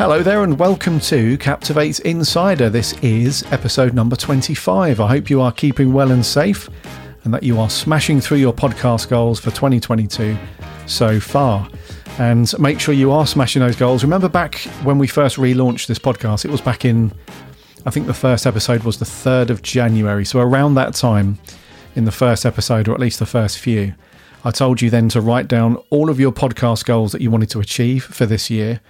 Hello 0.00 0.22
there, 0.22 0.44
and 0.44 0.58
welcome 0.58 0.98
to 0.98 1.36
Captivate 1.36 2.00
Insider. 2.00 2.70
This 2.70 2.94
is 3.02 3.42
episode 3.52 3.92
number 3.92 4.16
25. 4.16 4.98
I 4.98 5.06
hope 5.06 5.28
you 5.28 5.42
are 5.42 5.52
keeping 5.52 5.92
well 5.92 6.10
and 6.10 6.24
safe, 6.24 6.70
and 7.24 7.34
that 7.34 7.42
you 7.42 7.60
are 7.60 7.68
smashing 7.68 8.18
through 8.22 8.38
your 8.38 8.54
podcast 8.54 9.10
goals 9.10 9.38
for 9.38 9.50
2022 9.50 10.38
so 10.86 11.20
far. 11.20 11.68
And 12.18 12.50
make 12.58 12.80
sure 12.80 12.94
you 12.94 13.12
are 13.12 13.26
smashing 13.26 13.60
those 13.60 13.76
goals. 13.76 14.02
Remember 14.02 14.30
back 14.30 14.60
when 14.84 14.96
we 14.96 15.06
first 15.06 15.36
relaunched 15.36 15.86
this 15.86 15.98
podcast, 15.98 16.46
it 16.46 16.50
was 16.50 16.62
back 16.62 16.86
in, 16.86 17.12
I 17.84 17.90
think 17.90 18.06
the 18.06 18.14
first 18.14 18.46
episode 18.46 18.84
was 18.84 18.98
the 18.98 19.04
3rd 19.04 19.50
of 19.50 19.60
January. 19.60 20.24
So 20.24 20.40
around 20.40 20.76
that 20.76 20.94
time, 20.94 21.38
in 21.94 22.06
the 22.06 22.10
first 22.10 22.46
episode, 22.46 22.88
or 22.88 22.94
at 22.94 23.00
least 23.00 23.18
the 23.18 23.26
first 23.26 23.58
few, 23.58 23.92
I 24.44 24.50
told 24.50 24.80
you 24.80 24.88
then 24.88 25.10
to 25.10 25.20
write 25.20 25.46
down 25.46 25.76
all 25.90 26.08
of 26.08 26.18
your 26.18 26.32
podcast 26.32 26.86
goals 26.86 27.12
that 27.12 27.20
you 27.20 27.30
wanted 27.30 27.50
to 27.50 27.60
achieve 27.60 28.04
for 28.04 28.24
this 28.24 28.48
year 28.48 28.80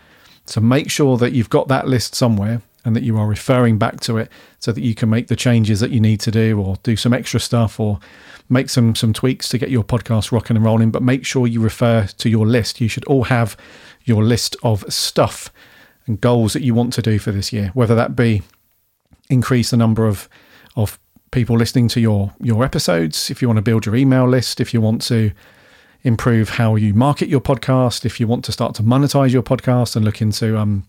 so 0.47 0.61
make 0.61 0.91
sure 0.91 1.17
that 1.19 1.33
you've 1.33 1.51
got 1.51 1.69
that 1.69 1.87
list 1.87 2.15
somewhere 2.15 2.63
and 2.85 2.97
that 2.97 3.03
you 3.03 3.19
are 3.19 3.27
referring 3.27 3.79
back 3.79 4.01
to 4.01 4.17
it 4.17 4.31
so 4.59 4.73
that 4.73 4.81
you 4.81 4.95
can 4.95 5.11
make 5.11 5.29
the 5.29 5.37
changes 5.37 5.81
that 5.81 5.91
you 5.91 6.01
need 6.01 6.19
to 6.21 6.31
do 6.31 6.61
or 6.61 6.77
do 6.83 6.97
some 6.97 7.13
extra 7.13 7.39
stuff 7.39 7.79
or 7.79 8.01
make 8.49 8.71
some 8.71 8.95
some 8.95 9.13
tweaks 9.13 9.49
to 9.51 9.59
get 9.59 9.71
your 9.71 9.85
podcast 9.85 10.33
rocking 10.33 10.57
and 10.57 10.65
rolling. 10.65 10.91
But 10.91 11.03
make 11.03 11.27
sure 11.27 11.47
you 11.47 11.61
refer 11.61 12.07
to 12.07 12.29
your 12.29 12.47
list. 12.47 12.81
You 12.81 12.89
should 12.89 13.05
all 13.05 13.25
have 13.25 13.57
your 14.05 14.25
list 14.25 14.57
of 14.63 14.85
stuff 14.93 15.53
and 16.07 16.21
goals 16.21 16.53
that 16.53 16.63
you 16.63 16.75
want 16.75 16.93
to 16.95 17.03
do 17.03 17.19
for 17.19 17.31
this 17.33 17.53
year 17.53 17.71
whether 17.75 17.95
that 17.95 18.17
be 18.17 18.43
increase 19.29 19.71
the 19.71 19.77
number 19.77 20.07
of 20.07 20.29
of 20.77 20.99
people 21.31 21.57
listening 21.57 21.89
to 21.89 22.01
your 22.01 22.33
your 22.41 22.65
episodes 22.65 23.31
if 23.31 23.41
you 23.41 23.49
want 23.49 23.57
to 23.57 23.63
build 23.63 23.87
your 23.87 23.97
email 23.97 24.29
list 24.29 24.61
if 24.61 24.75
you 24.75 24.81
want 24.81 25.01
to 25.01 25.31
improve 26.03 26.51
how 26.51 26.77
you 26.77 26.95
market 26.95 27.29
your 27.29 27.41
podcast, 27.41 28.05
if 28.05 28.21
you 28.21 28.27
want 28.27 28.45
to 28.47 28.53
start 28.53 28.75
to 28.77 28.83
monetize 28.83 29.33
your 29.33 29.43
podcast 29.43 29.97
and 29.97 30.05
look 30.05 30.21
into 30.21 30.59
um, 30.59 30.85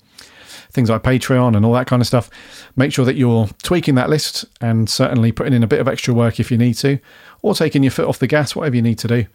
things 0.71 0.89
like 0.89 1.03
Patreon 1.03 1.55
and 1.55 1.65
all 1.65 1.73
that 1.73 1.87
kind 1.87 2.01
of 2.01 2.07
stuff, 2.07 2.29
make 2.75 2.93
sure 2.93 3.05
that 3.05 3.15
you're 3.15 3.47
tweaking 3.63 3.95
that 3.95 4.09
list 4.09 4.45
and 4.61 4.89
certainly 4.89 5.31
putting 5.31 5.53
in 5.53 5.63
a 5.63 5.67
bit 5.67 5.79
of 5.79 5.87
extra 5.87 6.13
work 6.13 6.39
if 6.39 6.51
you 6.51 6.57
need 6.57 6.75
to, 6.75 6.99
or 7.41 7.53
taking 7.53 7.83
your 7.83 7.91
foot 7.91 8.07
off 8.07 8.19
the 8.19 8.27
gas, 8.27 8.55
whatever 8.55 8.75
you 8.75 8.81
need 8.81 8.99
to 8.99 9.07
do 9.07 9.25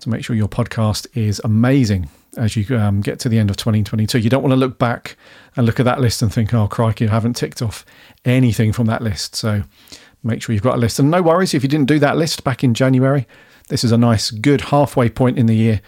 to 0.00 0.08
make 0.08 0.24
sure 0.24 0.36
your 0.36 0.48
podcast 0.48 1.06
is 1.16 1.40
amazing 1.42 2.08
as 2.36 2.56
you 2.56 2.76
um, 2.76 3.00
get 3.00 3.18
to 3.18 3.28
the 3.28 3.38
end 3.38 3.50
of 3.50 3.56
2022. 3.56 4.18
You 4.18 4.30
don't 4.30 4.42
want 4.42 4.52
to 4.52 4.56
look 4.56 4.78
back 4.78 5.16
and 5.56 5.66
look 5.66 5.80
at 5.80 5.84
that 5.84 6.00
list 6.00 6.22
and 6.22 6.32
think, 6.32 6.54
oh, 6.54 6.68
crikey, 6.68 7.08
I 7.08 7.10
haven't 7.10 7.34
ticked 7.34 7.60
off 7.62 7.84
anything 8.24 8.72
from 8.72 8.86
that 8.86 9.02
list. 9.02 9.34
So 9.34 9.64
make 10.22 10.42
sure 10.42 10.52
you've 10.52 10.62
got 10.62 10.76
a 10.76 10.78
list. 10.78 11.00
And 11.00 11.10
no 11.10 11.20
worries 11.20 11.54
if 11.54 11.62
you 11.64 11.68
didn't 11.68 11.88
do 11.88 11.98
that 11.98 12.16
list 12.16 12.44
back 12.44 12.62
in 12.62 12.74
January 12.74 13.26
this 13.68 13.84
is 13.84 13.92
a 13.92 13.98
nice, 13.98 14.30
good 14.30 14.62
halfway 14.62 15.08
point 15.08 15.38
in 15.38 15.46
the 15.46 15.56
year 15.56 15.80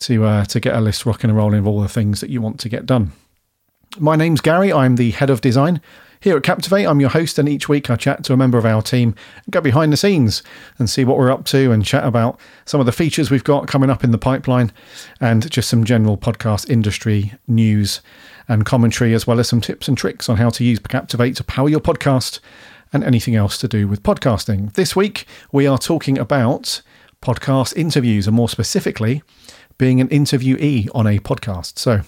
to 0.00 0.24
uh, 0.24 0.44
to 0.46 0.60
get 0.60 0.74
a 0.74 0.80
list 0.80 1.06
rocking 1.06 1.30
and 1.30 1.36
rolling 1.36 1.60
of 1.60 1.66
all 1.66 1.80
the 1.80 1.88
things 1.88 2.20
that 2.20 2.30
you 2.30 2.40
want 2.40 2.60
to 2.60 2.68
get 2.68 2.86
done. 2.86 3.12
My 3.98 4.16
name's 4.16 4.40
Gary. 4.40 4.72
I'm 4.72 4.96
the 4.96 5.12
head 5.12 5.30
of 5.30 5.40
design 5.40 5.80
here 6.20 6.36
at 6.36 6.42
Captivate. 6.42 6.84
I'm 6.84 7.00
your 7.00 7.10
host, 7.10 7.38
and 7.38 7.48
each 7.48 7.68
week 7.68 7.90
I 7.90 7.96
chat 7.96 8.24
to 8.24 8.32
a 8.32 8.36
member 8.36 8.58
of 8.58 8.66
our 8.66 8.82
team 8.82 9.14
and 9.44 9.52
go 9.52 9.60
behind 9.60 9.92
the 9.92 9.96
scenes 9.96 10.42
and 10.78 10.90
see 10.90 11.04
what 11.04 11.16
we're 11.16 11.30
up 11.30 11.44
to 11.46 11.70
and 11.70 11.84
chat 11.84 12.04
about 12.04 12.40
some 12.64 12.80
of 12.80 12.86
the 12.86 12.92
features 12.92 13.30
we've 13.30 13.44
got 13.44 13.68
coming 13.68 13.90
up 13.90 14.02
in 14.02 14.10
the 14.10 14.18
pipeline 14.18 14.72
and 15.20 15.50
just 15.50 15.68
some 15.68 15.84
general 15.84 16.16
podcast 16.16 16.68
industry 16.68 17.34
news 17.46 18.00
and 18.48 18.66
commentary, 18.66 19.14
as 19.14 19.26
well 19.26 19.38
as 19.38 19.48
some 19.48 19.60
tips 19.60 19.86
and 19.86 19.96
tricks 19.96 20.28
on 20.28 20.38
how 20.38 20.50
to 20.50 20.64
use 20.64 20.78
Captivate 20.78 21.36
to 21.36 21.44
power 21.44 21.68
your 21.68 21.80
podcast 21.80 22.40
and 22.92 23.04
anything 23.04 23.34
else 23.34 23.56
to 23.58 23.68
do 23.68 23.86
with 23.86 24.02
podcasting. 24.02 24.72
This 24.74 24.96
week 24.96 25.26
we 25.52 25.66
are 25.66 25.78
talking 25.78 26.18
about 26.18 26.82
podcast 27.24 27.76
interviews, 27.76 28.26
and 28.26 28.36
more 28.36 28.48
specifically, 28.48 29.22
being 29.78 30.00
an 30.00 30.08
interviewee 30.08 30.88
on 30.94 31.06
a 31.06 31.18
podcast. 31.18 31.78
So, 31.78 32.02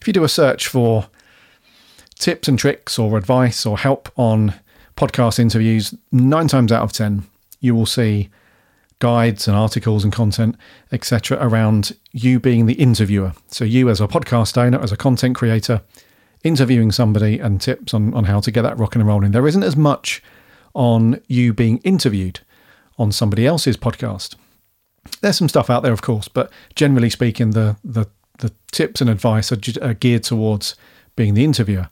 if 0.00 0.06
you 0.06 0.12
do 0.12 0.24
a 0.24 0.28
search 0.28 0.68
for 0.68 1.08
tips 2.14 2.48
and 2.48 2.58
tricks 2.58 2.98
or 2.98 3.18
advice 3.18 3.66
or 3.66 3.78
help 3.78 4.10
on 4.16 4.54
podcast 4.96 5.38
interviews, 5.38 5.94
nine 6.12 6.48
times 6.48 6.70
out 6.70 6.82
of 6.82 6.92
10, 6.92 7.24
you 7.60 7.74
will 7.74 7.86
see 7.86 8.30
guides 9.00 9.48
and 9.48 9.56
articles 9.56 10.04
and 10.04 10.12
content, 10.12 10.56
etc., 10.92 11.38
around 11.40 11.96
you 12.12 12.38
being 12.38 12.66
the 12.66 12.74
interviewer. 12.74 13.32
So, 13.48 13.64
you 13.64 13.90
as 13.90 14.00
a 14.00 14.06
podcast 14.06 14.56
owner, 14.56 14.80
as 14.80 14.92
a 14.92 14.96
content 14.96 15.34
creator, 15.34 15.82
interviewing 16.44 16.92
somebody 16.92 17.40
and 17.40 17.60
tips 17.60 17.92
on, 17.92 18.14
on 18.14 18.24
how 18.24 18.40
to 18.40 18.50
get 18.50 18.62
that 18.62 18.78
rocking 18.78 19.02
and 19.02 19.08
rolling. 19.08 19.32
There 19.32 19.48
isn't 19.48 19.62
as 19.62 19.76
much 19.76 20.22
on 20.74 21.20
you 21.26 21.52
being 21.52 21.78
interviewed 21.78 22.40
on 23.00 23.10
somebody 23.10 23.46
else's 23.46 23.78
podcast. 23.78 24.36
There's 25.22 25.38
some 25.38 25.48
stuff 25.48 25.70
out 25.70 25.82
there, 25.82 25.92
of 25.92 26.02
course, 26.02 26.28
but 26.28 26.52
generally 26.76 27.10
speaking, 27.10 27.52
the 27.52 27.76
the, 27.82 28.06
the 28.38 28.52
tips 28.70 29.00
and 29.00 29.08
advice 29.08 29.50
are, 29.50 29.58
are 29.82 29.94
geared 29.94 30.22
towards 30.22 30.76
being 31.16 31.34
the 31.34 31.44
interviewer. 31.44 31.88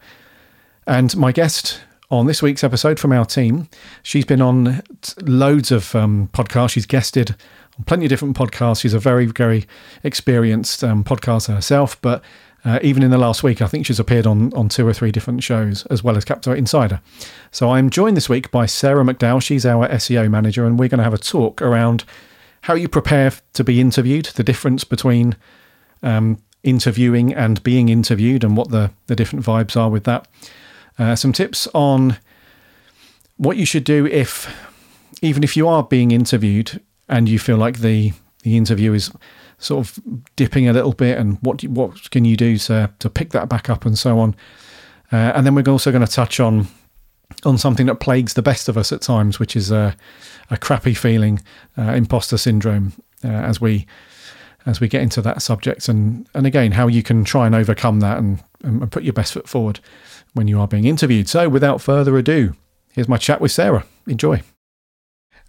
And 0.87 1.17
my 1.17 1.33
guest 1.33 1.81
on 2.11 2.27
this 2.27 2.43
week's 2.43 2.63
episode 2.63 3.01
from 3.01 3.13
our 3.13 3.25
team, 3.25 3.69
she's 4.03 4.25
been 4.25 4.43
on 4.43 4.83
loads 5.23 5.73
of 5.73 5.95
um, 5.95 6.29
podcasts. 6.33 6.71
She's 6.71 6.87
guested 6.87 7.35
on 7.79 7.85
plenty 7.85 8.05
of 8.05 8.11
different 8.11 8.37
podcasts. 8.37 8.83
She's 8.83 8.95
a 8.95 8.99
very, 8.99 9.27
very 9.27 9.67
experienced 10.05 10.85
um, 10.85 11.05
podcaster 11.05 11.55
herself, 11.55 12.01
but 12.03 12.23
uh, 12.65 12.79
even 12.83 13.03
in 13.03 13.11
the 13.11 13.19
last 13.19 13.43
week, 13.43 13.63
I 13.63 13.67
think 13.67 13.87
she's 13.87 14.01
appeared 14.01 14.27
on, 14.27 14.53
on 14.55 14.69
two 14.69 14.87
or 14.87 14.93
three 14.93 15.13
different 15.13 15.43
shows, 15.43 15.87
as 15.87 16.03
well 16.03 16.17
as 16.17 16.25
Captivate 16.25 16.59
Insider. 16.59 17.01
So 17.53 17.71
I'm 17.71 17.89
joined 17.89 18.17
this 18.17 18.29
week 18.29 18.51
by 18.51 18.67
Sarah 18.67 19.05
McDowell. 19.05 19.43
She's 19.43 19.65
our 19.65 19.89
SEO 19.89 20.29
manager, 20.31 20.67
and 20.67 20.79
we're 20.79 20.89
going 20.89 20.99
to 20.99 21.05
have 21.05 21.15
a 21.15 21.19
talk 21.19 21.63
around 21.63 22.05
how 22.63 22.75
you 22.75 22.89
prepare 22.89 23.33
to 23.53 23.63
be 23.63 23.81
interviewed, 23.81 24.27
the 24.27 24.43
difference 24.43 24.83
between 24.83 25.37
um, 26.03 26.43
interviewing 26.65 27.33
and 27.33 27.63
being 27.63 27.89
interviewed, 27.89 28.43
and 28.43 28.57
what 28.57 28.71
the, 28.71 28.91
the 29.07 29.15
different 29.15 29.45
vibes 29.45 29.77
are 29.77 29.89
with 29.89 30.05
that. 30.05 30.27
Uh, 30.99 31.15
some 31.15 31.33
tips 31.33 31.69
on 31.75 32.19
what 33.37 33.57
you 33.57 33.65
should 33.65 33.85
do 33.85 34.05
if, 34.07 34.53
even 35.23 35.45
if 35.45 35.57
you 35.57 35.69
are 35.69 35.85
being 35.85 36.11
interviewed 36.11 36.81
and 37.09 37.29
you 37.29 37.39
feel 37.39 37.57
like 37.57 37.79
the, 37.79 38.13
the 38.43 38.57
interview 38.57 38.93
is 38.93 39.13
sort 39.59 39.87
of 39.87 39.99
dipping 40.37 40.69
a 40.69 40.73
little 40.73 40.93
bit, 40.93 41.19
and 41.19 41.39
what 41.41 41.63
what 41.65 42.11
can 42.11 42.25
you 42.25 42.37
do 42.37 42.59
to 42.59 42.91
to 42.99 43.11
pick 43.11 43.31
that 43.31 43.49
back 43.49 43.69
up, 43.69 43.85
and 43.85 43.99
so 43.99 44.19
on. 44.19 44.35
Uh, 45.11 45.33
and 45.35 45.47
then 45.47 45.55
we're 45.55 45.69
also 45.69 45.91
going 45.91 46.05
to 46.05 46.13
touch 46.13 46.39
on 46.41 46.69
on 47.45 47.59
something 47.59 47.87
that 47.87 47.97
plagues 47.97 48.35
the 48.35 48.43
best 48.43 48.69
of 48.69 48.77
us 48.77 48.93
at 48.93 49.01
times, 49.01 49.39
which 49.39 49.55
is 49.55 49.71
a, 49.71 49.97
a 50.51 50.57
crappy 50.57 50.95
feeling, 50.95 51.41
uh, 51.77 51.93
imposter 51.93 52.37
syndrome, 52.39 52.93
uh, 53.25 53.29
as 53.29 53.61
we 53.61 53.87
as 54.67 54.81
we 54.81 54.89
get 54.89 55.03
into 55.03 55.23
that 55.23 55.43
subject, 55.43 55.89
and 55.89 56.29
and 56.35 56.47
again 56.47 56.73
how 56.73 56.87
you 56.87 57.03
can 57.03 57.25
try 57.25 57.47
and 57.47 57.55
overcome 57.55 58.01
that 58.01 58.19
and, 58.19 58.43
and 58.63 58.91
put 58.91 59.03
your 59.03 59.13
best 59.13 59.33
foot 59.33 59.49
forward 59.49 59.81
when 60.35 60.49
you 60.49 60.61
are 60.61 60.69
being 60.69 60.85
interviewed. 60.85 61.29
So, 61.29 61.49
without 61.49 61.81
further 61.81 62.17
ado, 62.19 62.55
here's 62.93 63.09
my 63.09 63.17
chat 63.17 63.41
with 63.41 63.53
Sarah. 63.53 63.85
Enjoy. 64.07 64.43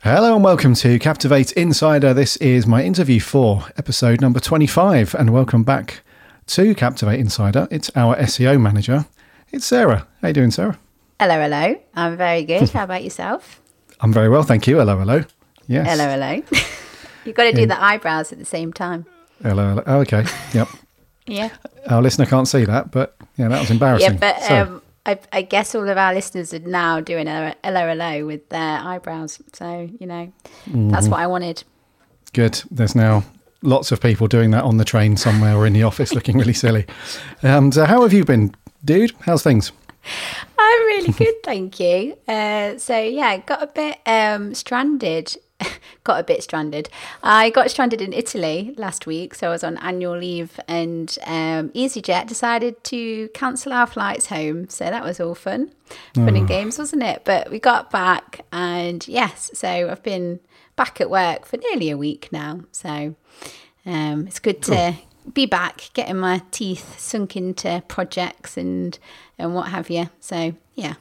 Hello 0.01 0.33
and 0.33 0.43
welcome 0.45 0.75
to 0.75 0.97
Captivate 0.97 1.51
Insider. 1.53 2.13
This 2.13 2.37
is 2.37 2.65
my 2.65 2.83
interview 2.83 3.19
for 3.19 3.65
episode 3.77 4.21
number 4.21 4.39
25, 4.39 5.13
and 5.13 5.31
welcome 5.31 5.63
back 5.63 6.01
to 6.47 6.73
Captivate 6.73 7.19
Insider. 7.19 7.67
It's 7.69 7.91
our 7.97 8.15
SEO 8.15 8.61
manager. 8.61 9.07
It's 9.51 9.65
Sarah. 9.65 10.07
How 10.21 10.29
you 10.29 10.33
doing, 10.33 10.51
Sarah? 10.51 10.79
Hello, 11.19 11.37
hello. 11.41 11.75
I'm 11.95 12.15
very 12.15 12.43
good. 12.43 12.69
How 12.69 12.85
about 12.85 13.03
yourself? 13.03 13.61
I'm 13.99 14.13
very 14.13 14.29
well, 14.29 14.43
thank 14.43 14.67
you. 14.67 14.77
Hello, 14.77 14.97
hello. 14.97 15.25
Yes. 15.67 15.85
Hello, 15.89 16.07
hello. 16.07 16.43
You've 17.25 17.35
got 17.35 17.43
to 17.43 17.51
do 17.51 17.65
the 17.65 17.81
eyebrows 17.83 18.31
at 18.31 18.39
the 18.39 18.45
same 18.45 18.71
time. 18.71 19.05
Hello, 19.43 19.69
hello. 19.69 19.83
Oh, 19.85 19.99
okay. 19.99 20.23
Yep. 20.53 20.69
yeah. 21.27 21.49
Our 21.89 22.01
listener 22.01 22.25
can't 22.25 22.47
see 22.47 22.63
that, 22.63 22.91
but 22.91 23.17
yeah, 23.35 23.49
that 23.49 23.59
was 23.59 23.69
embarrassing. 23.69 24.13
Yeah, 24.13 24.17
but 24.17 24.41
so. 24.43 24.61
um, 24.61 24.81
I, 25.09 25.19
I, 25.33 25.41
guess 25.41 25.73
all 25.73 25.89
of 25.89 25.97
our 25.97 26.13
listeners 26.13 26.53
are 26.53 26.59
now 26.59 26.99
doing 26.99 27.27
a 27.27 27.55
hello 27.63 28.25
with 28.27 28.47
their 28.49 28.77
eyebrows. 28.77 29.41
So, 29.53 29.89
you 29.99 30.05
know, 30.05 30.31
mm-hmm. 30.65 30.89
that's 30.89 31.07
what 31.07 31.19
I 31.19 31.25
wanted. 31.25 31.63
Good. 32.33 32.61
There's 32.69 32.95
now 32.95 33.23
lots 33.63 33.91
of 33.91 33.99
people 33.99 34.27
doing 34.27 34.51
that 34.51 34.63
on 34.63 34.77
the 34.77 34.85
train 34.85 35.17
somewhere 35.17 35.55
or 35.55 35.65
in 35.65 35.73
the 35.73 35.81
office 35.81 36.13
looking 36.13 36.37
really 36.37 36.53
silly. 36.53 36.85
And 37.41 37.75
uh, 37.75 37.87
how 37.87 38.03
have 38.03 38.13
you 38.13 38.23
been, 38.23 38.53
dude? 38.85 39.13
How's 39.21 39.41
things? 39.41 39.71
I'm 40.59 40.81
really 40.81 41.11
good, 41.11 41.43
thank 41.43 41.79
you. 41.79 42.15
Uh, 42.27 42.77
so, 42.77 42.99
yeah, 42.99 43.37
got 43.37 43.63
a 43.63 43.67
bit 43.67 43.97
um, 44.05 44.53
stranded 44.53 45.35
got 46.03 46.19
a 46.19 46.23
bit 46.23 46.43
stranded. 46.43 46.89
I 47.23 47.49
got 47.49 47.69
stranded 47.71 48.01
in 48.01 48.13
Italy 48.13 48.73
last 48.77 49.05
week, 49.05 49.35
so 49.35 49.47
I 49.47 49.51
was 49.51 49.63
on 49.63 49.77
annual 49.77 50.17
leave, 50.17 50.59
and 50.67 51.15
um, 51.25 51.69
EasyJet 51.69 52.27
decided 52.27 52.83
to 52.85 53.29
cancel 53.29 53.73
our 53.73 53.87
flights 53.87 54.27
home. 54.27 54.69
So 54.69 54.85
that 54.85 55.03
was 55.03 55.19
all 55.19 55.35
fun, 55.35 55.71
fun 56.15 56.35
and 56.35 56.47
games, 56.47 56.77
wasn't 56.77 57.03
it? 57.03 57.23
But 57.25 57.49
we 57.49 57.59
got 57.59 57.91
back, 57.91 58.45
and 58.51 59.07
yes, 59.07 59.51
so 59.53 59.89
I've 59.89 60.03
been 60.03 60.39
back 60.75 61.01
at 61.01 61.09
work 61.09 61.45
for 61.45 61.57
nearly 61.57 61.89
a 61.89 61.97
week 61.97 62.29
now. 62.31 62.61
So 62.71 63.15
um, 63.85 64.27
it's 64.27 64.39
good 64.39 64.61
to 64.63 64.95
be 65.33 65.45
back, 65.45 65.89
getting 65.93 66.17
my 66.17 66.41
teeth 66.51 66.99
sunk 66.99 67.35
into 67.35 67.83
projects 67.87 68.57
and 68.57 68.97
and 69.37 69.53
what 69.53 69.69
have 69.69 69.89
you. 69.89 70.09
So 70.19 70.55
yeah. 70.75 70.95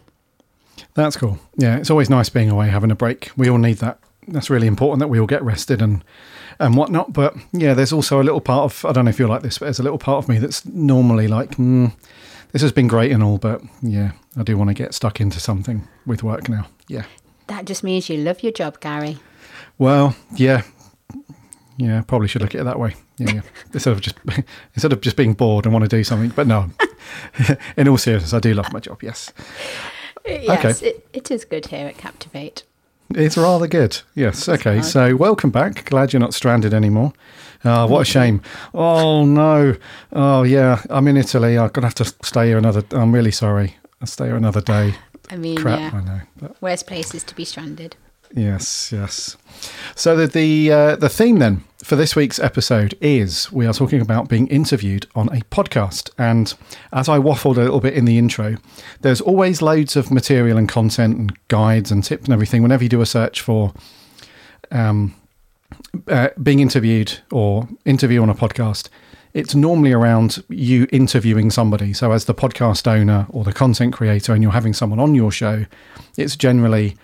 That's 0.95 1.17
cool. 1.17 1.41
Yeah, 1.57 1.77
it's 1.77 1.91
always 1.91 2.09
nice 2.09 2.29
being 2.29 2.51
away, 2.51 2.69
having 2.69 2.93
a 2.93 2.95
break. 2.95 3.33
We 3.37 3.51
all 3.51 3.59
need 3.59 3.79
that 3.79 3.99
that's 4.33 4.51
really 4.51 4.67
important 4.67 5.01
that 5.01 5.09
we 5.09 5.19
all 5.21 5.27
get 5.27 5.43
rested 5.43 5.83
and 5.83 6.05
and 6.59 6.77
whatnot. 6.77 7.13
But 7.13 7.37
yeah, 7.53 7.75
there's 7.75 7.93
also 7.93 8.21
a 8.21 8.25
little 8.25 8.41
part 8.41 8.65
of 8.65 8.85
I 8.85 8.93
don't 8.93 9.05
know 9.05 9.11
if 9.11 9.19
you're 9.19 9.29
like 9.29 9.43
this, 9.43 9.59
but 9.59 9.67
there's 9.67 9.81
a 9.81 9.83
little 9.83 9.99
part 9.99 10.25
of 10.25 10.29
me 10.29 10.39
that's 10.39 10.65
normally 10.67 11.29
like, 11.29 11.53
mm, 11.53 11.93
this 12.53 12.63
has 12.63 12.73
been 12.73 12.89
great 12.89 13.13
and 13.13 13.23
all, 13.23 13.39
but 13.39 13.63
yeah, 13.83 14.13
I 14.37 14.43
do 14.43 14.57
want 14.57 14.69
to 14.69 14.75
get 14.75 14.95
stuck 14.95 15.21
into 15.21 15.41
something 15.41 15.87
with 16.07 16.23
work 16.23 16.49
now. 16.49 16.67
Yeah. 16.89 17.05
That 17.47 17.65
just 17.65 17.83
means 17.83 18.09
you 18.09 18.19
love 18.19 18.43
your 18.43 18.53
job, 18.53 18.81
Gary. 18.81 19.19
Well, 19.79 20.17
yeah, 20.35 20.63
yeah, 21.79 22.03
probably 22.03 22.29
should 22.29 22.43
look 22.43 22.55
at 22.55 22.61
it 22.61 22.65
that 22.65 22.79
way. 22.79 22.97
Yeah, 23.19 23.35
yeah. 23.35 23.41
instead 23.73 23.93
of 23.93 24.01
just 24.01 24.17
instead 24.75 24.93
of 24.93 25.01
just 25.01 25.17
being 25.17 25.35
bored 25.35 25.65
and 25.65 25.73
want 25.73 25.85
to 25.85 25.89
do 25.89 26.05
something. 26.05 26.31
But 26.31 26.47
no, 26.47 26.71
in 27.77 27.89
all 27.89 27.99
seriousness, 27.99 28.35
I 28.35 28.41
do 28.41 28.53
love 28.55 28.73
my 28.73 28.81
job. 28.81 29.03
Yes. 29.03 29.33
Yes, 30.27 30.83
okay. 30.83 30.89
it, 30.89 31.09
it 31.15 31.31
is 31.31 31.45
good 31.47 31.67
here 31.67 31.87
at 31.87 31.97
Captivate. 31.97 32.65
It's 33.15 33.37
rather 33.37 33.67
good. 33.67 34.01
Yes. 34.15 34.49
Okay. 34.49 34.83
So 34.83 35.17
welcome 35.17 35.51
back. 35.51 35.87
Glad 35.87 36.13
you're 36.13 36.21
not 36.21 36.35
stranded 36.35 36.75
anymore. 36.75 37.13
Oh, 37.65 37.87
what 37.87 38.03
a 38.03 38.05
shame. 38.05 38.43
Oh 38.75 39.25
no. 39.25 39.77
Oh 40.13 40.43
yeah. 40.43 40.83
I'm 40.91 41.09
in 41.09 41.17
Italy. 41.17 41.59
I'm 41.59 41.71
gonna 41.71 41.87
have 41.87 41.95
to 41.97 42.05
stay 42.05 42.49
here 42.49 42.59
another. 42.59 42.85
I'm 42.93 43.13
really 43.13 43.33
sorry. 43.33 43.77
I'll 44.01 44.07
stay 44.07 44.27
here 44.27 44.37
another 44.37 44.61
day. 44.61 44.95
I 45.31 45.37
mean, 45.37 45.57
Crap, 45.57 45.79
yeah. 45.79 45.99
I 45.99 46.05
know. 46.05 46.21
But 46.41 46.63
Worst 46.63 46.87
places 46.87 47.23
to 47.25 47.35
be 47.35 47.45
stranded. 47.45 47.97
Yes, 48.35 48.93
yes. 48.93 49.37
So 49.95 50.17
the 50.17 50.27
the, 50.27 50.73
uh, 50.73 50.97
the 50.97 51.09
theme 51.09 51.39
then 51.39 51.65
for 51.83 51.97
this 51.97 52.15
week's 52.15 52.39
episode 52.39 52.95
is 53.01 53.51
we 53.51 53.67
are 53.67 53.73
talking 53.73 54.01
about 54.01 54.29
being 54.29 54.47
interviewed 54.49 55.07
on 55.15 55.29
a 55.29 55.41
podcast. 55.51 56.11
And 56.19 56.53
as 56.93 57.09
I 57.09 57.19
waffled 57.19 57.57
a 57.57 57.61
little 57.61 57.81
bit 57.81 57.95
in 57.95 58.05
the 58.05 58.19
intro, 58.19 58.57
there's 59.01 59.21
always 59.21 59.63
loads 59.63 59.97
of 59.97 60.11
material 60.11 60.59
and 60.59 60.69
content 60.69 61.17
and 61.17 61.49
guides 61.49 61.91
and 61.91 62.05
tips 62.05 62.25
and 62.25 62.33
everything. 62.33 62.63
Whenever 62.63 62.83
you 62.83 62.91
do 62.91 63.01
a 63.01 63.07
search 63.07 63.41
for 63.41 63.73
um, 64.71 65.15
uh, 66.09 66.29
being 66.43 66.61
interviewed 66.61 67.19
or 67.31 67.69
interview 67.85 68.21
on 68.21 68.29
a 68.29 68.35
podcast, 68.35 68.89
it's 69.35 69.55
normally 69.55 69.93
around 69.93 70.43
you 70.49 70.87
interviewing 70.91 71.51
somebody. 71.51 71.93
So 71.93 72.13
as 72.13 72.25
the 72.25 72.35
podcast 72.35 72.87
owner 72.87 73.27
or 73.31 73.45
the 73.45 73.53
content 73.53 73.95
creator, 73.95 74.33
and 74.33 74.43
you're 74.43 74.53
having 74.53 74.75
someone 74.75 74.99
on 74.99 75.15
your 75.15 75.31
show, 75.31 75.65
it's 76.17 76.35
generally 76.35 76.97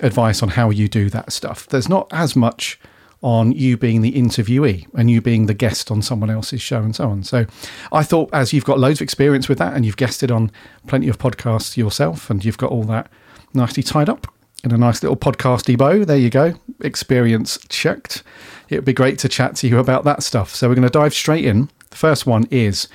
advice 0.00 0.42
on 0.42 0.50
how 0.50 0.70
you 0.70 0.88
do 0.88 1.10
that 1.10 1.32
stuff. 1.32 1.66
There's 1.66 1.88
not 1.88 2.08
as 2.12 2.34
much 2.34 2.78
on 3.22 3.52
you 3.52 3.76
being 3.76 4.02
the 4.02 4.12
interviewee 4.12 4.86
and 4.94 5.10
you 5.10 5.20
being 5.20 5.46
the 5.46 5.54
guest 5.54 5.90
on 5.90 6.02
someone 6.02 6.28
else's 6.28 6.60
show 6.60 6.82
and 6.82 6.94
so 6.94 7.08
on. 7.08 7.22
So 7.22 7.46
I 7.92 8.02
thought, 8.02 8.28
as 8.32 8.52
you've 8.52 8.64
got 8.64 8.80
loads 8.80 8.98
of 8.98 9.04
experience 9.04 9.48
with 9.48 9.58
that 9.58 9.74
and 9.74 9.86
you've 9.86 9.96
guested 9.96 10.30
on 10.30 10.50
plenty 10.88 11.08
of 11.08 11.18
podcasts 11.18 11.76
yourself 11.76 12.30
and 12.30 12.44
you've 12.44 12.58
got 12.58 12.72
all 12.72 12.84
that 12.84 13.10
nicely 13.54 13.82
tied 13.82 14.08
up 14.08 14.26
in 14.64 14.72
a 14.72 14.78
nice 14.78 15.02
little 15.02 15.16
podcasty 15.16 15.78
bow, 15.78 16.04
there 16.04 16.16
you 16.16 16.30
go, 16.30 16.54
experience 16.80 17.58
checked. 17.68 18.22
It 18.68 18.76
would 18.76 18.84
be 18.84 18.92
great 18.92 19.18
to 19.20 19.28
chat 19.28 19.56
to 19.56 19.68
you 19.68 19.78
about 19.78 20.04
that 20.04 20.22
stuff. 20.22 20.54
So 20.54 20.68
we're 20.68 20.74
going 20.74 20.88
to 20.88 20.90
dive 20.90 21.14
straight 21.14 21.44
in. 21.44 21.68
The 21.90 21.96
first 21.96 22.26
one 22.26 22.48
is 22.50 22.88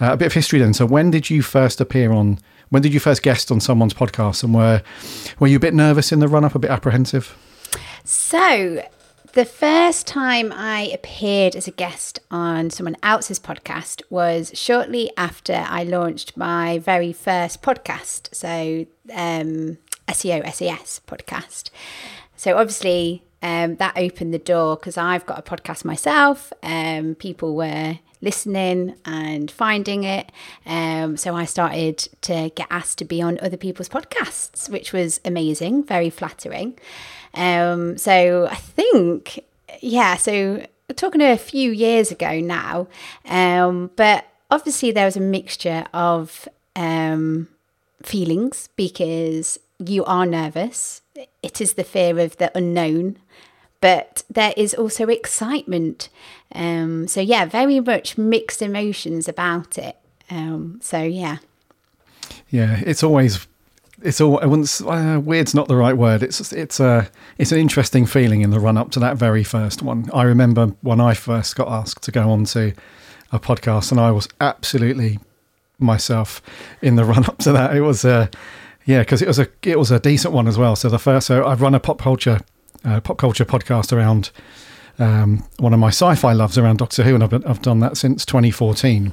uh, 0.00 0.12
a 0.12 0.16
bit 0.16 0.26
of 0.26 0.32
history 0.34 0.58
then. 0.58 0.74
So 0.74 0.84
when 0.84 1.10
did 1.10 1.30
you 1.30 1.40
first 1.40 1.80
appear 1.80 2.12
on 2.12 2.38
when 2.70 2.82
did 2.82 2.94
you 2.94 3.00
first 3.00 3.22
guest 3.22 3.50
on 3.50 3.60
someone's 3.60 3.94
podcast, 3.94 4.42
and 4.42 4.54
were 4.54 4.82
were 5.38 5.46
you 5.48 5.56
a 5.56 5.60
bit 5.60 5.74
nervous 5.74 6.12
in 6.12 6.20
the 6.20 6.28
run 6.28 6.44
up, 6.44 6.54
a 6.54 6.58
bit 6.58 6.70
apprehensive? 6.70 7.36
So, 8.04 8.82
the 9.32 9.44
first 9.44 10.06
time 10.06 10.52
I 10.52 10.90
appeared 10.92 11.54
as 11.54 11.68
a 11.68 11.72
guest 11.72 12.18
on 12.30 12.70
someone 12.70 12.96
else's 13.02 13.38
podcast 13.38 14.02
was 14.10 14.50
shortly 14.54 15.10
after 15.16 15.64
I 15.68 15.84
launched 15.84 16.36
my 16.36 16.78
very 16.78 17.12
first 17.12 17.62
podcast. 17.62 18.34
So, 18.34 18.86
um, 19.14 19.78
SEO 20.08 20.44
SES 20.52 21.00
podcast. 21.06 21.70
So, 22.36 22.56
obviously, 22.56 23.22
um, 23.42 23.76
that 23.76 23.96
opened 23.96 24.34
the 24.34 24.38
door 24.38 24.76
because 24.76 24.96
I've 24.96 25.26
got 25.26 25.38
a 25.38 25.42
podcast 25.42 25.84
myself. 25.84 26.52
Um, 26.62 27.14
people 27.14 27.54
were 27.54 27.98
listening 28.22 28.94
and 29.04 29.50
finding 29.50 30.04
it. 30.04 30.30
Um, 30.66 31.16
so 31.16 31.34
I 31.34 31.44
started 31.44 31.98
to 32.22 32.50
get 32.54 32.66
asked 32.70 32.98
to 32.98 33.04
be 33.04 33.22
on 33.22 33.38
other 33.40 33.56
people's 33.56 33.88
podcasts, 33.88 34.68
which 34.68 34.92
was 34.92 35.20
amazing, 35.24 35.84
very 35.84 36.10
flattering. 36.10 36.78
Um, 37.34 37.96
so 37.96 38.48
I 38.50 38.56
think, 38.56 39.44
yeah, 39.80 40.16
so 40.16 40.66
talking 40.96 41.20
a 41.22 41.36
few 41.36 41.70
years 41.70 42.10
ago 42.10 42.40
now, 42.40 42.88
um, 43.26 43.90
but 43.96 44.26
obviously 44.50 44.90
there 44.90 45.06
was 45.06 45.16
a 45.16 45.20
mixture 45.20 45.86
of 45.94 46.48
um, 46.76 47.48
feelings 48.02 48.68
because 48.76 49.58
you 49.78 50.04
are 50.04 50.26
nervous. 50.26 51.02
It 51.42 51.60
is 51.60 51.74
the 51.74 51.84
fear 51.84 52.18
of 52.18 52.36
the 52.36 52.56
unknown 52.56 53.18
but 53.80 54.24
there 54.28 54.52
is 54.56 54.74
also 54.74 55.06
excitement. 55.06 56.08
Um, 56.54 57.08
so 57.08 57.20
yeah, 57.20 57.46
very 57.46 57.80
much 57.80 58.18
mixed 58.18 58.62
emotions 58.62 59.28
about 59.28 59.78
it. 59.78 59.96
Um, 60.30 60.78
so 60.82 61.02
yeah, 61.02 61.38
yeah, 62.50 62.82
it's 62.84 63.02
always 63.02 63.46
it's 64.02 64.20
all 64.20 64.38
I 64.40 64.46
wouldn't 64.46 64.80
uh, 64.86 65.20
weird's 65.22 65.54
not 65.54 65.68
the 65.68 65.76
right 65.76 65.96
word. 65.96 66.22
It's 66.22 66.52
it's 66.52 66.80
a 66.80 67.10
it's 67.38 67.52
an 67.52 67.58
interesting 67.58 68.06
feeling 68.06 68.42
in 68.42 68.50
the 68.50 68.60
run 68.60 68.76
up 68.76 68.90
to 68.92 69.00
that 69.00 69.16
very 69.16 69.44
first 69.44 69.82
one. 69.82 70.10
I 70.12 70.22
remember 70.22 70.74
when 70.82 71.00
I 71.00 71.14
first 71.14 71.56
got 71.56 71.68
asked 71.68 72.02
to 72.04 72.12
go 72.12 72.30
on 72.30 72.44
to 72.46 72.72
a 73.32 73.38
podcast, 73.38 73.90
and 73.90 74.00
I 74.00 74.10
was 74.10 74.28
absolutely 74.40 75.18
myself 75.78 76.42
in 76.82 76.96
the 76.96 77.04
run 77.12 77.24
up 77.24 77.38
to 77.38 77.52
that. 77.52 77.76
It 77.76 77.82
was 77.82 78.04
a 78.04 78.30
yeah, 78.84 79.00
because 79.00 79.22
it 79.22 79.28
was 79.28 79.38
a 79.38 79.48
it 79.62 79.78
was 79.78 79.90
a 79.90 80.00
decent 80.00 80.34
one 80.34 80.48
as 80.48 80.58
well. 80.58 80.76
So 80.76 80.88
the 80.88 80.98
first, 80.98 81.26
so 81.26 81.46
I've 81.46 81.60
run 81.60 81.74
a 81.74 81.80
pop 81.80 81.98
culture 81.98 82.40
uh, 82.84 83.00
pop 83.00 83.18
culture 83.18 83.44
podcast 83.44 83.92
around 83.92 84.30
um, 84.98 85.44
one 85.58 85.72
of 85.72 85.80
my 85.80 85.88
sci-fi 85.88 86.32
loves 86.32 86.58
around 86.58 86.78
Doctor 86.78 87.02
Who, 87.02 87.14
and 87.14 87.24
I've, 87.24 87.46
I've 87.46 87.62
done 87.62 87.80
that 87.80 87.96
since 87.96 88.24
2014. 88.26 89.12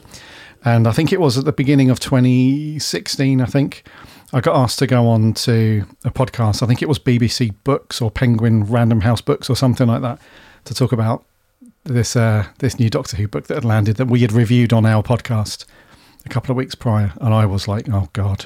And 0.66 0.88
I 0.88 0.92
think 0.92 1.14
it 1.14 1.20
was 1.20 1.38
at 1.38 1.46
the 1.46 1.54
beginning 1.54 1.90
of 1.90 2.00
2016. 2.00 3.42
I 3.42 3.46
think 3.46 3.88
I 4.34 4.42
got 4.42 4.56
asked 4.56 4.80
to 4.80 4.88
go 4.88 5.08
on 5.08 5.34
to 5.34 5.86
a 6.04 6.12
podcast. 6.12 6.62
I 6.62 6.66
think 6.66 6.82
it 6.82 6.90
was 6.90 7.00
BBC 7.00 7.54
Books 7.64 8.02
or 8.02 8.12
Penguin 8.12 8.66
Random 8.66 9.02
House 9.02 9.22
Books 9.22 9.50
or 9.50 9.56
something 9.56 9.88
like 9.88 10.02
that 10.02 10.20
to 10.66 10.74
talk 10.74 10.92
about 10.92 11.24
this 11.86 12.18
uh, 12.18 12.48
this 12.60 12.80
new 12.80 12.90
Doctor 12.90 13.16
Who 13.16 13.28
book 13.28 13.48
that 13.48 13.56
had 13.56 13.66
landed 13.66 13.96
that 13.96 14.08
we 14.08 14.20
had 14.20 14.34
reviewed 14.34 14.74
on 14.74 14.86
our 14.86 15.02
podcast 15.02 15.66
a 16.30 16.34
couple 16.34 16.52
of 16.52 16.58
weeks 16.58 16.76
prior, 16.76 17.14
and 17.22 17.34
I 17.34 17.46
was 17.46 17.68
like, 17.68 17.88
"Oh 17.90 18.10
God!" 18.14 18.46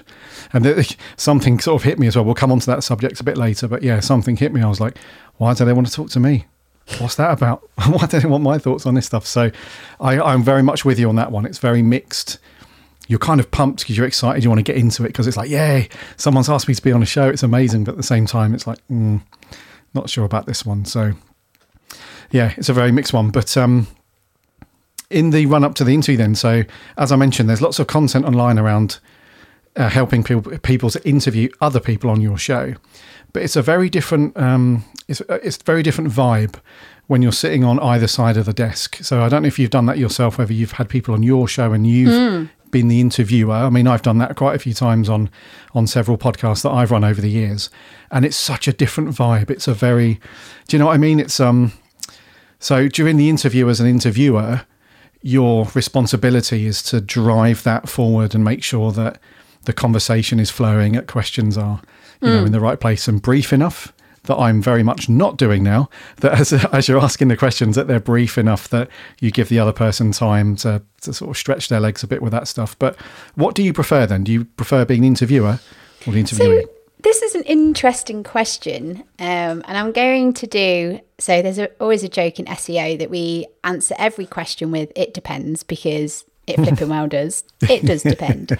And 0.54 0.64
the, 0.64 0.96
something 1.18 1.60
sort 1.60 1.82
of 1.82 1.84
hit 1.84 2.00
me 2.00 2.08
as 2.08 2.16
well. 2.16 2.24
We'll 2.24 2.36
come 2.36 2.52
on 2.52 2.60
to 2.60 2.66
that 2.68 2.84
subject 2.84 3.20
a 3.20 3.24
bit 3.24 3.38
later, 3.38 3.68
but 3.68 3.84
yeah, 3.84 4.00
something 4.00 4.38
hit 4.38 4.54
me. 4.54 4.62
I 4.62 4.68
was 4.68 4.80
like, 4.80 4.98
"Why 5.38 5.54
do 5.54 5.66
they 5.66 5.74
want 5.74 5.88
to 5.88 5.94
talk 5.94 6.10
to 6.12 6.20
me? 6.20 6.46
What's 7.00 7.16
that 7.16 7.32
about? 7.32 7.68
Why 7.88 8.06
do 8.06 8.20
they 8.20 8.28
want 8.28 8.44
my 8.44 8.58
thoughts 8.58 8.86
on 8.86 8.94
this 8.94 9.06
stuff?" 9.06 9.26
So, 9.26 9.52
I, 10.00 10.20
I'm 10.20 10.44
very 10.44 10.64
much 10.64 10.86
with 10.86 11.00
you 11.00 11.10
on 11.10 11.16
that 11.16 11.32
one. 11.32 11.46
It's 11.46 11.58
very 11.58 11.82
mixed. 11.82 12.38
You're 13.08 13.20
kind 13.20 13.40
of 13.40 13.52
pumped 13.52 13.82
because 13.82 13.98
you're 13.98 14.08
excited. 14.08 14.44
You 14.44 14.50
want 14.50 14.60
to 14.60 14.72
get 14.72 14.78
into 14.78 15.04
it 15.04 15.08
because 15.08 15.28
it's 15.28 15.38
like, 15.38 15.50
"Yay! 15.50 15.90
Someone's 16.18 16.50
asked 16.50 16.68
me 16.68 16.76
to 16.76 16.82
be 16.82 16.92
on 16.92 17.02
a 17.02 17.08
show. 17.08 17.28
It's 17.28 17.44
amazing." 17.44 17.84
But 17.84 17.92
at 17.94 17.98
the 17.98 18.04
same 18.04 18.26
time, 18.26 18.54
it's 18.54 18.68
like, 18.68 18.80
mm, 18.90 19.22
not 19.94 20.10
sure 20.10 20.26
about 20.26 20.46
this 20.46 20.66
one. 20.66 20.86
So, 20.86 21.14
yeah, 22.30 22.54
it's 22.58 22.70
a 22.70 22.74
very 22.74 22.92
mixed 22.92 23.14
one. 23.14 23.32
But 23.32 23.58
um, 23.58 23.88
in 25.12 25.30
the 25.32 25.46
run 25.46 25.64
up 25.64 25.76
to 25.76 25.84
the 25.84 25.94
interview, 25.94 26.18
then, 26.18 26.36
so 26.36 26.64
as 26.98 27.12
I 27.12 27.16
mentioned, 27.16 27.50
there's 27.50 27.62
lots 27.62 27.80
of 27.80 27.88
content 27.88 28.26
online 28.26 28.58
around 28.58 29.00
uh, 29.76 29.90
helping 29.90 30.24
people 30.24 30.58
people 30.60 30.90
to 30.90 31.08
interview 31.08 31.50
other 31.62 31.80
people 31.80 32.10
on 32.10 32.22
your 32.22 32.38
show, 32.38 32.74
but 33.34 33.44
it's 33.44 33.56
a 33.56 33.62
very 33.62 33.90
different 33.90 34.36
um, 34.38 34.84
it's 35.08 35.22
it's 35.30 35.58
very 35.58 35.84
different 35.84 36.12
vibe 36.12 36.56
when 37.08 37.22
you're 37.22 37.32
sitting 37.32 37.64
on 37.64 37.80
either 37.80 38.08
side 38.08 38.38
of 38.38 38.46
the 38.46 38.54
desk. 38.54 38.98
So 39.02 39.22
I 39.22 39.30
don't 39.30 39.42
know 39.44 39.48
if 39.48 39.60
you've 39.60 39.70
done 39.70 39.86
that 39.88 39.98
yourself, 39.98 40.38
whether 40.38 40.54
you've 40.54 40.74
had 40.74 40.90
people 40.90 41.14
on 41.14 41.24
your 41.24 41.48
show 41.48 41.74
and 41.74 41.86
you've 41.86 42.10
mm. 42.10 42.50
been 42.72 42.88
the 42.88 43.02
interviewer. 43.02 43.54
I 43.54 43.70
mean, 43.70 43.88
I've 43.88 44.02
done 44.02 44.18
that 44.20 44.36
quite 44.36 44.56
a 44.56 44.60
few 44.60 44.74
times 44.74 45.10
on 45.10 45.30
on 45.74 45.88
several 45.88 46.18
podcasts 46.18 46.64
that 46.64 46.72
I've 46.72 46.92
run 46.92 47.04
over 47.04 47.22
the 47.22 47.30
years, 47.30 47.70
and 48.12 48.26
it's 48.26 48.38
such 48.38 48.68
a 48.68 48.74
different 48.74 49.10
vibe. 49.10 49.50
It's 49.50 49.68
a 49.68 49.74
very, 49.74 50.20
do 50.68 50.76
you 50.76 50.80
know 50.80 50.88
what 50.88 50.96
I 50.96 50.98
mean? 50.98 51.20
It's 51.20 51.40
um, 51.40 51.72
so 52.60 52.88
during 52.88 53.18
the 53.18 53.30
interview 53.30 53.70
as 53.70 53.80
an 53.80 53.88
interviewer, 53.88 54.66
your 55.22 55.68
responsibility 55.74 56.66
is 56.66 56.82
to 56.84 57.02
drive 57.02 57.64
that 57.64 57.88
forward 57.88 58.34
and 58.34 58.44
make 58.44 58.64
sure 58.64 58.92
that 58.92 59.20
the 59.66 59.74
conversation 59.74 60.40
is 60.40 60.50
flowing, 60.50 60.94
that 60.94 61.08
questions 61.08 61.58
are, 61.58 61.82
you 62.22 62.30
mm. 62.30 62.34
know, 62.34 62.46
in 62.46 62.52
the 62.52 62.60
right 62.60 62.80
place 62.80 63.08
and 63.08 63.22
brief 63.22 63.54
enough. 63.54 63.94
That 64.26 64.38
I'm 64.38 64.62
very 64.62 64.84
much 64.84 65.10
not 65.10 65.38
doing 65.38 65.64
now. 65.64 65.90
That 66.18 66.40
as, 66.40 66.54
as 66.72 66.88
you're 66.88 67.02
asking 67.02 67.30
the 67.30 67.38
questions, 67.38 67.76
that 67.76 67.88
they're 67.88 68.00
brief 68.00 68.38
enough 68.38 68.70
that 68.70 68.88
you 69.20 69.32
give 69.32 69.50
the 69.50 69.58
other 69.58 69.74
person 69.74 70.12
time 70.12 70.56
to, 70.58 70.84
to 71.02 71.14
sort 71.14 71.32
of 71.32 71.38
stretch 71.38 71.70
their 71.70 71.80
legs 71.80 72.04
a 72.04 72.08
bit 72.08 72.22
with 72.22 72.32
that 72.32 72.48
stuff. 72.48 72.78
But 72.78 72.96
what 73.34 73.56
do 73.56 73.64
you 73.64 73.74
prefer 73.74 74.06
then? 74.06 74.24
Do 74.24 74.32
you 74.32 74.46
prefer 74.46 74.86
being 74.86 75.02
the 75.02 75.08
interviewer 75.08 75.60
or 76.06 76.14
the 76.14 76.22
interviewee? 76.22 76.64
So- 76.64 76.81
this 77.04 77.22
is 77.22 77.36
an 77.36 77.44
interesting 77.44 78.24
question, 78.24 79.04
um, 79.20 79.64
and 79.68 79.78
I'm 79.78 79.92
going 79.92 80.34
to 80.34 80.48
do 80.48 81.00
so. 81.18 81.42
There's 81.42 81.60
a, 81.60 81.70
always 81.80 82.04
a 82.04 82.10
joke 82.10 82.40
in 82.40 82.46
SEO 82.46 83.00
that 83.00 83.10
we 83.10 83.48
answer 83.64 83.96
every 83.98 84.26
question 84.26 84.72
with 84.72 84.92
"it 84.96 85.14
depends" 85.14 85.64
because 85.64 86.26
it 86.48 86.56
flipping 86.56 86.90
well 86.96 87.08
does. 87.08 87.44
It 87.62 87.86
does 87.86 88.04
depend. 88.04 88.58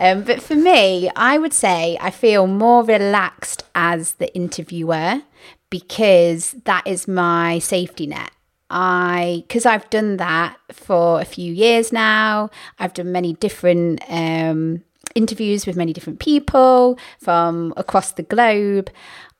Um, 0.00 0.22
but 0.22 0.40
for 0.40 0.54
me, 0.54 1.10
I 1.16 1.38
would 1.38 1.52
say 1.52 1.98
I 2.00 2.10
feel 2.10 2.46
more 2.46 2.84
relaxed 2.84 3.64
as 3.74 4.12
the 4.12 4.32
interviewer 4.34 5.22
because 5.70 6.52
that 6.64 6.86
is 6.86 7.08
my 7.08 7.58
safety 7.58 8.06
net. 8.06 8.30
I, 8.70 9.44
because 9.48 9.66
I've 9.66 9.88
done 9.90 10.18
that 10.18 10.56
for 10.72 11.20
a 11.20 11.24
few 11.24 11.52
years 11.52 11.92
now, 11.92 12.50
I've 12.78 12.92
done 12.92 13.12
many 13.12 13.32
different 13.32 14.02
um, 14.08 14.84
interviews 15.14 15.66
with 15.66 15.76
many 15.76 15.92
different 15.92 16.20
people 16.20 16.98
from 17.18 17.72
across 17.76 18.12
the 18.12 18.22
globe. 18.22 18.90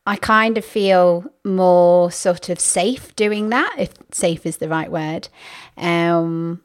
I 0.06 0.16
kind 0.16 0.56
of 0.56 0.64
feel 0.64 1.25
more 1.44 2.10
sort 2.10 2.48
of 2.48 2.58
safe 2.58 3.14
doing 3.14 3.50
that, 3.50 3.75
if 3.78 3.92
safe 4.10 4.46
is 4.46 4.56
the 4.56 4.68
right 4.68 4.90
word. 4.90 5.28
Um, 5.76 6.62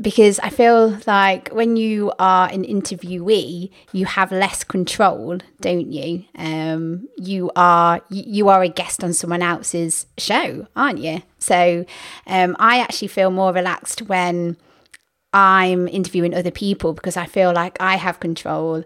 because 0.00 0.38
I 0.38 0.48
feel 0.48 0.98
like 1.06 1.50
when 1.50 1.76
you 1.76 2.12
are 2.18 2.48
an 2.48 2.64
interviewee, 2.64 3.70
you 3.92 4.06
have 4.06 4.32
less 4.32 4.64
control, 4.64 5.38
don't 5.60 5.92
you? 5.92 6.24
Um, 6.36 7.08
you 7.18 7.50
are 7.54 8.00
you 8.08 8.48
are 8.48 8.62
a 8.62 8.68
guest 8.68 9.04
on 9.04 9.12
someone 9.12 9.42
else's 9.42 10.06
show, 10.16 10.66
aren't 10.74 11.00
you? 11.00 11.22
So 11.38 11.84
um, 12.26 12.56
I 12.58 12.80
actually 12.80 13.08
feel 13.08 13.30
more 13.30 13.52
relaxed 13.52 14.02
when 14.02 14.56
I'm 15.32 15.88
interviewing 15.88 16.34
other 16.34 16.50
people 16.50 16.92
because 16.92 17.16
I 17.16 17.26
feel 17.26 17.52
like 17.52 17.80
I 17.80 17.96
have 17.96 18.20
control. 18.20 18.84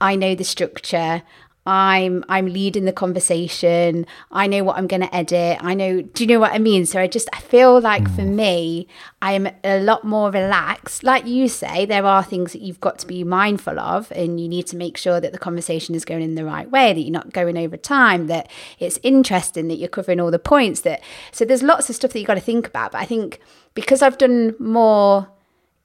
I 0.00 0.16
know 0.16 0.34
the 0.34 0.44
structure. 0.44 1.22
I'm 1.66 2.24
I'm 2.28 2.46
leading 2.46 2.84
the 2.84 2.92
conversation. 2.92 4.06
I 4.30 4.46
know 4.46 4.62
what 4.62 4.76
I'm 4.76 4.86
going 4.86 5.00
to 5.00 5.14
edit. 5.14 5.58
I 5.60 5.74
know. 5.74 6.00
Do 6.00 6.22
you 6.22 6.28
know 6.28 6.38
what 6.38 6.52
I 6.52 6.58
mean? 6.58 6.86
So 6.86 7.00
I 7.00 7.08
just 7.08 7.28
I 7.32 7.40
feel 7.40 7.80
like 7.80 8.04
mm. 8.04 8.14
for 8.14 8.22
me, 8.22 8.86
I'm 9.20 9.48
a 9.64 9.80
lot 9.80 10.04
more 10.04 10.30
relaxed. 10.30 11.02
Like 11.02 11.26
you 11.26 11.48
say, 11.48 11.84
there 11.84 12.06
are 12.06 12.22
things 12.22 12.52
that 12.52 12.62
you've 12.62 12.80
got 12.80 13.00
to 13.00 13.06
be 13.06 13.24
mindful 13.24 13.80
of, 13.80 14.12
and 14.12 14.40
you 14.40 14.48
need 14.48 14.68
to 14.68 14.76
make 14.76 14.96
sure 14.96 15.20
that 15.20 15.32
the 15.32 15.38
conversation 15.38 15.96
is 15.96 16.04
going 16.04 16.22
in 16.22 16.36
the 16.36 16.44
right 16.44 16.70
way. 16.70 16.92
That 16.92 17.00
you're 17.00 17.10
not 17.10 17.32
going 17.32 17.58
over 17.58 17.76
time. 17.76 18.28
That 18.28 18.48
it's 18.78 19.00
interesting. 19.02 19.66
That 19.66 19.76
you're 19.76 19.88
covering 19.88 20.20
all 20.20 20.30
the 20.30 20.38
points. 20.38 20.82
That 20.82 21.02
so 21.32 21.44
there's 21.44 21.64
lots 21.64 21.90
of 21.90 21.96
stuff 21.96 22.12
that 22.12 22.20
you 22.20 22.26
got 22.26 22.34
to 22.34 22.40
think 22.40 22.68
about. 22.68 22.92
But 22.92 23.00
I 23.00 23.06
think 23.06 23.40
because 23.74 24.02
I've 24.02 24.18
done 24.18 24.54
more 24.60 25.28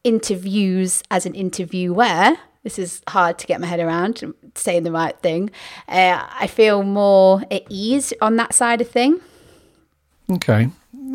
interviews 0.04 1.04
as 1.12 1.26
an 1.26 1.36
interviewer. 1.36 2.36
This 2.64 2.78
is 2.78 3.02
hard 3.08 3.40
to 3.40 3.48
get 3.48 3.60
my 3.60 3.68
head 3.68 3.80
around 3.80 4.24
saying 4.56 4.84
the 4.84 4.92
right 4.92 5.18
thing. 5.20 5.50
Uh, 5.88 6.28
i 6.40 6.48
feel 6.48 6.84
more 6.84 7.42
at 7.50 7.64
ease 7.70 8.14
on 8.22 8.36
that 8.36 8.54
side 8.54 8.82
of 8.82 8.90
thing. 8.90 9.20
Okay 10.32 10.70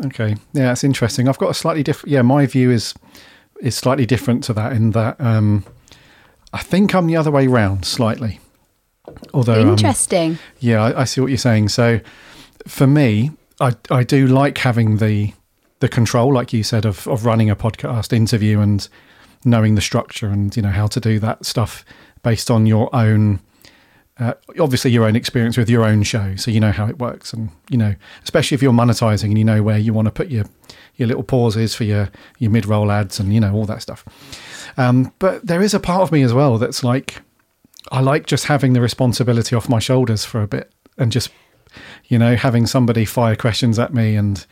okay. 0.05 0.35
Yeah 0.53 0.67
that's 0.67 0.83
interesting. 0.83 1.27
I've 1.27 1.37
got 1.37 1.49
a 1.49 1.53
slightly 1.53 1.83
different 1.83 2.11
yeah 2.11 2.21
my 2.21 2.45
view 2.45 2.71
is 2.71 2.93
is 3.61 3.75
slightly 3.75 4.05
different 4.05 4.43
to 4.45 4.53
that 4.53 4.73
in 4.73 4.91
that 4.91 5.19
um 5.19 5.65
i 6.53 6.61
think 6.61 6.93
i'm 6.93 7.07
the 7.07 7.15
other 7.15 7.31
way 7.31 7.47
round 7.47 7.85
slightly. 7.85 8.39
Although 9.33 9.61
um, 9.61 9.69
interesting. 9.69 10.31
um, 10.31 10.39
yeah 10.59 10.83
I, 10.83 11.01
I 11.01 11.03
see 11.05 11.21
what 11.21 11.27
you're 11.27 11.37
saying. 11.37 11.69
So 11.69 11.99
for 12.67 12.87
me 12.87 13.31
i 13.59 13.73
i 13.89 14.03
do 14.03 14.27
like 14.27 14.57
having 14.57 14.97
the 14.97 15.33
the 15.79 15.89
control 15.89 16.33
like 16.33 16.53
you 16.53 16.63
said 16.63 16.85
of 16.85 17.07
of 17.07 17.25
running 17.25 17.49
a 17.49 17.55
podcast 17.55 18.13
interview 18.13 18.59
and 18.59 18.89
knowing 19.45 19.75
the 19.75 19.81
structure 19.81 20.27
and 20.27 20.55
you 20.55 20.61
know 20.61 20.69
how 20.69 20.87
to 20.87 20.99
do 20.99 21.19
that 21.19 21.45
stuff 21.45 21.85
based 22.23 22.49
on 22.49 22.65
your 22.65 22.93
own 22.95 23.39
uh, 24.19 24.33
obviously 24.59 24.89
your 24.89 25.05
own 25.05 25.15
experience 25.15 25.57
with 25.57 25.69
your 25.69 25.85
own 25.85 26.01
show 26.01 26.35
so 26.35 26.49
you 26.49 26.59
know 26.59 26.71
how 26.71 26.87
it 26.87 26.97
works 26.97 27.33
and 27.33 27.49
you 27.69 27.77
know 27.77 27.93
especially 28.23 28.55
if 28.55 28.61
you're 28.61 28.73
monetizing 28.73 29.25
and 29.25 29.37
you 29.37 29.45
know 29.45 29.61
where 29.61 29.77
you 29.77 29.93
want 29.93 30.07
to 30.07 30.11
put 30.11 30.29
your 30.29 30.45
your 30.95 31.07
little 31.07 31.23
pauses 31.23 31.75
for 31.75 31.83
your 31.83 32.09
your 32.39 32.51
mid-roll 32.51 32.91
ads 32.91 33.19
and 33.19 33.33
you 33.33 33.39
know 33.39 33.53
all 33.53 33.65
that 33.65 33.81
stuff. 33.81 34.03
Um, 34.75 35.13
but 35.19 35.45
there 35.45 35.61
is 35.61 35.73
a 35.73 35.79
part 35.79 36.01
of 36.01 36.11
me 36.11 36.23
as 36.23 36.33
well 36.33 36.57
that's 36.57 36.83
like 36.83 37.21
i 37.91 38.01
like 38.01 38.25
just 38.25 38.45
having 38.45 38.73
the 38.73 38.81
responsibility 38.81 39.55
off 39.55 39.69
my 39.69 39.79
shoulders 39.79 40.25
for 40.25 40.41
a 40.41 40.47
bit 40.47 40.71
and 40.97 41.11
just 41.11 41.29
you 42.05 42.19
know 42.19 42.35
having 42.35 42.67
somebody 42.67 43.05
fire 43.05 43.35
questions 43.35 43.79
at 43.79 43.93
me 43.93 44.15
and 44.15 44.45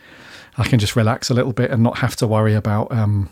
i 0.58 0.68
can 0.68 0.80
just 0.80 0.96
relax 0.96 1.30
a 1.30 1.34
little 1.34 1.54
bit 1.54 1.72
and 1.72 1.84
not 1.84 1.98
have 2.00 2.16
to 2.16 2.28
worry 2.28 2.54
about 2.54 2.92
um, 2.92 3.30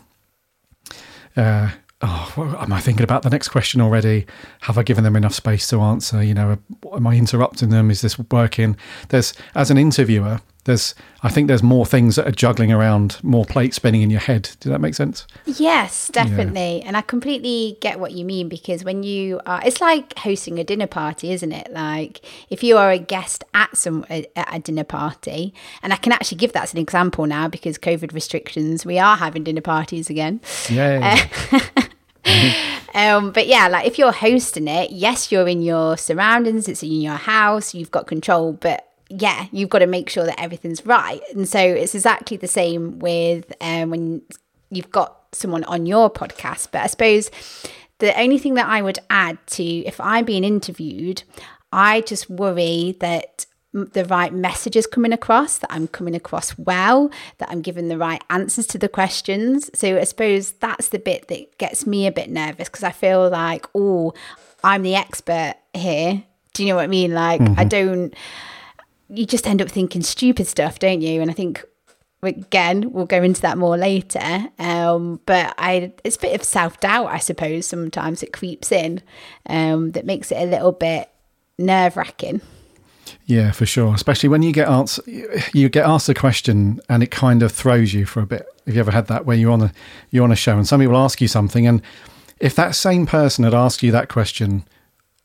uh, 1.36 1.70
oh, 2.02 2.56
am 2.60 2.72
I 2.72 2.80
thinking 2.80 3.04
about 3.04 3.22
the 3.22 3.30
next 3.30 3.48
question 3.48 3.80
already? 3.80 4.26
Have 4.62 4.78
I 4.78 4.82
given 4.82 5.04
them 5.04 5.16
enough 5.16 5.34
space 5.34 5.66
to 5.68 5.80
answer? 5.80 6.22
You 6.22 6.34
know, 6.34 6.58
am 6.94 7.06
I 7.06 7.16
interrupting 7.16 7.70
them? 7.70 7.90
Is 7.90 8.02
this 8.02 8.18
working? 8.18 8.76
There's, 9.08 9.32
as 9.54 9.70
an 9.70 9.78
interviewer, 9.78 10.40
there's 10.64 10.94
I 11.22 11.30
think 11.30 11.48
there's 11.48 11.62
more 11.62 11.86
things 11.86 12.16
that 12.16 12.26
are 12.26 12.32
juggling 12.32 12.72
around, 12.72 13.18
more 13.22 13.44
plates 13.44 13.76
spinning 13.76 14.02
in 14.02 14.10
your 14.10 14.20
head. 14.20 14.42
Does 14.60 14.70
that 14.70 14.80
make 14.80 14.94
sense? 14.94 15.26
Yes, 15.46 16.08
definitely. 16.08 16.78
Yeah. 16.78 16.84
And 16.86 16.96
I 16.96 17.00
completely 17.00 17.78
get 17.80 17.98
what 17.98 18.12
you 18.12 18.24
mean 18.24 18.48
because 18.48 18.84
when 18.84 19.02
you 19.02 19.40
are 19.46 19.60
it's 19.64 19.80
like 19.80 20.18
hosting 20.18 20.58
a 20.58 20.64
dinner 20.64 20.86
party, 20.86 21.32
isn't 21.32 21.52
it? 21.52 21.72
Like 21.72 22.20
if 22.50 22.62
you 22.62 22.76
are 22.76 22.90
a 22.90 22.98
guest 22.98 23.44
at 23.54 23.76
some 23.76 24.04
at 24.10 24.26
a 24.36 24.58
dinner 24.58 24.84
party, 24.84 25.54
and 25.82 25.92
I 25.92 25.96
can 25.96 26.12
actually 26.12 26.38
give 26.38 26.52
that 26.52 26.64
as 26.64 26.72
an 26.72 26.78
example 26.78 27.26
now 27.26 27.48
because 27.48 27.78
COVID 27.78 28.12
restrictions, 28.12 28.84
we 28.84 28.98
are 28.98 29.16
having 29.16 29.44
dinner 29.44 29.60
parties 29.60 30.10
again. 30.10 30.40
Yeah. 30.70 31.28
Um, 32.94 33.32
but 33.32 33.48
yeah, 33.48 33.66
like 33.66 33.86
if 33.86 33.98
you're 33.98 34.12
hosting 34.12 34.68
it, 34.68 34.92
yes, 34.92 35.32
you're 35.32 35.48
in 35.48 35.62
your 35.62 35.96
surroundings, 35.96 36.68
it's 36.68 36.82
in 36.82 37.00
your 37.00 37.16
house, 37.16 37.74
you've 37.74 37.90
got 37.90 38.06
control, 38.06 38.52
but 38.52 38.88
yeah, 39.08 39.46
you've 39.52 39.70
got 39.70 39.80
to 39.80 39.86
make 39.86 40.08
sure 40.08 40.24
that 40.24 40.40
everything's 40.40 40.84
right. 40.86 41.20
And 41.34 41.48
so 41.48 41.58
it's 41.58 41.94
exactly 41.94 42.36
the 42.36 42.48
same 42.48 42.98
with 42.98 43.52
um, 43.60 43.90
when 43.90 44.22
you've 44.70 44.90
got 44.90 45.20
someone 45.32 45.64
on 45.64 45.86
your 45.86 46.10
podcast. 46.10 46.68
But 46.72 46.82
I 46.82 46.86
suppose 46.86 47.30
the 47.98 48.18
only 48.18 48.38
thing 48.38 48.54
that 48.54 48.66
I 48.66 48.82
would 48.82 48.98
add 49.10 49.38
to 49.48 49.62
if 49.62 50.00
I'm 50.00 50.24
being 50.24 50.44
interviewed, 50.44 51.22
I 51.72 52.00
just 52.02 52.30
worry 52.30 52.96
that 53.00 53.46
the 53.72 54.04
right 54.04 54.32
messages 54.32 54.86
coming 54.86 55.12
across, 55.12 55.58
that 55.58 55.72
I'm 55.72 55.88
coming 55.88 56.14
across 56.14 56.56
well, 56.56 57.10
that 57.38 57.50
I'm 57.50 57.60
giving 57.60 57.88
the 57.88 57.98
right 57.98 58.22
answers 58.30 58.68
to 58.68 58.78
the 58.78 58.88
questions. 58.88 59.68
So 59.74 59.98
I 59.98 60.04
suppose 60.04 60.52
that's 60.52 60.88
the 60.88 61.00
bit 61.00 61.26
that 61.28 61.58
gets 61.58 61.86
me 61.86 62.06
a 62.06 62.12
bit 62.12 62.30
nervous 62.30 62.68
because 62.68 62.84
I 62.84 62.92
feel 62.92 63.28
like, 63.28 63.66
oh, 63.74 64.14
I'm 64.62 64.82
the 64.82 64.94
expert 64.94 65.56
here. 65.74 66.22
Do 66.52 66.62
you 66.62 66.68
know 66.68 66.76
what 66.76 66.84
I 66.84 66.86
mean? 66.86 67.14
Like, 67.14 67.40
mm-hmm. 67.40 67.58
I 67.58 67.64
don't 67.64 68.14
you 69.14 69.26
just 69.26 69.46
end 69.46 69.62
up 69.62 69.70
thinking 69.70 70.02
stupid 70.02 70.46
stuff, 70.46 70.78
don't 70.78 71.00
you? 71.00 71.20
And 71.20 71.30
I 71.30 71.34
think 71.34 71.64
again 72.22 72.90
we'll 72.92 73.04
go 73.04 73.22
into 73.22 73.40
that 73.42 73.58
more 73.58 73.76
later. 73.76 74.48
Um, 74.58 75.20
but 75.26 75.54
I 75.58 75.92
it's 76.04 76.16
a 76.16 76.20
bit 76.20 76.34
of 76.34 76.44
self 76.44 76.80
doubt, 76.80 77.06
I 77.06 77.18
suppose. 77.18 77.66
Sometimes 77.66 78.22
it 78.22 78.32
creeps 78.32 78.72
in 78.72 79.02
um, 79.46 79.92
that 79.92 80.06
makes 80.06 80.32
it 80.32 80.36
a 80.36 80.46
little 80.46 80.72
bit 80.72 81.10
nerve 81.58 81.96
wracking. 81.96 82.40
Yeah, 83.26 83.52
for 83.52 83.66
sure. 83.66 83.94
Especially 83.94 84.28
when 84.28 84.42
you 84.42 84.52
get 84.52 84.68
asked, 84.68 85.00
you 85.52 85.68
get 85.68 85.86
asked 85.86 86.08
a 86.08 86.14
question 86.14 86.80
and 86.88 87.02
it 87.02 87.10
kind 87.10 87.42
of 87.42 87.52
throws 87.52 87.94
you 87.94 88.06
for 88.06 88.20
a 88.20 88.26
bit. 88.26 88.46
Have 88.66 88.74
you 88.74 88.80
ever 88.80 88.90
had 88.90 89.06
that 89.08 89.26
where 89.26 89.36
you're 89.36 89.52
on 89.52 89.62
a 89.62 89.72
you're 90.10 90.24
on 90.24 90.32
a 90.32 90.36
show 90.36 90.56
and 90.56 90.66
somebody 90.66 90.88
will 90.88 90.98
ask 90.98 91.20
you 91.20 91.28
something, 91.28 91.66
and 91.66 91.82
if 92.40 92.54
that 92.56 92.74
same 92.74 93.06
person 93.06 93.44
had 93.44 93.54
asked 93.54 93.82
you 93.82 93.92
that 93.92 94.08
question 94.08 94.64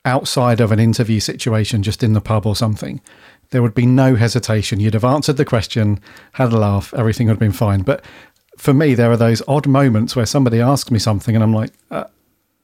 outside 0.06 0.62
of 0.62 0.72
an 0.72 0.80
interview 0.80 1.20
situation, 1.20 1.84
just 1.84 2.04
in 2.04 2.14
the 2.14 2.22
pub 2.22 2.46
or 2.46 2.56
something, 2.56 3.02
there 3.52 3.62
would 3.62 3.74
be 3.74 3.86
no 3.86 4.16
hesitation. 4.16 4.80
You'd 4.80 4.94
have 4.94 5.04
answered 5.04 5.38
the 5.38 5.46
question, 5.46 6.00
had 6.34 6.54
a 6.54 6.58
laugh, 6.58 6.94
everything 6.94 7.28
would 7.28 7.34
have 7.34 7.40
been 7.40 7.52
fine. 7.52 7.82
But 7.82 8.04
for 8.58 8.74
me, 8.74 8.94
there 8.94 9.12
are 9.12 9.18
those 9.18 9.42
odd 9.48 9.68
moments 9.68 10.16
where 10.16 10.26
somebody 10.26 10.60
asks 10.60 10.92
me 10.92 11.00
something 11.00 11.36
and 11.36 11.44
I'm 11.44 11.54
like, 11.54 11.72
uh, 11.90 12.06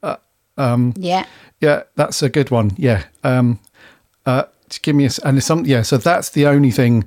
uh, 0.04 0.18
um, 0.58 0.94
yeah, 0.98 1.26
yeah, 1.62 1.84
that's 1.96 2.22
a 2.22 2.30
good 2.30 2.52
one. 2.52 2.72
Yeah. 2.78 3.04
Um, 3.24 3.60
uh, 4.26 4.44
give 4.82 4.96
me 4.96 5.06
a, 5.06 5.10
and 5.24 5.44
some, 5.44 5.66
yeah, 5.66 5.82
so 5.82 5.98
that's 5.98 6.30
the 6.30 6.48
only 6.48 6.72
thing 6.72 7.06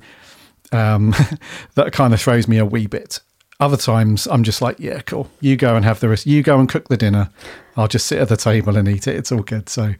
um, 0.71 1.13
that 1.75 1.93
kind 1.93 2.13
of 2.13 2.21
throws 2.21 2.47
me 2.47 2.57
a 2.57 2.65
wee 2.65 2.87
bit. 2.87 3.19
Other 3.61 3.77
times 3.77 4.25
I'm 4.27 4.43
just 4.43 4.61
like, 4.61 4.79
yeah, 4.79 5.01
cool. 5.01 5.29
You 5.41 5.57
go 5.57 5.75
and 5.75 5.83
have 5.83 5.99
the 5.99 6.07
rest. 6.07 6.25
You 6.25 6.41
go 6.41 6.59
and 6.59 6.69
cook 6.69 6.87
the 6.87 6.95
dinner. 6.95 7.29
I'll 7.75 7.89
just 7.89 8.07
sit 8.07 8.19
at 8.19 8.29
the 8.29 8.37
table 8.37 8.77
and 8.77 8.87
eat 8.87 9.05
it. 9.05 9.17
It's 9.17 9.31
all 9.33 9.43
good. 9.43 9.67
So, 9.67 9.95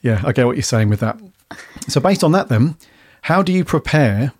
yeah, 0.00 0.22
I 0.24 0.32
get 0.32 0.46
what 0.46 0.54
you're 0.54 0.62
saying 0.62 0.90
with 0.90 1.00
that. 1.00 1.20
So, 1.88 2.00
based 2.00 2.22
on 2.22 2.30
that, 2.32 2.48
then, 2.48 2.76
how 3.22 3.42
do 3.42 3.52
you 3.52 3.64
prepare? 3.64 4.32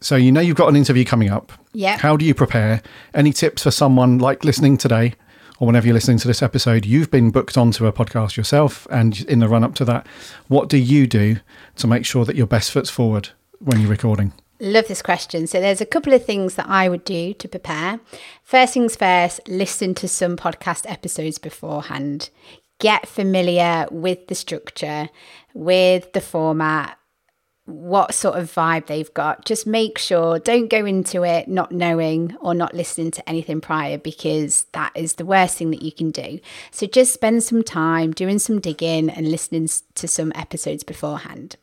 So 0.00 0.16
you 0.16 0.30
know 0.30 0.40
you've 0.40 0.56
got 0.56 0.68
an 0.68 0.76
interview 0.76 1.04
coming 1.04 1.30
up. 1.30 1.52
Yeah. 1.72 1.98
How 1.98 2.16
do 2.16 2.24
you 2.24 2.34
prepare? 2.34 2.82
Any 3.14 3.32
tips 3.32 3.62
for 3.62 3.70
someone 3.70 4.18
like 4.18 4.44
listening 4.44 4.76
today 4.76 5.14
or 5.58 5.66
whenever 5.66 5.86
you're 5.86 5.94
listening 5.94 6.18
to 6.18 6.28
this 6.28 6.42
episode, 6.42 6.84
you've 6.84 7.10
been 7.10 7.30
booked 7.30 7.56
onto 7.56 7.86
a 7.86 7.92
podcast 7.92 8.36
yourself 8.36 8.86
and 8.90 9.20
in 9.22 9.38
the 9.38 9.48
run 9.48 9.64
up 9.64 9.74
to 9.76 9.84
that, 9.86 10.06
what 10.48 10.68
do 10.68 10.76
you 10.76 11.06
do 11.06 11.36
to 11.76 11.86
make 11.86 12.04
sure 12.04 12.24
that 12.24 12.36
your 12.36 12.46
best 12.46 12.70
foot's 12.70 12.90
forward 12.90 13.30
when 13.58 13.80
you're 13.80 13.90
recording? 13.90 14.32
Love 14.58 14.88
this 14.88 15.02
question. 15.02 15.46
So, 15.46 15.60
there's 15.60 15.82
a 15.82 15.86
couple 15.86 16.14
of 16.14 16.24
things 16.24 16.54
that 16.54 16.66
I 16.66 16.88
would 16.88 17.04
do 17.04 17.34
to 17.34 17.48
prepare. 17.48 18.00
First 18.42 18.72
things 18.72 18.96
first, 18.96 19.46
listen 19.48 19.94
to 19.96 20.08
some 20.08 20.36
podcast 20.36 20.90
episodes 20.90 21.36
beforehand. 21.36 22.30
Get 22.78 23.06
familiar 23.06 23.86
with 23.90 24.28
the 24.28 24.34
structure, 24.34 25.10
with 25.52 26.10
the 26.14 26.22
format, 26.22 26.98
what 27.66 28.14
sort 28.14 28.38
of 28.38 28.52
vibe 28.52 28.86
they've 28.86 29.12
got. 29.12 29.44
Just 29.44 29.66
make 29.66 29.98
sure, 29.98 30.38
don't 30.38 30.68
go 30.68 30.86
into 30.86 31.24
it 31.24 31.48
not 31.48 31.72
knowing 31.72 32.36
or 32.40 32.54
not 32.54 32.74
listening 32.74 33.10
to 33.10 33.28
anything 33.28 33.60
prior 33.60 33.98
because 33.98 34.66
that 34.72 34.92
is 34.94 35.14
the 35.14 35.26
worst 35.26 35.58
thing 35.58 35.70
that 35.72 35.82
you 35.82 35.92
can 35.92 36.10
do. 36.12 36.38
So 36.70 36.86
just 36.86 37.12
spend 37.12 37.42
some 37.42 37.62
time 37.62 38.12
doing 38.12 38.38
some 38.38 38.60
digging 38.60 39.10
and 39.10 39.30
listening 39.30 39.68
to 39.96 40.08
some 40.08 40.32
episodes 40.36 40.84
beforehand. 40.84 41.56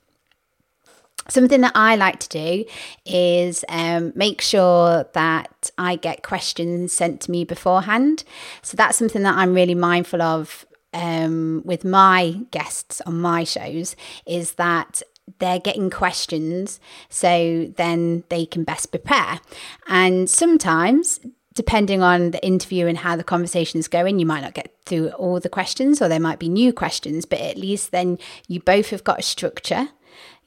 Something 1.30 1.62
that 1.62 1.72
I 1.74 1.96
like 1.96 2.20
to 2.20 2.30
do 2.30 2.66
is 3.06 3.64
um, 3.70 4.12
make 4.14 4.42
sure 4.42 5.06
that 5.14 5.72
I 5.78 5.96
get 5.96 6.22
questions 6.22 6.92
sent 6.92 7.22
to 7.22 7.32
me 7.32 7.46
beforehand. 7.46 8.26
So 8.62 8.76
that's 8.76 8.98
something 8.98 9.24
that 9.24 9.38
I'm 9.38 9.54
really 9.54 9.76
mindful 9.76 10.22
of 10.22 10.66
um, 10.94 11.62
with 11.66 11.86
my 11.86 12.40
guests 12.52 13.02
on 13.06 13.20
my 13.20 13.46
shows 13.46 13.96
is 14.26 14.54
that 14.54 15.02
they're 15.40 15.60
getting 15.60 15.90
questions 15.90 16.80
so 17.10 17.72
then 17.78 18.24
they 18.30 18.46
can 18.46 18.64
best 18.64 18.92
prepare. 18.92 19.40
And 19.88 20.30
sometimes, 20.30 21.20
depending 21.54 22.02
on 22.02 22.32
the 22.32 22.46
interview 22.46 22.88
and 22.88 22.98
how 22.98 23.16
the 23.16 23.24
conversation 23.24 23.80
is 23.80 23.88
going, 23.88 24.20
you 24.20 24.26
might 24.26 24.42
not 24.42 24.54
get 24.54 24.74
through 24.86 25.10
all 25.10 25.40
the 25.40 25.50
questions 25.50 26.02
or 26.02 26.08
there 26.08 26.20
might 26.20 26.40
be 26.40 26.50
new 26.50 26.74
questions, 26.74 27.26
but 27.26 27.40
at 27.40 27.58
least 27.58 27.92
then 27.92 28.18
you 28.48 28.60
both 28.60 28.90
have 28.90 29.04
got 29.04 29.20
a 29.20 29.24
structure. 29.24 29.90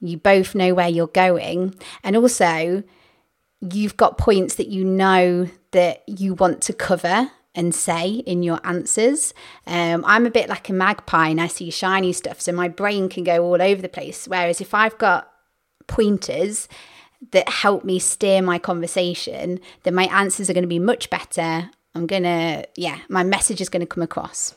You 0.00 0.18
both 0.18 0.54
know 0.54 0.74
where 0.74 0.88
you're 0.88 1.06
going. 1.06 1.74
And 2.04 2.16
also, 2.16 2.82
you've 3.60 3.96
got 3.96 4.18
points 4.18 4.56
that 4.56 4.68
you 4.68 4.84
know 4.84 5.48
that 5.70 6.02
you 6.06 6.34
want 6.34 6.60
to 6.62 6.72
cover 6.72 7.30
and 7.56 7.74
say 7.74 8.10
in 8.10 8.42
your 8.42 8.60
answers. 8.62 9.34
Um, 9.66 10.04
I'm 10.06 10.26
a 10.26 10.30
bit 10.30 10.48
like 10.48 10.68
a 10.68 10.74
magpie 10.74 11.28
and 11.28 11.40
I 11.40 11.48
see 11.48 11.70
shiny 11.70 12.12
stuff, 12.12 12.40
so 12.40 12.52
my 12.52 12.68
brain 12.68 13.08
can 13.08 13.24
go 13.24 13.42
all 13.42 13.60
over 13.60 13.82
the 13.82 13.88
place. 13.88 14.28
Whereas 14.28 14.60
if 14.60 14.74
I've 14.74 14.98
got 14.98 15.32
pointers 15.88 16.68
that 17.32 17.48
help 17.48 17.82
me 17.84 17.98
steer 17.98 18.42
my 18.42 18.58
conversation, 18.58 19.58
then 19.82 19.94
my 19.94 20.04
answers 20.04 20.48
are 20.50 20.52
going 20.52 20.62
to 20.62 20.68
be 20.68 20.78
much 20.78 21.10
better. 21.10 21.70
I'm 21.94 22.06
going 22.06 22.24
to, 22.24 22.68
yeah, 22.76 22.98
my 23.08 23.24
message 23.24 23.60
is 23.60 23.70
going 23.70 23.80
to 23.80 23.86
come 23.86 24.02
across. 24.02 24.54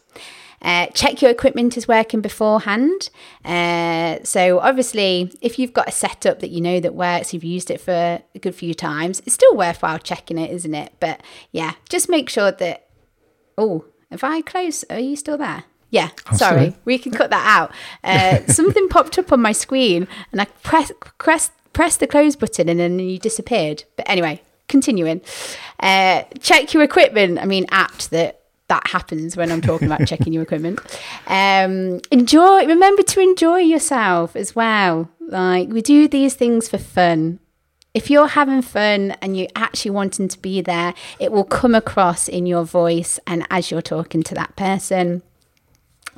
Uh, 0.61 0.87
check 0.87 1.21
your 1.21 1.31
equipment 1.31 1.77
is 1.77 1.87
working 1.87 2.19
beforehand. 2.19 3.09
Uh, 3.45 4.17
so 4.23 4.59
obviously, 4.59 5.31
if 5.41 5.57
you've 5.57 5.71
got 5.71 5.87
a 5.87 5.91
setup 5.91 6.39
that 6.39 6.49
you 6.49 6.59
know 6.59 6.81
that 6.81 6.93
works, 6.93 7.33
you've 7.33 7.45
used 7.45 7.71
it 7.71 7.79
for 7.79 7.93
a 8.35 8.39
good 8.39 8.53
few 8.53 8.73
times, 8.73 9.21
it's 9.21 9.35
still 9.35 9.55
worthwhile 9.55 9.99
checking 9.99 10.37
it, 10.37 10.51
isn't 10.51 10.75
it? 10.75 10.91
But 10.99 11.21
yeah, 11.53 11.75
just 11.87 12.09
make 12.09 12.29
sure 12.29 12.51
that 12.51 12.88
Oh, 13.59 13.83
if 14.09 14.23
I 14.23 14.41
close, 14.41 14.85
are 14.89 14.99
you 14.99 15.17
still 15.17 15.37
there? 15.37 15.65
Yeah, 15.91 16.09
sorry, 16.33 16.75
we 16.85 16.97
can 16.97 17.11
cut 17.11 17.29
that 17.31 17.45
out. 17.45 17.73
Uh, 18.03 18.45
something 18.51 18.87
popped 18.89 19.19
up 19.19 19.31
on 19.33 19.41
my 19.41 19.51
screen, 19.51 20.07
and 20.31 20.39
I 20.39 20.45
press 20.63 20.91
press 21.17 21.51
press 21.73 21.97
the 21.97 22.07
close 22.07 22.35
button, 22.35 22.69
and 22.69 22.79
then 22.79 22.99
you 22.99 23.19
disappeared. 23.19 23.83
But 23.97 24.09
anyway, 24.09 24.41
continuing. 24.67 25.21
Uh, 25.79 26.23
check 26.39 26.73
your 26.73 26.83
equipment. 26.83 27.39
I 27.39 27.45
mean, 27.45 27.65
apt 27.69 28.11
that 28.11 28.39
that 28.69 28.87
happens 28.87 29.35
when 29.35 29.51
I'm 29.51 29.61
talking 29.61 29.87
about 29.87 30.07
checking 30.07 30.31
your 30.31 30.43
equipment. 30.43 30.79
Um, 31.27 31.99
enjoy. 32.11 32.65
Remember 32.65 33.01
to 33.03 33.19
enjoy 33.19 33.57
yourself 33.57 34.35
as 34.35 34.55
well. 34.55 35.09
Like 35.19 35.69
we 35.69 35.81
do 35.81 36.07
these 36.07 36.35
things 36.35 36.69
for 36.69 36.77
fun 36.77 37.39
if 37.93 38.10
you're 38.10 38.27
having 38.27 38.62
fun 38.62 39.12
and 39.22 39.38
you're 39.38 39.48
actually 39.55 39.91
wanting 39.91 40.27
to 40.27 40.39
be 40.39 40.62
there, 40.62 40.93
it 41.19 41.31
will 41.31 41.43
come 41.43 41.74
across 41.74 42.27
in 42.27 42.46
your 42.46 42.63
voice 42.63 43.19
and 43.25 43.46
as 43.50 43.72
you're 43.72 43.81
talking 43.81 44.24
to 44.24 44.36
that 44.36 44.55
person. 44.55 45.24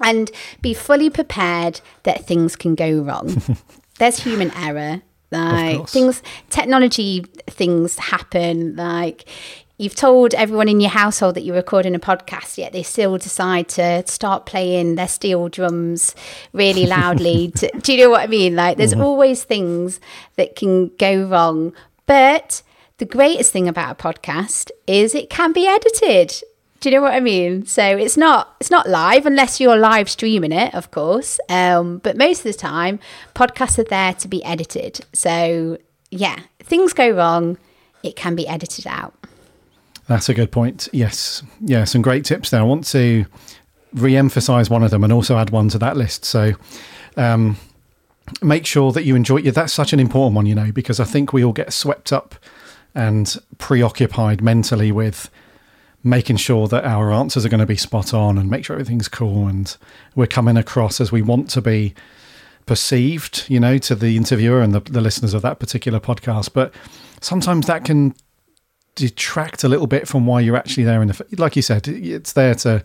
And 0.04 0.32
be 0.62 0.74
fully 0.74 1.10
prepared 1.10 1.82
that 2.04 2.25
things 2.25 2.56
can 2.56 2.75
go 2.75 3.01
wrong. 3.01 3.42
There's 4.00 4.20
human 4.20 4.51
error. 4.51 5.01
Like 5.32 5.88
things, 5.88 6.22
technology 6.50 7.24
things 7.48 7.98
happen. 7.98 8.75
Like 8.75 9.25
you've 9.81 9.95
told 9.95 10.35
everyone 10.35 10.69
in 10.69 10.79
your 10.79 10.91
household 10.91 11.35
that 11.35 11.41
you're 11.41 11.55
recording 11.55 11.95
a 11.95 12.00
podcast, 12.00 12.57
yet 12.59 12.71
they 12.71 12.83
still 12.83 13.17
decide 13.17 13.67
to 13.67 14.05
start 14.05 14.45
playing 14.45 14.93
their 14.93 15.07
steel 15.07 15.50
drums 15.50 16.15
really 16.53 16.85
loudly. 16.85 17.50
to, 17.55 17.71
do 17.79 17.93
you 17.93 18.03
know 18.03 18.11
what 18.11 18.21
I 18.21 18.27
mean? 18.27 18.55
Like, 18.55 18.77
there's 18.77 18.93
mm-hmm. 18.93 19.01
always 19.01 19.43
things 19.43 20.00
that 20.35 20.55
can 20.55 20.89
go 21.00 21.23
wrong. 21.23 21.73
But 22.05 22.61
the 23.00 23.05
greatest 23.05 23.51
thing 23.51 23.67
about 23.67 24.00
a 24.00 24.03
podcast 24.03 24.69
is 24.85 25.15
it 25.15 25.31
can 25.31 25.51
be 25.51 25.65
edited. 25.65 26.43
Do 26.79 26.89
you 26.89 26.95
know 26.95 27.01
what 27.01 27.13
I 27.13 27.19
mean? 27.19 27.65
So 27.65 27.83
it's 27.83 28.17
not 28.17 28.55
it's 28.59 28.72
not 28.72 28.87
live 28.87 29.25
unless 29.25 29.59
you're 29.59 29.77
live 29.77 30.09
streaming 30.09 30.51
it, 30.51 30.75
of 30.75 30.91
course. 30.91 31.39
Um, 31.50 32.00
but 32.00 32.17
most 32.17 32.39
of 32.39 32.51
the 32.51 32.57
time, 32.57 33.00
podcasts 33.33 33.79
are 33.79 33.83
there 33.83 34.13
to 34.13 34.27
be 34.27 34.44
edited. 34.44 35.05
So 35.13 35.79
yeah, 36.11 36.39
things 36.59 36.94
go 36.94 37.09
wrong, 37.09 37.57
it 38.03 38.15
can 38.15 38.35
be 38.35 38.48
edited 38.48 38.85
out. 38.87 39.21
That's 40.11 40.27
a 40.27 40.33
good 40.33 40.51
point. 40.51 40.89
Yes. 40.91 41.41
Yeah, 41.61 41.85
some 41.85 42.01
great 42.01 42.25
tips 42.25 42.50
there. 42.50 42.59
I 42.59 42.63
want 42.63 42.85
to 42.87 43.25
re 43.93 44.17
emphasize 44.17 44.69
one 44.69 44.83
of 44.83 44.91
them 44.91 45.05
and 45.05 45.13
also 45.13 45.37
add 45.37 45.51
one 45.51 45.69
to 45.69 45.77
that 45.77 45.95
list. 45.95 46.25
So, 46.25 46.51
um, 47.15 47.55
make 48.41 48.65
sure 48.65 48.91
that 48.91 49.05
you 49.05 49.15
enjoy 49.15 49.37
it. 49.37 49.55
That's 49.55 49.71
such 49.71 49.93
an 49.93 50.01
important 50.01 50.35
one, 50.35 50.45
you 50.47 50.53
know, 50.53 50.69
because 50.74 51.00
I 51.00 51.05
think 51.05 51.31
we 51.31 51.45
all 51.45 51.53
get 51.53 51.71
swept 51.71 52.11
up 52.11 52.35
and 52.93 53.37
preoccupied 53.57 54.41
mentally 54.41 54.91
with 54.91 55.29
making 56.03 56.35
sure 56.35 56.67
that 56.67 56.83
our 56.83 57.13
answers 57.13 57.45
are 57.45 57.50
going 57.50 57.61
to 57.61 57.65
be 57.65 57.77
spot 57.77 58.13
on 58.13 58.37
and 58.37 58.50
make 58.50 58.65
sure 58.65 58.75
everything's 58.75 59.07
cool 59.07 59.47
and 59.47 59.77
we're 60.13 60.27
coming 60.27 60.57
across 60.57 61.00
as 61.00 61.09
we 61.13 61.21
want 61.21 61.50
to 61.51 61.61
be 61.61 61.93
perceived, 62.65 63.45
you 63.47 63.61
know, 63.61 63.77
to 63.77 63.95
the 63.95 64.17
interviewer 64.17 64.59
and 64.59 64.74
the, 64.74 64.81
the 64.81 65.00
listeners 65.00 65.33
of 65.33 65.41
that 65.41 65.57
particular 65.57 66.01
podcast. 66.01 66.51
But 66.51 66.74
sometimes 67.21 67.65
that 67.67 67.85
can 67.85 68.13
detract 68.96 69.64
a 69.64 69.70
little 69.70 69.88
bit 69.88 70.08
from 70.08 70.25
why 70.25 70.42
you're 70.42 70.58
actually 70.58 70.84
there 70.84 71.01
in 71.01 71.08
the 71.08 71.25
like 71.38 71.56
you 71.56 71.62
said 71.62 71.88
it's 71.88 72.34
there 72.34 72.54
to 72.54 72.84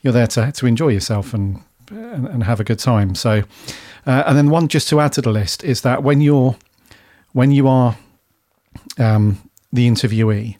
you're 0.00 0.12
there 0.12 0.26
to 0.26 0.52
to 0.52 0.66
enjoy 0.66 0.88
yourself 0.88 1.34
and 1.34 1.62
and, 1.90 2.26
and 2.28 2.44
have 2.44 2.60
a 2.60 2.64
good 2.64 2.78
time. 2.78 3.14
So 3.14 3.42
uh, 4.06 4.22
and 4.26 4.36
then 4.36 4.50
one 4.50 4.68
just 4.68 4.88
to 4.90 5.00
add 5.00 5.12
to 5.12 5.22
the 5.22 5.30
list 5.30 5.64
is 5.64 5.82
that 5.82 6.02
when 6.02 6.20
you're 6.20 6.56
when 7.32 7.50
you 7.50 7.68
are 7.68 7.96
um, 8.98 9.38
the 9.72 9.88
interviewee 9.88 10.56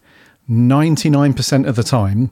99% 0.48 1.68
of 1.68 1.76
the 1.76 1.82
time 1.82 2.30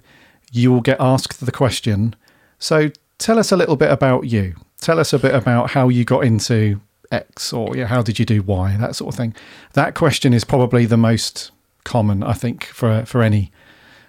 you 0.51 0.73
will 0.73 0.81
get 0.81 0.97
asked 1.01 1.44
the 1.44 1.53
question 1.53 2.14
so 2.59 2.90
tell 3.18 3.38
us 3.38 3.53
a 3.53 3.57
little 3.57 3.77
bit 3.77 3.90
about 3.90 4.25
you. 4.25 4.55
Tell 4.81 4.99
us 4.99 5.12
a 5.12 5.18
bit 5.18 5.35
about 5.35 5.71
how 5.71 5.88
you 5.88 6.05
got 6.05 6.25
into 6.25 6.81
x 7.11 7.53
or 7.53 7.77
yeah, 7.77 7.87
how 7.87 8.03
did 8.03 8.18
you 8.18 8.25
do 8.25 8.42
y 8.42 8.77
that 8.79 8.97
sort 8.97 9.14
of 9.14 9.16
thing. 9.16 9.35
That 9.73 9.94
question 9.94 10.35
is 10.35 10.44
probably 10.44 10.87
the 10.87 10.97
most 10.97 11.51
common, 11.84 12.22
I 12.22 12.32
think, 12.32 12.64
for 12.64 13.04
for 13.04 13.22
any 13.22 13.50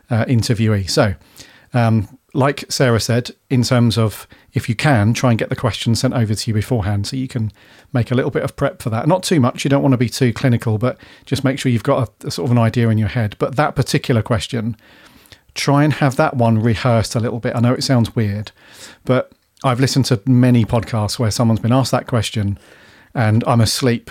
uh, 0.10 0.26
interviewee. 0.26 0.90
So, 0.90 1.16
um, 1.74 2.08
like 2.34 2.66
Sarah 2.70 3.00
said, 3.00 3.32
in 3.50 3.64
terms 3.64 3.98
of 3.98 4.28
if 4.54 4.70
you 4.70 4.76
can 4.76 5.14
try 5.14 5.32
and 5.32 5.40
get 5.40 5.50
the 5.50 5.56
questions 5.56 6.00
sent 6.00 6.14
over 6.14 6.36
to 6.36 6.50
you 6.50 6.54
beforehand, 6.54 7.08
so 7.08 7.16
you 7.16 7.28
can 7.28 7.52
make 7.94 8.12
a 8.12 8.16
little 8.16 8.32
bit 8.32 8.44
of 8.44 8.56
prep 8.56 8.82
for 8.82 8.90
that. 8.90 9.08
Not 9.08 9.24
too 9.24 9.40
much; 9.40 9.64
you 9.64 9.70
don't 9.70 9.82
want 9.82 9.94
to 9.94 9.98
be 9.98 10.10
too 10.10 10.34
clinical, 10.34 10.78
but 10.78 10.98
just 11.26 11.44
make 11.44 11.60
sure 11.60 11.72
you've 11.72 11.84
got 11.84 12.10
a, 12.24 12.28
a 12.28 12.32
sort 12.32 12.48
of 12.48 12.52
an 12.52 12.58
idea 12.58 12.90
in 12.90 12.98
your 12.98 13.10
head. 13.10 13.36
But 13.40 13.56
that 13.56 13.76
particular 13.76 14.22
question, 14.22 14.76
try 15.56 15.84
and 15.84 15.94
have 15.94 16.16
that 16.18 16.36
one 16.36 16.60
rehearsed 16.60 17.16
a 17.16 17.20
little 17.20 17.40
bit. 17.40 17.56
I 17.56 17.60
know 17.60 17.74
it 17.74 17.84
sounds 17.84 18.16
weird, 18.16 18.52
but 19.06 19.32
I've 19.64 19.80
listened 19.80 20.06
to 20.06 20.22
many 20.26 20.66
podcasts 20.66 21.20
where 21.20 21.32
someone's 21.32 21.60
been 21.60 21.74
asked 21.74 21.92
that 21.92 22.08
question, 22.08 22.58
and 23.14 23.44
I'm 23.46 23.62
asleep 23.62 24.10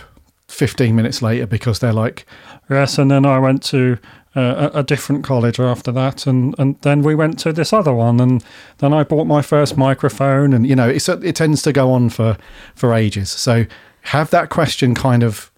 15 0.49 0.97
minutes 0.97 1.23
later 1.23 1.47
because 1.47 1.79
they're 1.79 1.93
like, 1.93 2.27
yes, 2.69 2.99
and 2.99 3.11
then 3.11 3.25
I 3.25 3.39
went 3.39 3.63
to 3.65 3.99
uh, 4.35 4.71
a, 4.75 4.83
different 4.83 5.25
college 5.25 5.59
after 5.59 5.93
that, 5.93 6.27
and, 6.27 6.55
and 6.59 6.81
then 6.83 7.03
we 7.03 7.15
went 7.15 7.39
to 7.41 7.53
this 7.53 7.73
other 7.73 7.93
one, 7.93 8.21
and 8.21 8.45
then 8.79 8.93
I 8.93 9.03
bought 9.03 9.27
my 9.27 9.43
first 9.43 9.77
microphone, 9.77 10.53
and 10.53 10.67
you 10.67 10.77
know, 10.77 10.89
it's 10.89 11.09
it 11.09 11.35
tends 11.35 11.63
to 11.63 11.73
go 11.73 11.91
on 11.93 12.11
for 12.11 12.37
for 12.75 12.95
ages. 12.95 13.31
So 13.31 13.67
have 14.03 14.31
that 14.31 14.49
question 14.49 14.95
kind 14.95 15.23
of 15.23 15.51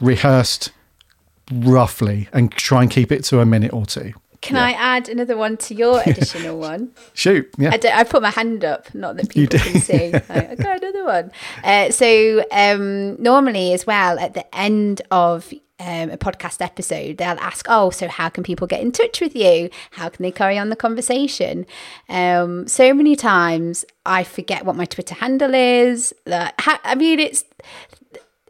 rehearsed 0.00 0.72
roughly, 1.52 2.28
and 2.32 2.52
try 2.52 2.82
and 2.82 2.90
keep 2.90 3.10
it 3.10 3.24
to 3.24 3.40
a 3.40 3.46
minute 3.46 3.72
or 3.72 3.86
two. 3.86 4.12
Can 4.40 4.56
yeah. 4.56 4.64
I 4.64 4.70
add 4.72 5.08
another 5.08 5.36
one 5.36 5.56
to 5.58 5.74
your 5.74 6.02
additional 6.06 6.58
one? 6.58 6.92
Shoot, 7.12 7.50
yeah. 7.58 7.70
I, 7.72 8.00
I, 8.00 8.04
put 8.04 8.22
my 8.22 8.30
hand 8.30 8.64
up, 8.64 8.94
not 8.94 9.16
that 9.16 9.28
people 9.28 9.58
can 9.58 9.80
see. 9.80 10.14
I 10.28 10.54
got 10.54 10.82
another 10.82 11.04
one. 11.04 11.32
Uh, 11.62 11.90
so 11.90 12.44
um, 12.50 13.20
normally, 13.22 13.72
as 13.74 13.86
well, 13.86 14.18
at 14.18 14.34
the 14.34 14.54
end 14.56 15.02
of 15.10 15.52
um, 15.78 16.10
a 16.10 16.16
podcast 16.16 16.62
episode, 16.62 17.18
they'll 17.18 17.38
ask, 17.38 17.66
"Oh, 17.68 17.90
so 17.90 18.08
how 18.08 18.28
can 18.28 18.42
people 18.42 18.66
get 18.66 18.80
in 18.80 18.92
touch 18.92 19.20
with 19.20 19.36
you? 19.36 19.70
How 19.92 20.08
can 20.08 20.22
they 20.22 20.30
carry 20.30 20.58
on 20.58 20.70
the 20.70 20.76
conversation?" 20.76 21.66
Um, 22.08 22.66
so 22.66 22.94
many 22.94 23.16
times, 23.16 23.84
I 24.06 24.24
forget 24.24 24.64
what 24.64 24.76
my 24.76 24.84
Twitter 24.86 25.14
handle 25.14 25.54
is. 25.54 26.14
Like, 26.26 26.54
I 26.66 26.94
mean, 26.94 27.20
it's 27.20 27.44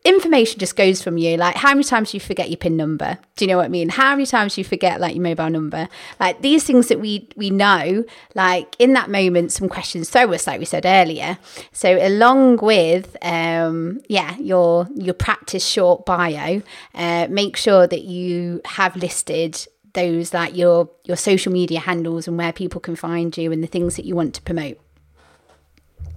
information 0.04 0.58
just 0.58 0.76
goes 0.76 1.02
from 1.02 1.18
you. 1.18 1.36
Like 1.36 1.56
how 1.56 1.70
many 1.70 1.84
times 1.84 2.14
you 2.14 2.20
forget 2.20 2.48
your 2.48 2.56
pin 2.56 2.76
number? 2.76 3.18
Do 3.36 3.44
you 3.44 3.50
know 3.50 3.58
what 3.58 3.66
I 3.66 3.68
mean? 3.68 3.88
How 3.90 4.12
many 4.12 4.26
times 4.26 4.56
you 4.56 4.64
forget 4.64 5.00
like 5.00 5.14
your 5.14 5.22
mobile 5.22 5.50
number? 5.50 5.88
Like 6.18 6.40
these 6.42 6.64
things 6.64 6.88
that 6.88 7.00
we 7.00 7.28
we 7.36 7.50
know, 7.50 8.04
like 8.34 8.76
in 8.78 8.94
that 8.94 9.10
moment, 9.10 9.52
some 9.52 9.68
questions 9.68 10.08
throw 10.10 10.32
us, 10.32 10.46
like 10.46 10.58
we 10.58 10.64
said 10.64 10.86
earlier. 10.86 11.38
So 11.72 11.98
along 12.00 12.58
with 12.58 13.16
um, 13.22 14.00
yeah, 14.08 14.36
your 14.38 14.88
your 14.94 15.14
practice 15.14 15.66
short 15.66 16.06
bio, 16.06 16.62
uh, 16.94 17.26
make 17.30 17.56
sure 17.56 17.86
that 17.86 18.02
you 18.02 18.60
have 18.64 18.96
listed 18.96 19.66
those 19.92 20.32
like 20.32 20.56
your 20.56 20.88
your 21.04 21.16
social 21.16 21.52
media 21.52 21.80
handles 21.80 22.28
and 22.28 22.38
where 22.38 22.52
people 22.52 22.80
can 22.80 22.96
find 22.96 23.36
you 23.36 23.52
and 23.52 23.62
the 23.62 23.66
things 23.66 23.96
that 23.96 24.04
you 24.04 24.14
want 24.14 24.34
to 24.34 24.42
promote. 24.42 24.78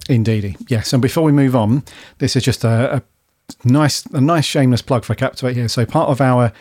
Indeedy, 0.08 0.56
yes. 0.68 0.92
And 0.92 1.00
before 1.00 1.24
we 1.24 1.32
move 1.32 1.56
on, 1.56 1.82
this 2.18 2.36
is 2.36 2.44
just 2.44 2.62
a, 2.62 2.96
a 2.96 3.02
nice 3.64 4.04
a 4.06 4.20
nice 4.20 4.44
shameless 4.44 4.82
plug 4.82 5.04
for 5.04 5.14
Captivate 5.14 5.56
here. 5.56 5.68
So 5.68 5.86
part 5.86 6.08
of 6.08 6.20
our 6.20 6.52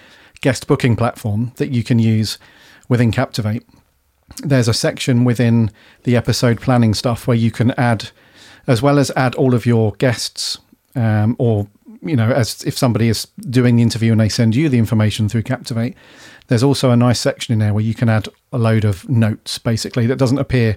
guest 0.42 0.68
booking 0.68 0.96
platform 0.96 1.54
that 1.56 1.72
you 1.72 1.84
can 1.84 2.00
use 2.00 2.38
within 2.90 3.12
Captivate, 3.12 3.66
there's 4.38 4.68
a 4.68 4.74
section 4.74 5.24
within 5.24 5.72
the 6.04 6.16
episode 6.16 6.60
planning 6.62 6.94
stuff 6.94 7.28
where 7.28 7.38
you 7.38 7.52
can 7.52 7.72
add, 7.72 8.10
as 8.68 8.82
well 8.82 9.00
as 9.00 9.12
add 9.16 9.36
all 9.36 9.54
of 9.54 9.66
your 9.66 9.94
guests, 9.94 10.58
um, 10.96 11.36
or 11.40 11.68
you 12.02 12.16
know, 12.16 12.32
as 12.32 12.64
if 12.64 12.78
somebody 12.78 13.08
is 13.08 13.26
doing 13.50 13.78
the 13.78 13.82
interview 13.82 14.12
and 14.12 14.20
they 14.20 14.30
send 14.30 14.56
you 14.56 14.68
the 14.68 14.78
information 14.78 15.30
through 15.30 15.44
Captivate, 15.44 15.96
there's 16.48 16.64
also 16.64 16.92
a 16.92 16.98
nice 16.98 17.20
section 17.20 17.54
in 17.54 17.60
there 17.60 17.74
where 17.74 17.84
you 17.84 17.94
can 17.94 18.10
add 18.10 18.28
a 18.52 18.58
load 18.58 18.84
of 18.84 19.08
notes, 19.08 19.58
basically 19.58 20.06
that 20.08 20.18
doesn't 20.18 20.40
appear. 20.40 20.76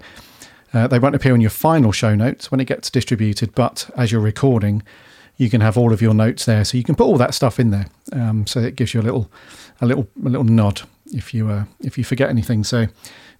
Uh, 0.73 0.87
they 0.87 0.99
won't 0.99 1.15
appear 1.15 1.35
in 1.35 1.41
your 1.41 1.51
final 1.51 1.91
show 1.91 2.15
notes 2.15 2.51
when 2.51 2.61
it 2.61 2.67
gets 2.67 2.91
distributed, 2.91 3.55
but 3.55 3.91
as 3.97 4.13
you're 4.13 4.21
recording, 4.21 4.83
you 5.37 5.51
can 5.51 5.61
have 5.61 5.77
all 5.77 5.93
of 5.93 6.01
your 6.01 6.15
notes 6.15 6.45
there, 6.45 6.65
so 6.65 6.77
you 6.77 6.85
can 6.85 6.95
put 6.95 7.05
all 7.05 7.19
that 7.19 7.35
stuff 7.35 7.61
in 7.61 7.71
there. 7.71 7.87
Um, 8.13 8.47
so 8.47 8.61
it 8.61 8.77
gives 8.77 8.95
you 8.95 9.01
a 9.01 9.03
little, 9.03 9.31
a 9.81 9.87
little, 9.87 10.09
a 10.25 10.29
little 10.29 10.45
nod 10.45 10.83
if 11.13 11.35
you 11.35 11.49
uh, 11.49 11.65
if 11.81 11.99
you 11.99 12.05
forget 12.05 12.31
anything. 12.31 12.65
So, 12.65 12.87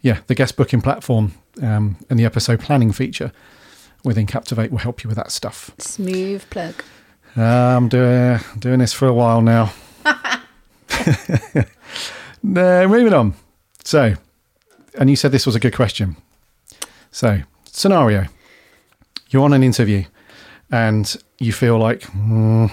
yeah, 0.01 0.21
the 0.27 0.35
guest 0.35 0.57
booking 0.57 0.83
platform 0.83 1.33
um, 1.63 1.97
and 2.11 2.19
the 2.19 2.25
episode 2.25 2.61
planning 2.61 2.93
feature 2.93 3.33
within 4.05 4.27
Captivate 4.27 4.71
will 4.71 4.79
help 4.79 5.03
you 5.03 5.09
with 5.09 5.17
that 5.17 5.31
stuff. 5.31 5.71
Smooth 5.79 6.49
plug. 6.51 6.83
Uh, 7.37 7.43
I'm 7.43 7.89
doing 7.89 8.41
doing 8.59 8.79
this 8.79 8.93
for 8.93 9.09
a 9.09 9.13
while 9.13 9.43
now. 9.43 9.73
no, 12.43 12.89
moving 12.89 13.13
on. 13.13 13.35
So, 13.85 14.15
and 14.99 15.11
you 15.11 15.17
said 15.17 15.33
this 15.33 15.47
was 15.47 15.55
a 15.55 15.61
good 15.61 15.75
question. 15.75 16.17
So, 17.11 17.43
scenario: 17.65 18.27
you're 19.31 19.45
on 19.45 19.53
an 19.53 19.63
interview, 19.63 20.05
and 20.71 21.17
you 21.39 21.53
feel 21.53 21.79
like 21.79 22.03
mm, 22.03 22.71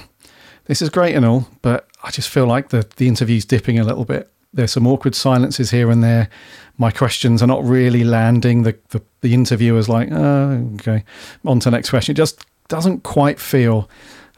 this 0.66 0.82
is 0.82 0.90
great 0.90 1.16
and 1.16 1.26
all, 1.26 1.48
but 1.62 1.88
I 2.04 2.12
just 2.12 2.30
feel 2.30 2.46
like 2.46 2.70
the 2.70 2.88
the 2.98 3.08
interview's 3.08 3.46
dipping 3.46 3.80
a 3.80 3.84
little 3.84 4.06
bit. 4.06 4.30
There's 4.54 4.72
some 4.72 4.86
awkward 4.86 5.16
silences 5.16 5.72
here 5.72 5.90
and 5.90 6.04
there. 6.04 6.30
My 6.78 6.92
questions 6.92 7.42
are 7.42 7.48
not 7.48 7.64
really 7.64 8.04
landing. 8.04 8.64
The 8.64 8.78
the, 8.90 9.02
the 9.22 9.34
interviewer's 9.34 9.90
like, 9.90 10.10
oh, 10.12 10.70
okay, 10.76 11.04
on 11.46 11.60
to 11.62 11.72
next 11.72 11.90
question. 11.90 12.14
It 12.14 12.18
just 12.18 12.46
doesn't 12.68 13.04
quite 13.04 13.40
feel 13.40 13.90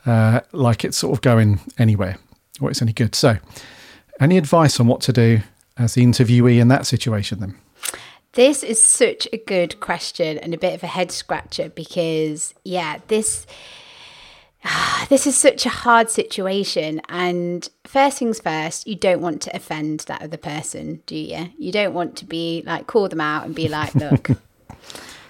uh, 0.06 0.42
like 0.52 0.84
it's 0.84 0.98
sort 0.98 1.14
of 1.14 1.22
going 1.22 1.60
anywhere 1.78 2.18
or 2.62 2.70
it's 2.70 2.82
any 2.82 2.94
good. 2.94 3.16
So, 3.16 3.38
any 4.20 4.38
advice 4.38 4.80
on 4.80 4.88
what 4.88 5.02
to 5.02 5.14
do 5.14 5.42
as 5.78 5.94
the 5.96 6.04
interviewee 6.04 6.60
in 6.60 6.68
that 6.70 6.86
situation 6.86 7.40
then? 7.40 7.56
This 8.36 8.64
is 8.64 8.82
such 8.82 9.30
a 9.32 9.38
good 9.38 9.80
question 9.80 10.38
and 10.38 10.54
a 10.54 10.58
bit 10.58 10.74
of 10.74 10.84
a 10.84 10.88
head 10.88 11.10
scratcher 11.10 11.70
because, 11.70 12.54
yeah, 12.66 13.00
this. 13.08 13.48
this 15.10 15.26
is 15.26 15.38
such 15.38 15.66
a 15.66 15.70
hard 15.70 16.10
situation. 16.10 17.00
And 17.08 17.70
first 17.86 18.18
things 18.18 18.42
first, 18.42 18.88
you 18.88 18.96
don't 18.96 19.22
want 19.22 19.42
to 19.44 19.56
offend 19.56 20.02
that 20.02 20.22
other 20.22 20.38
person, 20.38 21.02
do 21.06 21.16
you? 21.16 21.50
You 21.58 21.72
don't 21.72 21.94
want 21.94 22.18
to 22.18 22.26
be 22.26 22.62
like, 22.66 22.88
call 22.88 23.08
them 23.08 23.22
out 23.22 23.46
and 23.46 23.56
be 23.56 23.70
like, 23.70 23.96
look, 23.96 24.32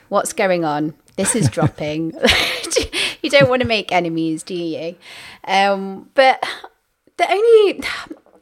what's 0.09 0.33
going 0.33 0.65
on? 0.65 0.95
This 1.15 1.35
is 1.35 1.47
dropping. 1.49 2.11
you 3.21 3.29
don't 3.29 3.49
want 3.49 3.61
to 3.61 3.67
make 3.67 3.91
enemies, 3.91 4.41
do 4.41 4.55
you? 4.55 4.95
Um, 5.43 6.09
but 6.15 6.43
the 7.17 7.29
only 7.29 7.81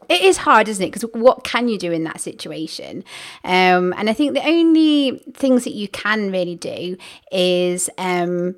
it 0.09 0.21
is 0.21 0.37
hard, 0.37 0.67
isn't 0.67 0.83
it? 0.83 0.91
Because 0.91 1.09
what 1.13 1.43
can 1.43 1.67
you 1.67 1.77
do 1.77 1.91
in 1.91 2.03
that 2.03 2.21
situation? 2.21 3.03
Um, 3.43 3.93
and 3.97 4.09
I 4.09 4.13
think 4.13 4.33
the 4.33 4.47
only 4.47 5.23
things 5.33 5.63
that 5.63 5.73
you 5.73 5.87
can 5.87 6.31
really 6.31 6.55
do 6.55 6.97
is 7.31 7.89
um, 7.97 8.55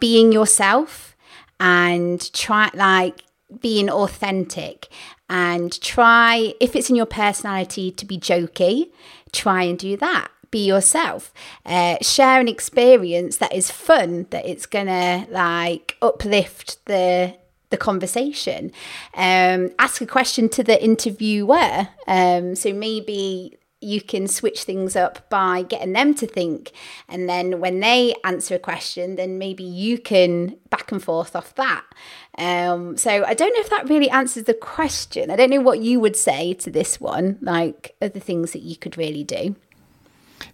being 0.00 0.32
yourself 0.32 1.16
and 1.60 2.32
try 2.32 2.70
like 2.74 3.22
being 3.60 3.88
authentic 3.88 4.88
and 5.28 5.80
try 5.80 6.54
if 6.60 6.76
it's 6.76 6.90
in 6.90 6.96
your 6.96 7.06
personality 7.06 7.90
to 7.90 8.04
be 8.04 8.18
jokey 8.18 8.90
try 9.32 9.62
and 9.62 9.78
do 9.78 9.96
that 9.96 10.28
be 10.50 10.66
yourself 10.66 11.32
uh, 11.64 11.96
share 12.02 12.40
an 12.40 12.48
experience 12.48 13.38
that 13.38 13.52
is 13.52 13.70
fun 13.70 14.26
that 14.30 14.44
it's 14.46 14.66
gonna 14.66 15.26
like 15.30 15.96
uplift 16.02 16.84
the 16.86 17.34
the 17.70 17.76
conversation 17.76 18.70
um, 19.14 19.70
ask 19.78 20.00
a 20.00 20.06
question 20.06 20.48
to 20.48 20.62
the 20.62 20.82
interviewer 20.82 21.88
um, 22.06 22.54
so 22.54 22.72
maybe 22.72 23.58
you 23.80 24.00
can 24.00 24.26
switch 24.26 24.64
things 24.64 24.96
up 24.96 25.28
by 25.28 25.62
getting 25.62 25.92
them 25.92 26.14
to 26.14 26.26
think. 26.26 26.72
And 27.08 27.28
then 27.28 27.60
when 27.60 27.80
they 27.80 28.14
answer 28.24 28.54
a 28.54 28.58
question, 28.58 29.16
then 29.16 29.38
maybe 29.38 29.64
you 29.64 29.98
can 29.98 30.56
back 30.70 30.90
and 30.90 31.02
forth 31.02 31.36
off 31.36 31.54
that. 31.56 31.84
Um, 32.38 32.96
so 32.96 33.24
I 33.24 33.34
don't 33.34 33.54
know 33.54 33.60
if 33.60 33.70
that 33.70 33.88
really 33.88 34.08
answers 34.08 34.44
the 34.44 34.54
question. 34.54 35.30
I 35.30 35.36
don't 35.36 35.50
know 35.50 35.60
what 35.60 35.80
you 35.80 36.00
would 36.00 36.16
say 36.16 36.54
to 36.54 36.70
this 36.70 37.00
one, 37.00 37.38
like 37.42 37.94
other 38.00 38.20
things 38.20 38.52
that 38.52 38.62
you 38.62 38.76
could 38.76 38.96
really 38.96 39.24
do. 39.24 39.56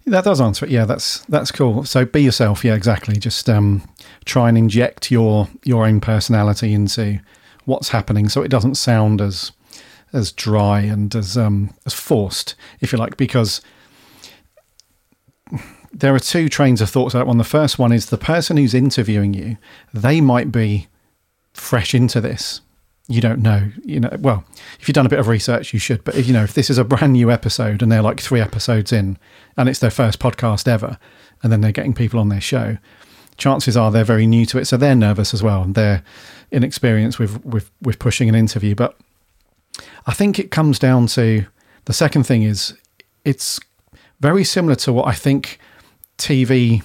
That 0.05 0.25
does 0.25 0.41
answer 0.41 0.65
it. 0.65 0.71
Yeah, 0.71 0.85
that's 0.85 1.19
that's 1.25 1.51
cool. 1.51 1.85
So 1.85 2.05
be 2.05 2.21
yourself. 2.21 2.63
Yeah, 2.65 2.75
exactly. 2.75 3.15
Just 3.15 3.49
um, 3.49 3.87
try 4.25 4.49
and 4.49 4.57
inject 4.57 5.11
your 5.11 5.47
your 5.63 5.85
own 5.85 6.01
personality 6.01 6.73
into 6.73 7.19
what's 7.65 7.89
happening, 7.89 8.29
so 8.29 8.41
it 8.41 8.49
doesn't 8.49 8.75
sound 8.75 9.21
as 9.21 9.51
as 10.11 10.31
dry 10.31 10.81
and 10.81 11.15
as 11.15 11.37
um, 11.37 11.73
as 11.85 11.93
forced, 11.93 12.55
if 12.81 12.91
you 12.91 12.99
like, 12.99 13.17
because 13.17 13.61
there 15.91 16.13
are 16.13 16.19
two 16.19 16.49
trains 16.49 16.81
of 16.81 16.89
thoughts 16.89 17.13
that 17.13 17.27
one. 17.27 17.37
The 17.37 17.43
first 17.43 17.79
one 17.79 17.91
is 17.91 18.07
the 18.07 18.17
person 18.17 18.57
who's 18.57 18.73
interviewing 18.73 19.33
you; 19.33 19.57
they 19.93 20.21
might 20.21 20.51
be 20.51 20.87
fresh 21.53 21.93
into 21.93 22.19
this. 22.19 22.61
You 23.07 23.19
don't 23.19 23.41
know, 23.41 23.69
you 23.83 23.99
know. 23.99 24.15
Well, 24.19 24.45
if 24.79 24.87
you've 24.87 24.95
done 24.95 25.05
a 25.05 25.09
bit 25.09 25.19
of 25.19 25.27
research, 25.27 25.73
you 25.73 25.79
should. 25.79 26.03
But 26.05 26.15
if, 26.15 26.25
you 26.25 26.33
know, 26.33 26.43
if 26.43 26.53
this 26.53 26.69
is 26.69 26.77
a 26.77 26.85
brand 26.85 27.13
new 27.13 27.29
episode 27.29 27.81
and 27.81 27.91
they're 27.91 28.01
like 28.01 28.21
three 28.21 28.39
episodes 28.39 28.93
in, 28.93 29.17
and 29.57 29.67
it's 29.67 29.79
their 29.79 29.91
first 29.91 30.19
podcast 30.19 30.67
ever, 30.67 30.97
and 31.41 31.51
then 31.51 31.59
they're 31.61 31.73
getting 31.73 31.93
people 31.93 32.19
on 32.19 32.29
their 32.29 32.39
show, 32.39 32.77
chances 33.37 33.75
are 33.75 33.91
they're 33.91 34.05
very 34.05 34.25
new 34.25 34.45
to 34.45 34.57
it, 34.57 34.65
so 34.65 34.77
they're 34.77 34.95
nervous 34.95 35.33
as 35.33 35.43
well, 35.43 35.61
and 35.63 35.75
they're 35.75 36.01
inexperienced 36.51 37.19
with 37.19 37.43
with 37.45 37.69
with 37.81 37.99
pushing 37.99 38.29
an 38.29 38.35
interview. 38.35 38.73
But 38.73 38.97
I 40.07 40.13
think 40.13 40.39
it 40.39 40.49
comes 40.51 40.79
down 40.79 41.07
to 41.07 41.45
the 41.85 41.93
second 41.93 42.23
thing 42.23 42.43
is 42.43 42.73
it's 43.25 43.59
very 44.19 44.43
similar 44.43 44.75
to 44.75 44.93
what 44.93 45.07
I 45.07 45.13
think 45.13 45.59
TV 46.17 46.83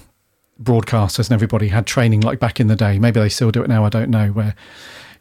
broadcasters 0.61 1.29
and 1.29 1.31
everybody 1.31 1.69
had 1.69 1.85
training 1.85 2.21
like 2.21 2.39
back 2.39 2.59
in 2.59 2.67
the 2.67 2.75
day. 2.75 2.99
Maybe 2.99 3.19
they 3.19 3.29
still 3.29 3.51
do 3.51 3.63
it 3.63 3.69
now, 3.69 3.85
I 3.85 3.89
don't 3.89 4.09
know, 4.09 4.27
where 4.29 4.55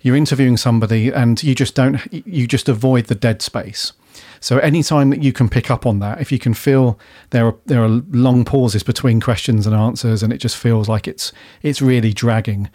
you're 0.01 0.17
interviewing 0.17 0.57
somebody 0.57 1.11
and 1.11 1.43
you 1.43 1.55
just 1.55 1.75
don't 1.75 2.01
you 2.13 2.47
just 2.47 2.69
avoid 2.69 3.07
the 3.07 3.15
dead 3.15 3.43
space. 3.43 3.93
So 4.41 4.59
anytime 4.59 5.11
that 5.11 5.23
you 5.23 5.33
can 5.33 5.49
pick 5.49 5.71
up 5.71 5.87
on 5.87 5.99
that, 5.99 6.21
if 6.21 6.31
you 6.31 6.39
can 6.39 6.55
feel 6.55 6.99
there 7.31 7.47
are 7.47 7.57
there 7.67 7.83
are 7.83 7.89
long 7.89 8.45
pauses 8.45 8.83
between 8.83 9.21
questions 9.21 9.67
and 9.67 9.75
answers 9.75 10.23
and 10.23 10.33
it 10.33 10.39
just 10.39 10.57
feels 10.57 10.89
like 10.89 11.09
it's 11.09 11.33
it's 11.63 11.83
really 11.83 12.13
dragging, 12.13 12.71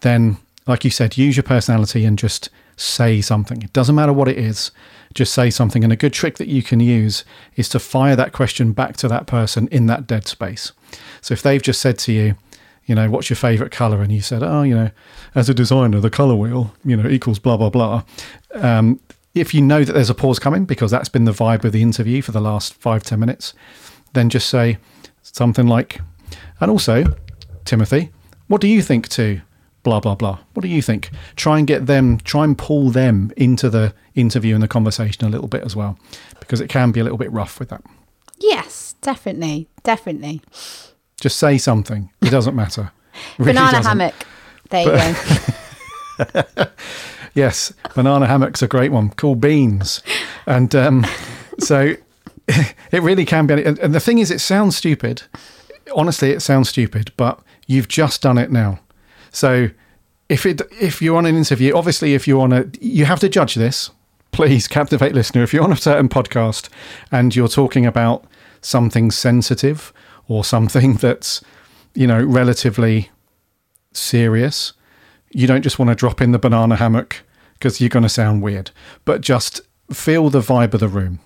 then 0.00 0.36
like 0.66 0.84
you 0.84 0.90
said, 0.90 1.16
use 1.16 1.36
your 1.36 1.42
personality 1.42 2.04
and 2.04 2.18
just 2.18 2.48
say 2.76 3.20
something. 3.20 3.62
It 3.62 3.72
doesn't 3.72 3.94
matter 3.94 4.12
what 4.12 4.28
it 4.28 4.38
is, 4.38 4.70
just 5.14 5.34
say 5.34 5.50
something. 5.50 5.84
And 5.84 5.92
a 5.92 5.96
good 5.96 6.12
trick 6.12 6.38
that 6.38 6.48
you 6.48 6.62
can 6.62 6.80
use 6.80 7.24
is 7.56 7.68
to 7.70 7.78
fire 7.78 8.16
that 8.16 8.32
question 8.32 8.72
back 8.72 8.96
to 8.98 9.08
that 9.08 9.26
person 9.26 9.68
in 9.68 9.86
that 9.86 10.06
dead 10.06 10.26
space. 10.26 10.72
So 11.20 11.32
if 11.32 11.42
they've 11.42 11.62
just 11.62 11.80
said 11.80 11.98
to 12.00 12.12
you, 12.12 12.36
you 12.90 12.96
know, 12.96 13.08
what's 13.08 13.30
your 13.30 13.36
favorite 13.36 13.70
color? 13.70 14.02
And 14.02 14.10
you 14.10 14.20
said, 14.20 14.42
oh, 14.42 14.62
you 14.62 14.74
know, 14.74 14.90
as 15.36 15.48
a 15.48 15.54
designer, 15.54 16.00
the 16.00 16.10
color 16.10 16.34
wheel, 16.34 16.74
you 16.84 16.96
know, 16.96 17.08
equals 17.08 17.38
blah, 17.38 17.56
blah, 17.56 17.70
blah. 17.70 18.02
Um, 18.52 18.98
if 19.32 19.54
you 19.54 19.62
know 19.62 19.84
that 19.84 19.92
there's 19.92 20.10
a 20.10 20.14
pause 20.14 20.40
coming, 20.40 20.64
because 20.64 20.90
that's 20.90 21.08
been 21.08 21.24
the 21.24 21.30
vibe 21.30 21.64
of 21.64 21.70
the 21.70 21.82
interview 21.82 22.20
for 22.20 22.32
the 22.32 22.40
last 22.40 22.74
five 22.74 23.04
ten 23.04 23.20
minutes, 23.20 23.54
then 24.12 24.28
just 24.28 24.48
say 24.48 24.78
something 25.22 25.68
like, 25.68 26.00
and 26.58 26.68
also, 26.68 27.04
Timothy, 27.64 28.10
what 28.48 28.60
do 28.60 28.66
you 28.66 28.82
think 28.82 29.06
to 29.10 29.40
blah 29.84 30.00
blah 30.00 30.16
blah. 30.16 30.40
What 30.54 30.62
do 30.62 30.68
you 30.68 30.82
think? 30.82 31.10
Try 31.36 31.58
and 31.58 31.68
get 31.68 31.86
them, 31.86 32.18
try 32.18 32.42
and 32.42 32.58
pull 32.58 32.90
them 32.90 33.32
into 33.36 33.70
the 33.70 33.94
interview 34.16 34.54
and 34.54 34.62
the 34.64 34.68
conversation 34.68 35.24
a 35.24 35.28
little 35.28 35.46
bit 35.46 35.62
as 35.62 35.76
well, 35.76 35.96
because 36.40 36.60
it 36.60 36.68
can 36.68 36.90
be 36.90 36.98
a 36.98 37.04
little 37.04 37.18
bit 37.18 37.30
rough 37.30 37.60
with 37.60 37.68
that. 37.68 37.84
Yes, 38.38 38.96
definitely, 39.00 39.68
definitely. 39.84 40.42
Just 41.20 41.38
say 41.38 41.58
something. 41.58 42.10
It 42.22 42.30
doesn't 42.30 42.56
matter. 42.56 42.92
Really 43.38 43.52
banana 43.52 43.72
doesn't. 43.72 43.98
hammock. 43.98 44.26
There 44.70 44.84
you 44.84 46.24
go. 46.56 46.64
yes, 47.34 47.72
banana 47.94 48.26
hammock's 48.26 48.62
a 48.62 48.68
great 48.68 48.92
one. 48.92 49.10
Cool 49.10 49.34
beans, 49.34 50.02
and 50.46 50.74
um, 50.74 51.06
so 51.58 51.94
it 52.48 53.02
really 53.02 53.24
can 53.24 53.46
be. 53.46 53.64
And 53.64 53.94
the 53.94 54.00
thing 54.00 54.18
is, 54.18 54.30
it 54.30 54.40
sounds 54.40 54.76
stupid. 54.76 55.22
Honestly, 55.94 56.30
it 56.30 56.40
sounds 56.40 56.68
stupid, 56.68 57.12
but 57.16 57.40
you've 57.66 57.88
just 57.88 58.22
done 58.22 58.38
it 58.38 58.50
now 58.50 58.80
so 59.30 59.70
if 60.28 60.46
it 60.46 60.60
if 60.80 61.00
you're 61.00 61.16
on 61.16 61.26
an 61.26 61.36
interview, 61.36 61.74
obviously 61.74 62.14
if 62.14 62.28
you're 62.28 62.42
on 62.42 62.52
a 62.52 62.66
you 62.80 63.04
have 63.04 63.20
to 63.20 63.28
judge 63.28 63.54
this. 63.54 63.90
Please 64.32 64.68
captivate 64.78 65.14
listener. 65.14 65.42
If 65.42 65.52
you're 65.52 65.64
on 65.64 65.72
a 65.72 65.76
certain 65.76 66.08
podcast 66.08 66.68
and 67.10 67.34
you're 67.34 67.48
talking 67.48 67.86
about 67.86 68.24
something 68.60 69.10
sensitive 69.10 69.92
or 70.30 70.44
something 70.44 70.94
that's, 70.94 71.42
you 71.92 72.06
know, 72.06 72.22
relatively 72.22 73.10
serious, 73.92 74.72
you 75.32 75.46
don't 75.48 75.62
just 75.62 75.78
want 75.78 75.88
to 75.88 75.94
drop 75.96 76.20
in 76.20 76.30
the 76.30 76.38
banana 76.38 76.76
hammock 76.76 77.22
because 77.54 77.80
you're 77.80 77.90
going 77.90 78.04
to 78.04 78.08
sound 78.08 78.40
weird, 78.40 78.70
but 79.04 79.20
just 79.20 79.60
feel 79.92 80.30
the 80.30 80.40
vibe 80.40 80.72
of 80.72 80.80
the 80.80 80.88
room. 80.88 81.18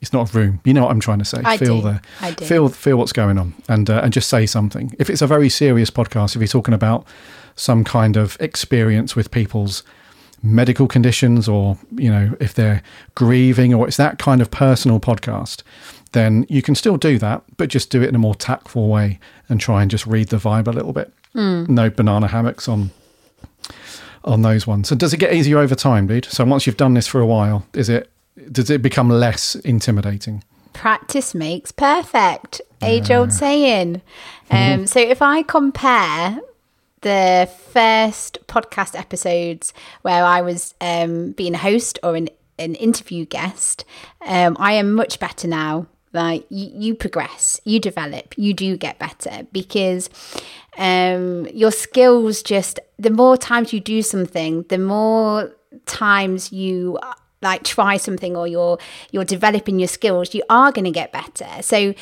It's 0.00 0.14
not 0.14 0.32
a 0.32 0.38
room. 0.38 0.60
You 0.64 0.72
know 0.72 0.84
what 0.84 0.92
I'm 0.92 1.00
trying 1.00 1.18
to 1.18 1.24
say. 1.24 1.42
I 1.44 1.58
feel 1.58 1.82
do. 1.82 1.98
the 2.20 2.44
feel 2.44 2.68
feel 2.68 2.96
what's 2.96 3.12
going 3.12 3.36
on 3.36 3.52
and 3.68 3.90
uh, 3.90 4.00
and 4.02 4.12
just 4.12 4.28
say 4.28 4.46
something. 4.46 4.94
If 4.98 5.10
it's 5.10 5.20
a 5.20 5.26
very 5.26 5.48
serious 5.48 5.90
podcast, 5.90 6.36
if 6.36 6.40
you're 6.40 6.46
talking 6.46 6.72
about 6.72 7.04
some 7.56 7.82
kind 7.82 8.16
of 8.16 8.36
experience 8.40 9.16
with 9.16 9.32
people's 9.32 9.82
medical 10.42 10.86
conditions 10.86 11.48
or 11.48 11.76
you 11.96 12.08
know 12.08 12.36
if 12.38 12.54
they're 12.54 12.80
grieving 13.16 13.74
or 13.74 13.88
it's 13.88 13.96
that 13.96 14.18
kind 14.18 14.40
of 14.40 14.50
personal 14.50 15.00
podcast 15.00 15.62
then 16.18 16.44
you 16.48 16.60
can 16.62 16.74
still 16.74 16.96
do 16.96 17.18
that 17.18 17.42
but 17.56 17.68
just 17.68 17.90
do 17.90 18.02
it 18.02 18.08
in 18.08 18.14
a 18.14 18.18
more 18.18 18.34
tactful 18.34 18.88
way 18.88 19.18
and 19.48 19.60
try 19.60 19.82
and 19.82 19.90
just 19.90 20.06
read 20.06 20.28
the 20.28 20.36
vibe 20.36 20.66
a 20.66 20.72
little 20.72 20.92
bit. 20.92 21.12
No 21.34 21.88
banana 21.88 22.26
hammocks 22.26 22.68
on 22.68 22.90
on 24.24 24.42
those 24.42 24.66
ones. 24.66 24.88
So 24.88 24.96
does 24.96 25.14
it 25.14 25.18
get 25.18 25.32
easier 25.32 25.58
over 25.58 25.74
time 25.74 26.06
dude 26.06 26.24
so 26.24 26.44
once 26.44 26.66
you've 26.66 26.76
done 26.76 26.94
this 26.94 27.06
for 27.06 27.20
a 27.20 27.26
while 27.26 27.64
is 27.74 27.88
it 27.88 28.10
does 28.52 28.70
it 28.70 28.82
become 28.82 29.08
less 29.08 29.54
intimidating? 29.56 30.42
Practice 30.72 31.34
makes 31.34 31.72
perfect. 31.72 32.60
Age 32.82 33.10
old 33.10 33.32
saying. 33.32 34.02
Um, 34.50 34.86
so 34.86 34.98
if 34.98 35.20
i 35.20 35.42
compare 35.42 36.40
the 37.02 37.50
first 37.70 38.38
podcast 38.46 38.98
episodes 38.98 39.74
where 40.00 40.24
i 40.24 40.40
was 40.40 40.74
um, 40.80 41.32
being 41.32 41.54
a 41.54 41.58
host 41.58 41.98
or 42.02 42.16
an, 42.16 42.30
an 42.58 42.74
interview 42.76 43.26
guest 43.26 43.84
um, 44.26 44.56
i 44.58 44.72
am 44.72 44.94
much 44.94 45.20
better 45.20 45.46
now 45.46 45.86
like 46.12 46.46
you, 46.48 46.70
you 46.74 46.94
progress 46.94 47.60
you 47.64 47.78
develop 47.78 48.34
you 48.36 48.54
do 48.54 48.76
get 48.76 48.98
better 48.98 49.46
because 49.52 50.08
um, 50.78 51.46
your 51.48 51.70
skills 51.72 52.42
just 52.42 52.80
the 52.98 53.10
more 53.10 53.36
times 53.36 53.72
you 53.72 53.80
do 53.80 54.02
something 54.02 54.64
the 54.68 54.78
more 54.78 55.52
times 55.86 56.52
you 56.52 56.98
like 57.42 57.62
try 57.64 57.96
something 57.96 58.36
or 58.36 58.46
you're 58.46 58.78
you're 59.10 59.24
developing 59.24 59.78
your 59.78 59.88
skills 59.88 60.34
you 60.34 60.42
are 60.50 60.72
going 60.72 60.84
to 60.84 60.90
get 60.90 61.12
better. 61.12 61.62
So 61.62 61.94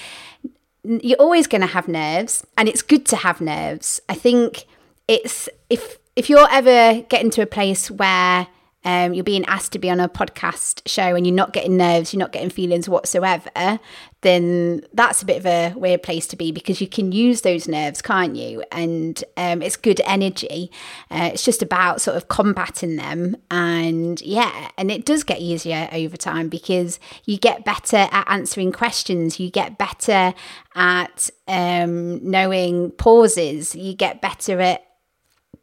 you're 0.85 1.19
always 1.19 1.47
going 1.47 1.63
to 1.63 1.67
have 1.67 1.89
nerves 1.89 2.47
and 2.57 2.69
it's 2.69 2.83
good 2.83 3.07
to 3.07 3.17
have 3.17 3.41
nerves. 3.41 4.01
I 4.09 4.15
think 4.15 4.67
it's 5.09 5.49
if 5.69 5.99
if 6.15 6.31
you're 6.31 6.51
ever 6.51 7.03
getting 7.09 7.31
to 7.31 7.43
a 7.43 7.47
place 7.47 7.91
where 7.91 8.47
um, 8.87 9.15
you're 9.15 9.25
being 9.25 9.45
asked 9.47 9.73
to 9.73 9.81
be 9.81 9.91
on 9.91 9.99
a 9.99 10.09
podcast 10.09 10.81
show 10.87 11.17
and 11.17 11.27
you're 11.27 11.35
not 11.35 11.53
getting 11.53 11.77
nerves, 11.77 12.15
you're 12.15 12.21
not 12.21 12.31
getting 12.31 12.51
feelings 12.51 12.89
whatsoever, 12.89 13.81
then 14.21 14.81
that's 14.95 15.23
a 15.23 15.27
bit 15.27 15.39
of 15.39 15.47
a 15.47 15.75
weird 15.77 16.05
place 16.05 16.29
to 16.29 16.37
be 16.37 16.53
because 16.53 16.81
you 16.81 16.87
can 16.87 17.11
use 17.11 17.41
those 17.41 17.67
nerves, 17.67 18.01
can't 18.01 18.37
you? 18.37 18.63
And 18.71 19.23
um, 19.37 19.61
it's 19.61 19.75
good 19.75 20.01
energy. 20.05 20.71
Uh, 21.11 21.31
it's 21.33 21.45
just 21.45 21.63
about 21.63 22.01
sort 22.01 22.17
of 22.17 22.29
combating 22.29 22.95
them. 22.95 23.37
And 23.51 24.21
yeah, 24.23 24.71
and 24.79 24.93
it 24.93 25.05
does 25.05 25.25
get 25.25 25.41
easier 25.41 25.89
over 25.91 26.17
time 26.17 26.49
because 26.49 27.01
you 27.25 27.39
get 27.39 27.65
better 27.65 28.09
at 28.13 28.25
answering 28.29 28.71
questions, 28.71 29.41
you 29.41 29.51
get 29.51 29.79
better 29.79 30.33
at 30.77 31.29
um, 31.49 32.25
knowing 32.31 32.93
pauses, 32.93 33.75
you 33.75 33.95
get 33.95 34.21
better 34.21 34.61
at 34.61 34.86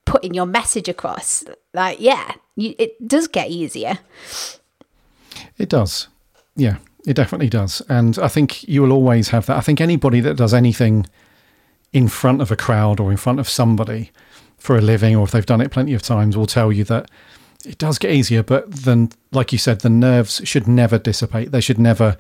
putting 0.05 0.33
your 0.33 0.45
message 0.45 0.87
across. 0.87 1.43
Like, 1.73 1.99
yeah, 1.99 2.33
you, 2.55 2.75
it 2.77 3.07
does 3.07 3.27
get 3.27 3.49
easier. 3.49 3.99
It 5.57 5.69
does. 5.69 6.07
Yeah, 6.55 6.77
it 7.05 7.15
definitely 7.15 7.49
does. 7.49 7.81
And 7.89 8.17
I 8.19 8.27
think 8.27 8.67
you 8.67 8.81
will 8.81 8.91
always 8.91 9.29
have 9.29 9.45
that. 9.47 9.57
I 9.57 9.61
think 9.61 9.81
anybody 9.81 10.19
that 10.21 10.37
does 10.37 10.53
anything 10.53 11.07
in 11.91 12.07
front 12.07 12.41
of 12.41 12.51
a 12.51 12.55
crowd 12.55 12.99
or 12.99 13.11
in 13.11 13.17
front 13.17 13.39
of 13.39 13.47
somebody 13.47 14.11
for 14.57 14.77
a 14.77 14.81
living, 14.81 15.15
or 15.15 15.23
if 15.23 15.31
they've 15.31 15.45
done 15.45 15.61
it 15.61 15.71
plenty 15.71 15.93
of 15.93 16.01
times, 16.01 16.37
will 16.37 16.47
tell 16.47 16.71
you 16.71 16.83
that 16.85 17.09
it 17.65 17.77
does 17.77 17.97
get 17.97 18.11
easier. 18.11 18.43
But 18.43 18.71
then, 18.71 19.11
like 19.31 19.51
you 19.51 19.57
said, 19.57 19.81
the 19.81 19.89
nerves 19.89 20.41
should 20.43 20.67
never 20.67 20.97
dissipate. 20.97 21.51
They 21.51 21.61
should 21.61 21.79
never. 21.79 22.17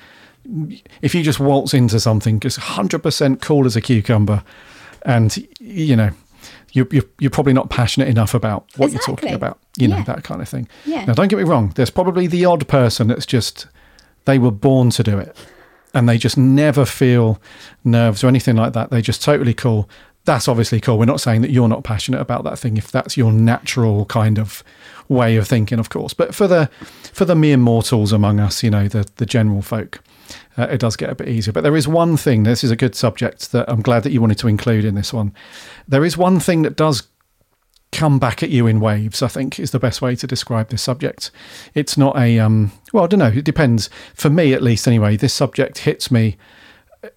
If 1.01 1.15
you 1.15 1.23
just 1.23 1.39
waltz 1.39 1.73
into 1.73 1.99
something, 1.99 2.39
just 2.39 2.59
100% 2.59 3.41
cool 3.41 3.65
as 3.65 3.77
a 3.77 3.81
cucumber, 3.81 4.43
and, 5.03 5.47
you 5.59 5.95
know, 5.95 6.11
you're, 6.71 6.87
you're, 6.91 7.03
you're 7.19 7.31
probably 7.31 7.53
not 7.53 7.69
passionate 7.69 8.07
enough 8.07 8.33
about 8.33 8.65
what 8.77 8.91
you're 8.91 9.01
talking 9.01 9.33
about, 9.33 9.59
you 9.77 9.87
know, 9.87 9.97
Yeah. 9.97 10.03
that 10.03 10.23
kind 10.23 10.41
of 10.41 10.49
thing. 10.49 10.67
Yeah. 10.85 11.05
Now, 11.05 11.13
don't 11.13 11.27
get 11.27 11.37
me 11.37 11.43
wrong, 11.43 11.71
there's 11.75 11.89
probably 11.89 12.27
the 12.27 12.45
odd 12.45 12.67
person 12.67 13.07
that's 13.07 13.25
just, 13.25 13.67
they 14.25 14.39
were 14.39 14.51
born 14.51 14.89
to 14.91 15.03
do 15.03 15.17
it 15.19 15.35
and 15.93 16.07
they 16.09 16.17
just 16.17 16.37
never 16.37 16.85
feel 16.85 17.39
nerves 17.83 18.23
or 18.23 18.27
anything 18.27 18.55
like 18.55 18.73
that. 18.73 18.89
They're 18.89 19.01
just 19.01 19.21
totally 19.23 19.53
cool. 19.53 19.87
That's 20.25 20.47
obviously 20.47 20.79
cool. 20.79 20.97
We're 20.97 21.05
not 21.05 21.19
saying 21.19 21.41
that 21.41 21.51
you're 21.51 21.67
not 21.67 21.83
passionate 21.83 22.21
about 22.21 22.43
that 22.45 22.57
thing 22.57 22.77
if 22.77 22.89
that's 22.91 23.17
your 23.17 23.31
natural 23.33 24.05
kind 24.05 24.39
of 24.39 24.63
way 25.09 25.35
of 25.35 25.47
thinking, 25.47 25.79
of 25.79 25.89
course. 25.89 26.13
But 26.13 26.33
for 26.33 26.47
the 26.47 26.69
for 27.11 27.25
the 27.25 27.35
mere 27.35 27.57
mortals 27.57 28.13
among 28.13 28.39
us, 28.39 28.63
you 28.63 28.69
know, 28.71 28.87
the 28.87 29.05
the 29.17 29.25
general 29.25 29.61
folk, 29.61 30.01
uh, 30.57 30.63
it 30.63 30.79
does 30.79 30.95
get 30.95 31.09
a 31.09 31.15
bit 31.15 31.29
easier. 31.29 31.51
But 31.51 31.63
there 31.63 31.75
is 31.75 31.87
one 31.87 32.17
thing. 32.17 32.43
This 32.43 32.63
is 32.63 32.71
a 32.71 32.75
good 32.75 32.95
subject 32.95 33.51
that 33.51 33.69
I'm 33.69 33.81
glad 33.81 34.03
that 34.03 34.11
you 34.11 34.21
wanted 34.21 34.37
to 34.39 34.47
include 34.47 34.85
in 34.85 34.95
this 34.95 35.13
one. 35.13 35.33
There 35.87 36.05
is 36.05 36.17
one 36.17 36.39
thing 36.39 36.61
that 36.63 36.75
does 36.75 37.07
come 37.91 38.19
back 38.19 38.41
at 38.41 38.49
you 38.49 38.67
in 38.67 38.79
waves. 38.79 39.21
I 39.21 39.27
think 39.27 39.59
is 39.59 39.71
the 39.71 39.79
best 39.79 40.01
way 40.01 40.15
to 40.15 40.27
describe 40.27 40.69
this 40.69 40.81
subject. 40.81 41.31
It's 41.73 41.97
not 41.97 42.17
a 42.17 42.39
um. 42.39 42.71
Well, 42.91 43.03
I 43.03 43.07
don't 43.07 43.19
know. 43.19 43.27
It 43.27 43.45
depends. 43.45 43.89
For 44.13 44.29
me, 44.29 44.53
at 44.53 44.61
least, 44.61 44.87
anyway. 44.87 45.17
This 45.17 45.33
subject 45.33 45.79
hits 45.79 46.11
me. 46.11 46.37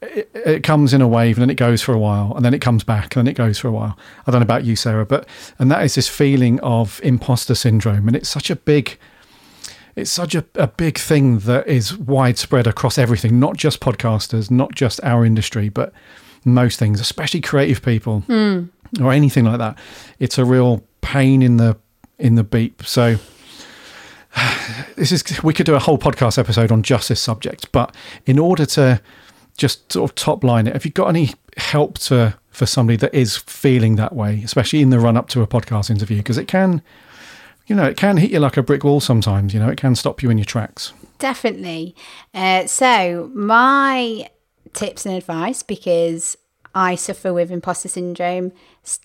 It, 0.03 0.31
it 0.35 0.62
comes 0.64 0.92
in 0.92 1.01
a 1.01 1.07
wave 1.07 1.37
and 1.37 1.42
then 1.42 1.51
it 1.51 1.55
goes 1.55 1.81
for 1.81 1.92
a 1.92 1.99
while 1.99 2.35
and 2.35 2.45
then 2.45 2.53
it 2.53 2.59
comes 2.59 2.83
back 2.83 3.14
and 3.14 3.25
then 3.25 3.31
it 3.31 3.37
goes 3.37 3.57
for 3.57 3.69
a 3.69 3.73
while. 3.73 3.97
I 4.27 4.33
don't 4.33 4.40
know 4.40 4.45
about 4.45 4.64
you, 4.64 4.75
Sarah, 4.75 5.07
but 5.07 5.29
and 5.61 5.71
that 5.71 5.85
is 5.85 5.95
this 5.95 6.09
feeling 6.09 6.59
of 6.61 7.01
imposter 7.05 7.55
syndrome, 7.55 8.09
and 8.09 8.16
it's 8.16 8.29
such 8.29 8.51
a 8.51 8.57
big 8.57 8.99
it's 9.96 10.11
such 10.11 10.35
a, 10.35 10.44
a 10.54 10.68
big 10.68 10.98
thing 10.98 11.38
that 11.40 11.66
is 11.66 11.96
widespread 11.96 12.66
across 12.66 12.98
everything, 12.98 13.40
not 13.40 13.56
just 13.56 13.80
podcasters, 13.80 14.50
not 14.50 14.74
just 14.74 15.00
our 15.02 15.24
industry, 15.24 15.70
but 15.70 15.92
most 16.44 16.78
things, 16.78 17.00
especially 17.00 17.40
creative 17.40 17.82
people 17.82 18.20
hmm. 18.20 18.64
or 19.00 19.12
anything 19.12 19.44
like 19.44 19.59
that. 19.59 19.78
It's 20.18 20.38
a 20.38 20.44
real 20.44 20.85
pain 21.00 21.42
in 21.42 21.56
the 21.56 21.76
in 22.18 22.35
the 22.35 22.44
beep. 22.44 22.82
So 22.85 23.16
this 24.96 25.12
is 25.12 25.42
we 25.42 25.54
could 25.54 25.66
do 25.66 25.74
a 25.74 25.80
whole 25.80 25.98
podcast 25.98 26.38
episode 26.38 26.70
on 26.70 26.82
just 26.82 27.09
this 27.09 27.20
subject, 27.20 27.72
but 27.72 27.94
in 28.26 28.38
order 28.38 28.66
to 28.66 29.00
just 29.56 29.90
sort 29.90 30.11
of 30.11 30.14
top 30.14 30.44
line 30.44 30.66
it, 30.66 30.74
have 30.74 30.85
you 30.85 30.90
got 30.90 31.09
any 31.09 31.30
help 31.56 31.96
to 31.98 32.37
for 32.50 32.66
somebody 32.66 32.98
that 32.98 33.14
is 33.14 33.38
feeling 33.38 33.96
that 33.96 34.14
way, 34.14 34.42
especially 34.44 34.82
in 34.82 34.90
the 34.90 35.00
run 35.00 35.16
up 35.16 35.28
to 35.30 35.40
a 35.40 35.46
podcast 35.46 35.88
interview? 35.88 36.18
Because 36.18 36.37
it 36.37 36.48
can 36.48 36.82
you 37.66 37.74
know, 37.74 37.85
it 37.85 37.96
can 37.96 38.16
hit 38.16 38.31
you 38.31 38.40
like 38.40 38.57
a 38.57 38.62
brick 38.62 38.85
wall 38.85 39.00
sometimes, 39.00 39.52
you 39.52 39.61
know, 39.61 39.68
it 39.68 39.79
can 39.79 39.94
stop 39.94 40.22
you 40.22 40.31
in 40.31 40.38
your 40.38 40.44
tracks. 40.44 40.92
Definitely. 41.18 41.94
Uh, 42.35 42.66
so, 42.66 43.31
my 43.35 44.29
tips 44.72 45.07
and 45.07 45.14
advice, 45.14 45.62
because 45.62 46.37
I 46.74 46.94
suffer 46.94 47.33
with 47.33 47.50
imposter 47.50 47.88
syndrome, 47.88 48.52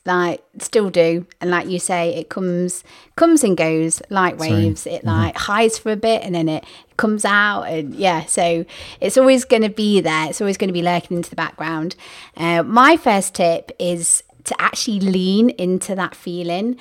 like 0.06 0.43
still 0.60 0.89
do, 0.89 1.26
and 1.39 1.50
like 1.50 1.69
you 1.69 1.80
say, 1.80 2.13
it 2.13 2.28
comes 2.28 2.84
comes 3.15 3.45
and 3.45 3.56
goes 3.56 4.02
like 4.10 4.38
waves. 4.38 4.86
It 4.86 5.06
like 5.06 5.38
hides 5.38 5.78
for 5.78 5.91
a 5.91 5.95
bit 5.95 6.21
and 6.21 6.36
then 6.36 6.50
it 6.50 6.65
comes 6.97 7.24
out, 7.24 7.63
and 7.63 7.95
yeah. 7.95 8.26
So 8.26 8.65
it's 9.00 9.17
always 9.17 9.45
going 9.45 9.63
to 9.63 9.69
be 9.69 10.02
there. 10.02 10.30
It's 10.30 10.41
always 10.41 10.58
going 10.58 10.67
to 10.67 10.74
be 10.74 10.82
lurking 10.82 11.15
into 11.15 11.30
the 11.30 11.38
background. 11.38 11.95
Uh, 12.36 12.62
my 12.63 12.97
first 12.97 13.36
tip 13.36 13.71
is 13.80 14.21
to 14.43 14.62
actually 14.62 15.00
lean 15.00 15.52
into 15.52 15.95
that 15.95 16.13
feeling 16.13 16.78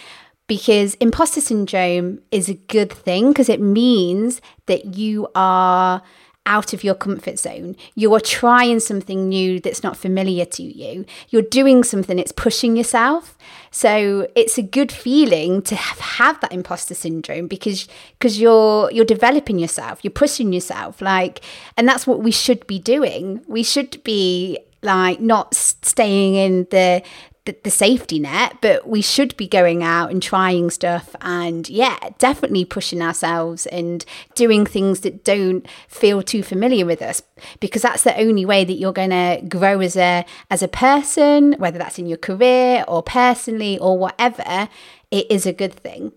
because 0.51 0.95
imposter 0.95 1.41
syndrome 1.41 2.19
is 2.33 2.49
a 2.49 2.55
good 2.55 2.93
thing 2.93 3.29
because 3.29 3.49
it 3.49 3.61
means 3.61 4.41
that 4.67 4.97
you 4.97 5.29
are 5.37 6.03
out 6.45 6.73
of 6.73 6.83
your 6.83 6.97
comfort 6.97 7.39
zone. 7.39 7.77
You 7.95 8.13
are 8.15 8.21
trying 8.21 8.81
something 8.81 9.29
new 9.29 9.61
that's 9.61 9.85
not 9.85 9.97
familiar 9.97 10.45
to 10.47 10.65
you. 10.65 11.05
You're 11.29 11.43
doing 11.43 11.85
something 11.85 12.19
it's 12.19 12.33
pushing 12.33 12.77
yourself. 12.77 13.39
So 13.71 14.27
it's 14.35 14.59
a 14.59 14.63
good 14.63 14.91
feeling 14.91 15.63
to 15.63 15.77
have, 15.77 16.01
have 16.01 16.41
that 16.41 16.53
imposter 16.53 16.95
syndrome 16.97 17.47
because 17.47 17.87
because 18.19 18.41
you're 18.41 18.91
you're 18.91 19.05
developing 19.05 19.61
yourself, 19.61 20.01
you're 20.03 20.11
pushing 20.11 20.53
yourself 20.53 21.01
like 21.01 21.43
and 21.77 21.87
that's 21.87 22.09
what 22.09 22.25
we 22.25 22.33
should 22.33 22.67
be 22.67 22.81
doing. 22.81 23.41
We 23.47 23.63
should 23.63 24.03
be 24.03 24.59
like 24.83 25.21
not 25.21 25.55
staying 25.55 26.35
in 26.35 26.67
the 26.71 27.03
the, 27.45 27.71
safety 27.71 28.19
net, 28.19 28.59
but 28.61 28.89
we 28.89 29.01
should 29.01 29.37
be 29.37 29.49
going 29.49 29.83
out 29.83 30.11
and 30.11 30.23
trying 30.23 30.71
stuff 30.71 31.15
and 31.21 31.69
yeah, 31.69 31.99
definitely 32.19 32.65
pushing 32.65 33.01
ourselves 33.01 33.67
and 33.67 34.05
doing 34.35 34.67
things 34.67 35.01
that 35.01 35.25
don't 35.25 35.67
feel 35.89 36.23
too 36.23 36.43
familiar 36.43 36.85
with 36.85 37.01
us 37.01 37.23
because 37.61 37.83
that's 37.83 38.03
the 38.03 38.17
only 38.19 38.45
way 38.45 38.65
that 38.65 38.75
you're 38.75 38.93
going 38.93 39.11
to 39.11 39.43
grow 39.49 39.81
as 39.81 39.97
a 39.97 40.25
as 40.51 40.63
a 40.63 40.69
person, 40.69 41.55
whether 41.55 41.79
that's 41.79 41.99
in 41.99 42.07
your 42.07 42.19
career 42.19 42.85
or 42.87 43.03
personally 43.03 43.79
or 43.79 43.99
whatever. 43.99 44.69
It 45.11 45.27
is 45.31 45.47
a 45.47 45.53
good 45.53 45.75
thing. 45.75 46.13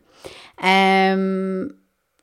Um, 0.58 1.76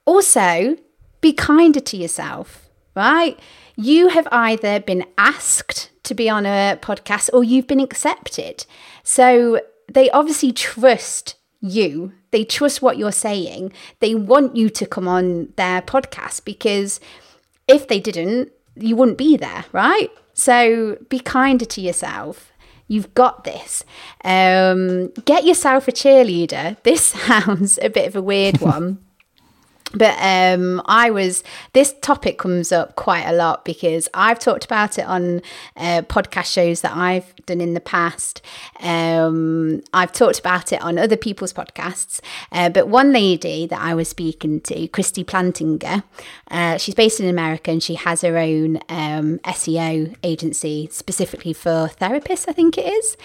also, 0.05 0.77
be 1.21 1.33
kinder 1.33 1.81
to 1.81 1.97
yourself, 1.97 2.69
right? 2.95 3.39
You 3.77 4.09
have 4.09 4.29
either 4.31 4.81
been 4.81 5.05
asked 5.17 5.90
to 6.11 6.15
be 6.15 6.29
on 6.29 6.45
a 6.45 6.77
podcast 6.83 7.31
or 7.33 7.45
you've 7.45 7.69
been 7.69 7.81
accepted. 7.81 8.67
So 9.05 9.61
they 9.89 10.11
obviously 10.11 10.53
trust 10.53 11.37
you. 11.61 12.13
They 12.33 12.45
trust 12.45 12.83
what 12.83 12.99
you're 12.99 13.13
saying. 13.13 13.73
They 14.01 14.15
want 14.17 14.57
you 14.57 14.71
to 14.71 14.87
come 14.87 15.07
on 15.07 15.53
their 15.57 15.81
podcast 15.83 16.45
because 16.45 16.99
if 17.69 17.87
they 17.87 18.01
didn't, 18.01 18.51
you 18.75 18.97
wouldn't 18.97 19.19
be 19.19 19.37
there, 19.37 19.65
right? 19.73 20.11
So 20.35 20.99
be 21.09 21.21
kinder 21.21 21.65
to 21.65 21.81
yourself. 21.81 22.53
You've 22.89 23.15
got 23.15 23.45
this. 23.45 23.85
Um, 24.25 25.13
get 25.25 25.45
yourself 25.45 25.87
a 25.87 25.93
cheerleader. 25.93 26.77
This 26.83 27.05
sounds 27.27 27.79
a 27.83 27.89
bit 27.89 28.09
of 28.09 28.17
a 28.17 28.23
weird 28.23 28.61
one 28.61 28.99
but 29.95 30.17
um, 30.21 30.81
I 30.87 31.11
was 31.11 31.43
this 31.73 31.95
topic 32.01 32.39
comes 32.39 32.71
up 32.71 32.95
quite 32.97 33.25
a 33.25 33.33
lot 33.33 33.65
because 33.65 34.09
I've 34.15 34.39
talked 34.39 34.65
about 34.65 34.99
it 34.99 35.05
on 35.05 35.43
uh, 35.77 36.03
podcast 36.03 36.53
shows 36.53 36.83
that 36.83 36.97
I've 36.97 37.35
done 37.47 37.61
in 37.61 37.75
the 37.75 37.81
past. 37.81 38.41
Um, 38.81 39.83
I've 39.93 40.13
talked 40.13 40.39
about 40.39 40.73
it 40.73 40.81
on 40.81 40.99
other 40.99 41.17
people's 41.17 41.53
podcasts. 41.53 42.21
Uh, 42.53 42.69
but 42.69 42.89
one 42.89 43.13
lady 43.13 43.67
that 43.67 43.81
I 43.81 43.95
was 43.95 44.09
speaking 44.09 44.61
to, 44.63 44.87
Christy 44.89 45.25
Plantinger, 45.25 46.05
uh, 46.51 46.77
she's 46.79 46.95
based 46.95 47.21
in 47.21 47.29
America 47.29 47.71
and 47.71 47.83
she 47.83 47.95
has 47.95 48.21
her 48.21 48.39
own 48.39 48.77
um, 48.89 49.39
SEO 49.41 50.15
agency 50.23 50.89
specifically 50.93 51.53
for 51.53 51.91
therapists, 52.01 52.49
I 52.49 52.53
think 52.53 52.79
it 52.79 52.87
is. 52.87 53.17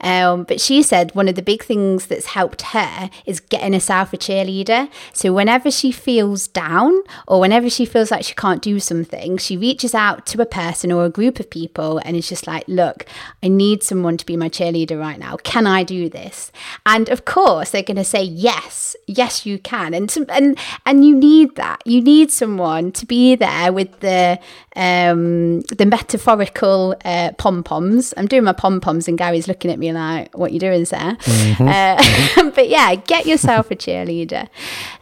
Um, 0.00 0.44
but 0.44 0.60
she 0.60 0.82
said 0.82 1.14
one 1.14 1.28
of 1.28 1.34
the 1.34 1.42
big 1.42 1.62
things 1.62 2.06
that's 2.06 2.26
helped 2.26 2.62
her 2.62 3.10
is 3.26 3.40
getting 3.40 3.74
herself 3.74 4.12
a 4.12 4.16
cheerleader. 4.16 4.88
So 5.12 5.32
whenever 5.32 5.70
she 5.70 5.92
feels 5.92 6.13
feels 6.14 6.46
down 6.46 7.02
or 7.26 7.40
whenever 7.40 7.68
she 7.68 7.84
feels 7.84 8.12
like 8.12 8.24
she 8.24 8.34
can't 8.34 8.62
do 8.62 8.78
something, 8.78 9.36
she 9.36 9.56
reaches 9.56 9.96
out 9.96 10.24
to 10.26 10.40
a 10.40 10.46
person 10.46 10.92
or 10.92 11.04
a 11.04 11.10
group 11.10 11.40
of 11.40 11.50
people 11.50 11.98
and 11.98 12.16
is 12.16 12.28
just 12.28 12.46
like, 12.46 12.62
look, 12.68 13.04
I 13.42 13.48
need 13.48 13.82
someone 13.82 14.16
to 14.18 14.24
be 14.24 14.36
my 14.36 14.48
cheerleader 14.48 14.96
right 14.96 15.18
now. 15.18 15.38
Can 15.38 15.66
I 15.66 15.82
do 15.82 16.08
this? 16.08 16.52
And 16.86 17.08
of 17.08 17.24
course, 17.24 17.70
they're 17.70 17.82
going 17.82 17.96
to 17.96 18.04
say, 18.04 18.22
yes, 18.22 18.94
yes, 19.08 19.44
you 19.44 19.58
can. 19.58 19.92
And, 19.92 20.16
and, 20.28 20.56
and 20.86 21.04
you 21.04 21.16
need 21.16 21.56
that. 21.56 21.82
You 21.84 22.00
need 22.00 22.30
someone 22.30 22.92
to 22.92 23.06
be 23.06 23.34
there 23.34 23.72
with 23.72 23.98
the, 23.98 24.38
um, 24.76 25.60
the 25.62 25.86
metaphorical 25.86 26.96
uh, 27.04 27.32
pom 27.38 27.62
poms. 27.62 28.12
I'm 28.16 28.26
doing 28.26 28.44
my 28.44 28.52
pom 28.52 28.80
poms, 28.80 29.08
and 29.08 29.16
Gary's 29.16 29.48
looking 29.48 29.70
at 29.70 29.78
me 29.78 29.92
like, 29.92 30.36
"What 30.36 30.52
you 30.52 30.58
doing, 30.58 30.84
Sarah?" 30.84 31.16
Mm-hmm. 31.20 31.68
Uh, 31.68 32.50
but 32.54 32.68
yeah, 32.68 32.94
get 32.94 33.26
yourself 33.26 33.70
a 33.70 33.76
cheerleader, 33.76 34.48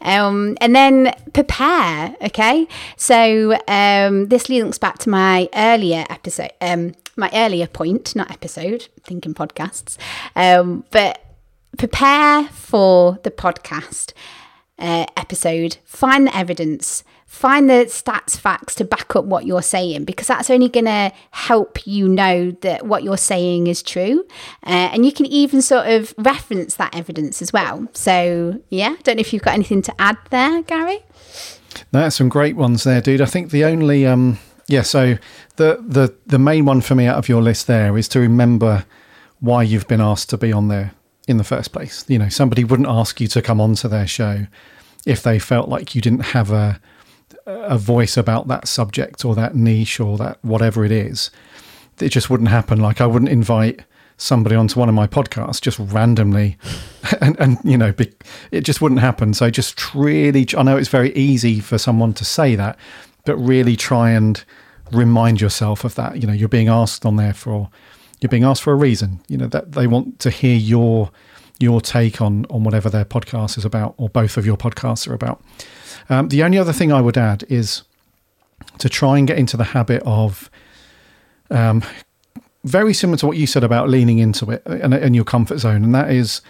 um, 0.02 0.56
and 0.60 0.76
then 0.76 1.01
prepare. 1.32 2.16
Okay, 2.22 2.66
so 2.96 3.58
um, 3.68 4.28
this 4.28 4.48
links 4.48 4.78
back 4.78 4.98
to 4.98 5.10
my 5.10 5.48
earlier 5.54 6.04
episode, 6.10 6.52
um, 6.60 6.94
my 7.16 7.30
earlier 7.32 7.66
point, 7.66 8.14
not 8.16 8.30
episode, 8.30 8.88
thinking 9.04 9.34
podcasts, 9.34 9.96
um, 10.36 10.84
but 10.90 11.24
prepare 11.78 12.44
for 12.48 13.18
the 13.22 13.30
podcast 13.30 14.12
uh, 14.82 15.06
episode. 15.16 15.78
Find 15.84 16.26
the 16.26 16.36
evidence 16.36 17.04
find 17.32 17.70
the 17.70 17.86
stats 17.86 18.38
facts 18.38 18.74
to 18.74 18.84
back 18.84 19.16
up 19.16 19.24
what 19.24 19.46
you're 19.46 19.62
saying 19.62 20.04
because 20.04 20.26
that's 20.26 20.50
only 20.50 20.68
going 20.68 20.84
to 20.84 21.10
help 21.30 21.86
you 21.86 22.06
know 22.06 22.50
that 22.60 22.84
what 22.84 23.02
you're 23.02 23.16
saying 23.16 23.68
is 23.68 23.82
true. 23.82 24.22
Uh, 24.66 24.90
and 24.92 25.06
you 25.06 25.12
can 25.12 25.24
even 25.24 25.62
sort 25.62 25.86
of 25.86 26.14
reference 26.18 26.74
that 26.74 26.94
evidence 26.94 27.40
as 27.40 27.50
well. 27.50 27.88
So 27.94 28.60
yeah 28.68 28.96
don't 29.02 29.16
know 29.16 29.20
if 29.20 29.32
you've 29.32 29.42
got 29.42 29.54
anything 29.54 29.80
to 29.80 29.94
add 29.98 30.18
there 30.28 30.60
gary? 30.62 30.98
That's 31.90 32.16
some 32.16 32.28
great 32.28 32.54
ones 32.54 32.84
there 32.84 33.00
dude. 33.00 33.22
I 33.22 33.26
think 33.26 33.50
the 33.50 33.64
only 33.64 34.06
um 34.06 34.38
yeah 34.68 34.82
so 34.82 35.16
the 35.56 35.82
the 35.88 36.14
the 36.26 36.38
main 36.38 36.66
one 36.66 36.82
for 36.82 36.94
me 36.94 37.06
out 37.06 37.16
of 37.16 37.30
your 37.30 37.40
list 37.40 37.66
there 37.66 37.96
is 37.96 38.08
to 38.08 38.20
remember 38.20 38.84
why 39.40 39.62
you've 39.62 39.88
been 39.88 40.02
asked 40.02 40.28
to 40.30 40.36
be 40.36 40.52
on 40.52 40.68
there 40.68 40.92
in 41.26 41.38
the 41.38 41.44
first 41.44 41.72
place. 41.72 42.04
You 42.08 42.18
know 42.18 42.28
somebody 42.28 42.62
wouldn't 42.62 42.90
ask 42.90 43.22
you 43.22 43.28
to 43.28 43.40
come 43.40 43.58
onto 43.58 43.88
their 43.88 44.06
show 44.06 44.46
if 45.06 45.22
they 45.22 45.38
felt 45.38 45.68
like 45.68 45.94
you 45.94 46.00
didn't 46.00 46.26
have 46.26 46.50
a 46.50 46.80
a 47.46 47.78
voice 47.78 48.16
about 48.16 48.46
that 48.48 48.68
subject 48.68 49.24
or 49.24 49.34
that 49.34 49.54
niche 49.56 49.98
or 49.98 50.16
that 50.16 50.38
whatever 50.42 50.84
it 50.84 50.92
is, 50.92 51.30
it 52.00 52.10
just 52.10 52.30
wouldn't 52.30 52.50
happen. 52.50 52.80
Like 52.80 53.00
I 53.00 53.06
wouldn't 53.06 53.30
invite 53.30 53.80
somebody 54.16 54.54
onto 54.54 54.78
one 54.78 54.88
of 54.88 54.94
my 54.94 55.06
podcasts 55.06 55.60
just 55.60 55.78
randomly, 55.78 56.56
and 57.20 57.38
and 57.40 57.58
you 57.64 57.76
know, 57.76 57.92
be, 57.92 58.12
it 58.50 58.62
just 58.62 58.80
wouldn't 58.80 59.00
happen. 59.00 59.34
So 59.34 59.50
just 59.50 59.94
really, 59.94 60.46
I 60.56 60.62
know 60.62 60.76
it's 60.76 60.88
very 60.88 61.12
easy 61.14 61.60
for 61.60 61.78
someone 61.78 62.12
to 62.14 62.24
say 62.24 62.54
that, 62.54 62.78
but 63.24 63.36
really 63.36 63.76
try 63.76 64.10
and 64.10 64.42
remind 64.92 65.40
yourself 65.40 65.84
of 65.84 65.94
that. 65.96 66.20
You 66.20 66.26
know, 66.26 66.32
you're 66.32 66.48
being 66.48 66.68
asked 66.68 67.04
on 67.04 67.16
there 67.16 67.34
for 67.34 67.70
you're 68.20 68.28
being 68.28 68.44
asked 68.44 68.62
for 68.62 68.72
a 68.72 68.76
reason. 68.76 69.20
You 69.28 69.38
know 69.38 69.48
that 69.48 69.72
they 69.72 69.86
want 69.86 70.20
to 70.20 70.30
hear 70.30 70.56
your 70.56 71.10
your 71.62 71.80
take 71.80 72.20
on 72.20 72.44
on 72.50 72.64
whatever 72.64 72.90
their 72.90 73.04
podcast 73.04 73.56
is 73.56 73.64
about, 73.64 73.94
or 73.96 74.08
both 74.08 74.36
of 74.36 74.44
your 74.44 74.56
podcasts 74.56 75.08
are 75.08 75.14
about. 75.14 75.42
Um, 76.10 76.28
the 76.28 76.42
only 76.42 76.58
other 76.58 76.72
thing 76.72 76.92
I 76.92 77.00
would 77.00 77.16
add 77.16 77.44
is 77.48 77.82
to 78.78 78.88
try 78.88 79.18
and 79.18 79.26
get 79.26 79.38
into 79.38 79.56
the 79.56 79.64
habit 79.64 80.02
of 80.04 80.50
um, 81.50 81.82
very 82.64 82.94
similar 82.94 83.16
to 83.18 83.26
what 83.26 83.36
you 83.36 83.46
said 83.46 83.64
about 83.64 83.88
leaning 83.88 84.18
into 84.18 84.50
it 84.50 84.62
and, 84.66 84.94
and 84.94 85.14
your 85.14 85.24
comfort 85.24 85.58
zone, 85.58 85.84
and 85.84 85.94
that 85.94 86.10
is 86.10 86.42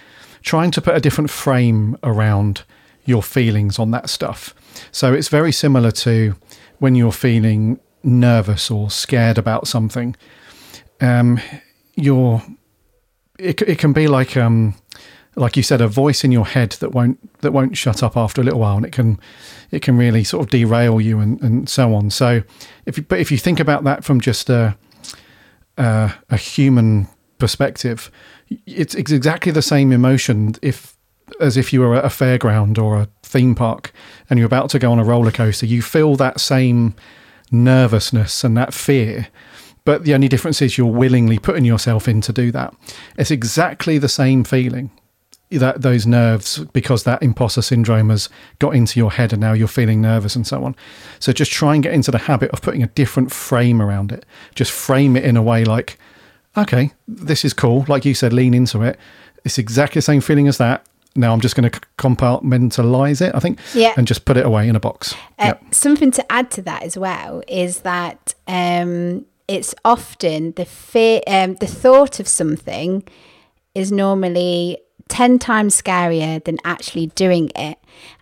trying 0.42 0.70
to 0.72 0.80
put 0.80 0.96
a 0.96 1.00
different 1.00 1.30
frame 1.30 1.96
around 2.02 2.64
your 3.04 3.22
feelings 3.22 3.78
on 3.78 3.90
that 3.90 4.08
stuff. 4.08 4.54
So 4.90 5.12
it's 5.12 5.28
very 5.28 5.52
similar 5.52 5.90
to 5.92 6.34
when 6.78 6.94
you're 6.94 7.12
feeling 7.12 7.78
nervous 8.02 8.70
or 8.70 8.90
scared 8.90 9.38
about 9.38 9.66
something. 9.68 10.16
Um, 11.00 11.40
you're 11.94 12.42
it, 13.38 13.60
it 13.62 13.78
can 13.78 13.92
be 13.92 14.06
like 14.06 14.36
um, 14.36 14.74
like 15.34 15.56
you 15.56 15.62
said, 15.62 15.80
a 15.80 15.88
voice 15.88 16.24
in 16.24 16.32
your 16.32 16.44
head 16.44 16.72
that 16.72 16.92
won't 16.92 17.40
that 17.40 17.52
won't 17.52 17.76
shut 17.76 18.02
up 18.02 18.16
after 18.16 18.40
a 18.40 18.44
little 18.44 18.60
while, 18.60 18.76
and 18.76 18.84
it 18.84 18.92
can 18.92 19.18
it 19.70 19.82
can 19.82 19.96
really 19.96 20.24
sort 20.24 20.44
of 20.44 20.50
derail 20.50 21.00
you 21.00 21.20
and, 21.20 21.40
and 21.42 21.68
so 21.68 21.94
on. 21.94 22.10
So, 22.10 22.42
if 22.86 22.98
you, 22.98 23.04
but 23.04 23.18
if 23.18 23.30
you 23.30 23.38
think 23.38 23.58
about 23.58 23.84
that 23.84 24.04
from 24.04 24.20
just 24.20 24.50
a 24.50 24.76
a, 25.78 26.12
a 26.28 26.36
human 26.36 27.08
perspective, 27.38 28.10
it's, 28.66 28.94
it's 28.94 29.10
exactly 29.10 29.52
the 29.52 29.62
same 29.62 29.90
emotion 29.92 30.54
if 30.60 30.96
as 31.40 31.56
if 31.56 31.72
you 31.72 31.80
were 31.80 31.94
at 31.94 32.04
a 32.04 32.08
fairground 32.08 32.78
or 32.78 33.00
a 33.00 33.08
theme 33.22 33.54
park 33.54 33.90
and 34.28 34.38
you're 34.38 34.46
about 34.46 34.68
to 34.70 34.78
go 34.78 34.92
on 34.92 34.98
a 34.98 35.04
roller 35.04 35.30
coaster. 35.30 35.64
You 35.64 35.80
feel 35.80 36.14
that 36.16 36.40
same 36.40 36.94
nervousness 37.50 38.44
and 38.44 38.56
that 38.56 38.74
fear 38.74 39.28
but 39.84 40.04
the 40.04 40.14
only 40.14 40.28
difference 40.28 40.62
is 40.62 40.78
you're 40.78 40.86
willingly 40.86 41.38
putting 41.38 41.64
yourself 41.64 42.06
in 42.06 42.20
to 42.20 42.32
do 42.32 42.52
that. 42.52 42.72
It's 43.18 43.32
exactly 43.32 43.98
the 43.98 44.08
same 44.08 44.44
feeling 44.44 44.92
that 45.58 45.82
those 45.82 46.06
nerves 46.06 46.58
because 46.72 47.04
that 47.04 47.22
imposter 47.22 47.62
syndrome 47.62 48.10
has 48.10 48.28
got 48.58 48.74
into 48.74 48.98
your 48.98 49.10
head 49.10 49.32
and 49.32 49.40
now 49.40 49.52
you're 49.52 49.68
feeling 49.68 50.00
nervous 50.00 50.36
and 50.36 50.46
so 50.46 50.64
on. 50.64 50.76
So 51.18 51.32
just 51.32 51.50
try 51.50 51.74
and 51.74 51.82
get 51.82 51.92
into 51.92 52.10
the 52.10 52.18
habit 52.18 52.50
of 52.50 52.62
putting 52.62 52.82
a 52.82 52.88
different 52.88 53.32
frame 53.32 53.80
around 53.80 54.12
it. 54.12 54.24
Just 54.54 54.72
frame 54.72 55.16
it 55.16 55.24
in 55.24 55.36
a 55.36 55.42
way 55.42 55.64
like, 55.64 55.98
okay, 56.56 56.92
this 57.06 57.44
is 57.44 57.52
cool. 57.52 57.84
Like 57.88 58.04
you 58.04 58.14
said, 58.14 58.32
lean 58.32 58.54
into 58.54 58.82
it. 58.82 58.98
It's 59.44 59.58
exactly 59.58 59.98
the 59.98 60.02
same 60.02 60.20
feeling 60.20 60.48
as 60.48 60.58
that. 60.58 60.86
Now 61.14 61.32
I'm 61.32 61.40
just 61.40 61.56
going 61.56 61.70
to 61.70 61.80
compartmentalize 61.98 63.20
it, 63.20 63.34
I 63.34 63.38
think, 63.38 63.58
yeah. 63.74 63.92
and 63.96 64.06
just 64.06 64.24
put 64.24 64.36
it 64.36 64.46
away 64.46 64.68
in 64.68 64.76
a 64.76 64.80
box. 64.80 65.14
Uh, 65.38 65.46
yep. 65.46 65.62
Something 65.74 66.10
to 66.12 66.32
add 66.32 66.50
to 66.52 66.62
that 66.62 66.82
as 66.82 66.96
well 66.96 67.42
is 67.48 67.80
that 67.80 68.34
um, 68.48 69.26
it's 69.46 69.74
often 69.84 70.52
the 70.52 70.64
fear, 70.64 71.20
um, 71.26 71.56
the 71.56 71.66
thought 71.66 72.18
of 72.18 72.26
something 72.26 73.02
is 73.74 73.92
normally 73.92 74.78
10 75.08 75.38
times 75.38 75.80
scarier 75.80 76.42
than 76.44 76.58
actually 76.64 77.06
doing 77.08 77.50
it. 77.56 77.78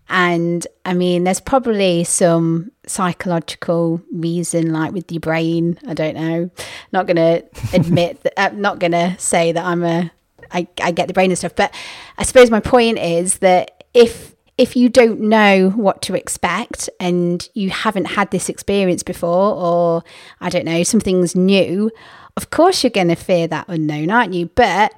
And 0.08 0.66
I 0.84 0.92
mean, 0.92 1.22
there's 1.22 1.40
probably 1.40 2.02
some 2.02 2.72
psychological 2.86 4.02
reason, 4.12 4.72
like 4.72 4.92
with 4.92 5.10
your 5.12 5.20
brain. 5.20 5.78
I 5.86 5.94
don't 5.94 6.16
know. 6.16 6.50
Not 6.92 7.06
going 7.06 7.16
to 7.16 7.44
admit 7.72 8.22
that, 8.22 8.38
I'm 8.38 8.60
not 8.60 8.80
going 8.80 8.92
to 8.92 9.16
say 9.18 9.52
that 9.52 9.64
I'm 9.64 9.84
a, 9.84 10.10
I, 10.50 10.66
I 10.82 10.90
get 10.90 11.06
the 11.06 11.14
brain 11.14 11.30
and 11.30 11.38
stuff. 11.38 11.54
But 11.54 11.72
I 12.18 12.24
suppose 12.24 12.50
my 12.50 12.60
point 12.60 12.98
is 12.98 13.38
that 13.38 13.84
if, 13.94 14.34
if 14.58 14.76
you 14.76 14.88
don't 14.88 15.20
know 15.20 15.70
what 15.70 16.02
to 16.02 16.14
expect 16.14 16.90
and 16.98 17.48
you 17.54 17.70
haven't 17.70 18.06
had 18.06 18.32
this 18.32 18.48
experience 18.48 19.04
before, 19.04 19.54
or 19.54 20.02
I 20.40 20.50
don't 20.50 20.64
know, 20.64 20.82
something's 20.82 21.36
new, 21.36 21.92
of 22.36 22.50
course 22.50 22.82
you're 22.82 22.90
going 22.90 23.08
to 23.08 23.14
fear 23.14 23.46
that 23.46 23.66
unknown, 23.68 24.10
aren't 24.10 24.34
you? 24.34 24.46
But 24.46 24.92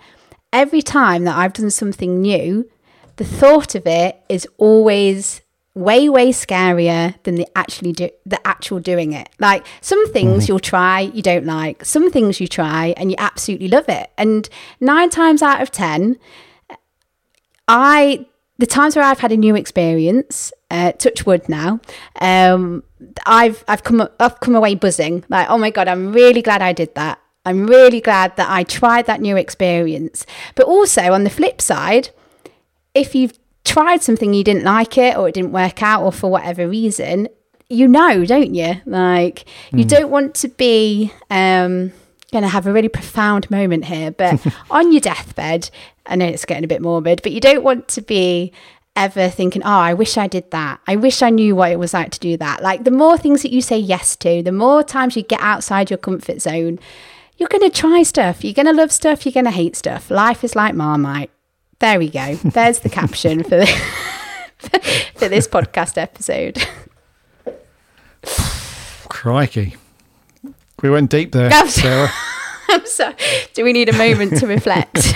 every 0.52 0.82
time 0.82 1.24
that 1.24 1.36
I've 1.36 1.52
done 1.52 1.70
something 1.70 2.20
new, 2.20 2.68
the 3.16 3.24
thought 3.24 3.74
of 3.74 3.86
it 3.86 4.22
is 4.28 4.46
always 4.58 5.40
way 5.74 6.06
way 6.06 6.28
scarier 6.28 7.14
than 7.22 7.36
the 7.36 7.46
actually 7.56 7.92
do 7.92 8.10
the 8.26 8.46
actual 8.46 8.78
doing 8.78 9.12
it. 9.12 9.28
Like 9.38 9.66
some 9.80 10.06
things 10.12 10.44
mm-hmm. 10.44 10.52
you'll 10.52 10.60
try 10.60 11.00
you 11.00 11.22
don't 11.22 11.46
like. 11.46 11.84
Some 11.84 12.10
things 12.10 12.40
you 12.40 12.46
try 12.46 12.94
and 12.96 13.10
you 13.10 13.16
absolutely 13.18 13.68
love 13.68 13.88
it. 13.88 14.10
And 14.18 14.48
nine 14.80 15.08
times 15.08 15.42
out 15.42 15.62
of 15.62 15.70
ten 15.70 16.18
i 17.68 18.24
the 18.58 18.66
times 18.66 18.96
where 18.96 19.04
i've 19.04 19.20
had 19.20 19.32
a 19.32 19.36
new 19.36 19.54
experience 19.54 20.52
uh, 20.70 20.92
touch 20.92 21.26
wood 21.26 21.48
now 21.48 21.80
um, 22.20 22.82
i've 23.26 23.64
i've 23.68 23.84
come 23.84 24.08
i've 24.20 24.40
come 24.40 24.54
away 24.54 24.74
buzzing. 24.74 25.24
Like 25.28 25.48
oh 25.48 25.58
my 25.58 25.70
god 25.70 25.88
i'm 25.88 26.12
really 26.12 26.42
glad 26.42 26.62
i 26.62 26.72
did 26.72 26.94
that 26.94 27.20
I'm 27.44 27.66
really 27.66 28.00
glad 28.00 28.36
that 28.36 28.50
I 28.50 28.62
tried 28.62 29.06
that 29.06 29.20
new 29.20 29.36
experience. 29.36 30.24
But 30.54 30.66
also 30.66 31.12
on 31.12 31.24
the 31.24 31.30
flip 31.30 31.60
side, 31.60 32.10
if 32.94 33.14
you've 33.14 33.38
tried 33.64 34.02
something 34.02 34.34
you 34.34 34.44
didn't 34.44 34.64
like 34.64 34.98
it 34.98 35.16
or 35.16 35.28
it 35.28 35.34
didn't 35.34 35.52
work 35.52 35.82
out 35.82 36.02
or 36.02 36.12
for 36.12 36.30
whatever 36.30 36.68
reason, 36.68 37.28
you 37.68 37.88
know, 37.88 38.24
don't 38.24 38.54
you? 38.54 38.74
Like 38.86 39.44
you 39.72 39.84
don't 39.84 40.10
want 40.10 40.34
to 40.36 40.48
be 40.48 41.12
um 41.30 41.92
going 42.32 42.42
to 42.42 42.48
have 42.48 42.66
a 42.66 42.72
really 42.72 42.88
profound 42.88 43.50
moment 43.50 43.84
here, 43.84 44.10
but 44.10 44.44
on 44.70 44.90
your 44.90 45.02
deathbed, 45.02 45.70
I 46.06 46.16
know 46.16 46.26
it's 46.26 46.46
getting 46.46 46.64
a 46.64 46.68
bit 46.68 46.80
morbid, 46.80 47.22
but 47.22 47.30
you 47.32 47.40
don't 47.40 47.62
want 47.62 47.88
to 47.88 48.00
be 48.00 48.52
ever 48.96 49.28
thinking, 49.28 49.62
oh, 49.62 49.68
I 49.68 49.94
wish 49.94 50.16
I 50.16 50.26
did 50.26 50.50
that. 50.50 50.80
I 50.86 50.96
wish 50.96 51.22
I 51.22 51.30
knew 51.30 51.54
what 51.54 51.72
it 51.72 51.78
was 51.78 51.94
like 51.94 52.10
to 52.12 52.20
do 52.20 52.36
that. 52.38 52.62
Like 52.62 52.84
the 52.84 52.90
more 52.90 53.16
things 53.16 53.42
that 53.42 53.52
you 53.52 53.62
say 53.62 53.78
yes 53.78 54.16
to, 54.16 54.42
the 54.42 54.52
more 54.52 54.82
times 54.82 55.16
you 55.16 55.22
get 55.22 55.40
outside 55.40 55.90
your 55.90 55.98
comfort 55.98 56.40
zone, 56.40 56.78
you're 57.36 57.48
going 57.48 57.68
to 57.68 57.76
try 57.76 58.02
stuff. 58.02 58.44
You're 58.44 58.54
going 58.54 58.66
to 58.66 58.72
love 58.72 58.92
stuff. 58.92 59.24
You're 59.24 59.32
going 59.32 59.46
to 59.46 59.50
hate 59.50 59.76
stuff. 59.76 60.10
Life 60.10 60.44
is 60.44 60.54
like 60.54 60.74
Marmite. 60.74 61.30
There 61.78 61.98
we 61.98 62.08
go. 62.08 62.34
There's 62.44 62.80
the 62.80 62.88
caption 62.88 63.42
for, 63.42 63.56
the, 63.56 63.66
for 65.14 65.28
this 65.28 65.48
podcast 65.48 65.98
episode. 65.98 66.64
Crikey. 69.08 69.76
We 70.82 70.90
went 70.90 71.10
deep 71.10 71.32
there, 71.32 71.50
I'm 71.52 71.68
Sarah. 71.68 72.10
I'm 72.68 72.86
sorry. 72.86 73.14
Do 73.54 73.64
we 73.64 73.72
need 73.72 73.88
a 73.88 73.96
moment 73.96 74.38
to 74.38 74.46
reflect? 74.46 75.14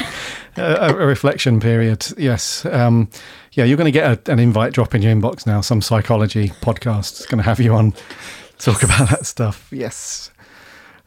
a, 0.57 0.95
a 0.95 1.07
reflection 1.07 1.61
period. 1.61 2.07
Yes. 2.17 2.65
Um, 2.67 3.09
yeah, 3.53 3.65
you're 3.65 3.77
going 3.77 3.87
to 3.87 3.91
get 3.93 4.29
a, 4.29 4.33
an 4.33 4.39
invite 4.39 4.73
drop 4.73 4.95
in 4.95 5.03
your 5.03 5.15
inbox 5.15 5.47
now. 5.47 5.61
Some 5.61 5.81
psychology 5.81 6.49
podcast 6.61 7.21
is 7.21 7.27
going 7.27 7.39
to 7.39 7.45
have 7.45 7.61
you 7.61 7.75
on 7.75 7.95
talk 8.59 8.83
about 8.83 9.09
that 9.11 9.27
stuff. 9.27 9.69
Yes. 9.73 10.31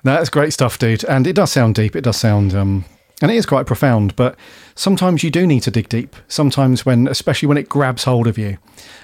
That's 0.03 0.29
great 0.29 0.53
stuff, 0.53 0.79
dude. 0.79 1.03
And 1.05 1.27
it 1.27 1.33
does 1.33 1.51
sound 1.51 1.75
deep. 1.75 1.95
It 1.95 2.03
does 2.03 2.17
sound, 2.17 2.53
um, 2.53 2.85
and 3.21 3.29
it 3.31 3.35
is 3.35 3.45
quite 3.45 3.65
profound. 3.65 4.15
But 4.15 4.37
sometimes 4.75 5.23
you 5.23 5.29
do 5.29 5.45
need 5.45 5.61
to 5.63 5.71
dig 5.71 5.89
deep. 5.89 6.15
Sometimes 6.27 6.85
when, 6.85 7.07
especially 7.07 7.47
when 7.47 7.57
it 7.57 7.67
grabs 7.67 8.05
hold 8.05 8.27
of 8.27 8.37
you, 8.37 8.57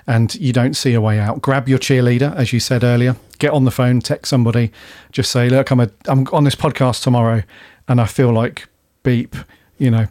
and 0.08 0.34
you 0.36 0.54
don't 0.54 0.76
see 0.76 0.94
a 0.94 1.02
way 1.02 1.20
out, 1.20 1.42
grab 1.42 1.68
your 1.68 1.80
cheerleader, 1.80 2.34
as 2.36 2.54
you 2.54 2.60
said 2.60 2.84
earlier. 2.84 3.18
Get 3.40 3.52
on 3.52 3.66
the 3.66 3.72
phone, 3.72 4.00
text 4.00 4.30
somebody, 4.30 4.72
just 5.12 5.32
say, 5.32 5.50
"Look, 5.50 5.72
I'm 5.72 5.82
a, 5.82 5.90
I'm 6.06 6.28
on 6.32 6.46
this 6.46 6.56
podcast 6.56 7.04
tomorrow, 7.04 7.44
and 7.88 8.00
I 8.00 8.06
feel 8.06 8.32
like 8.32 8.68
beep. 9.04 9.36
You 9.78 9.92
know, 9.92 10.08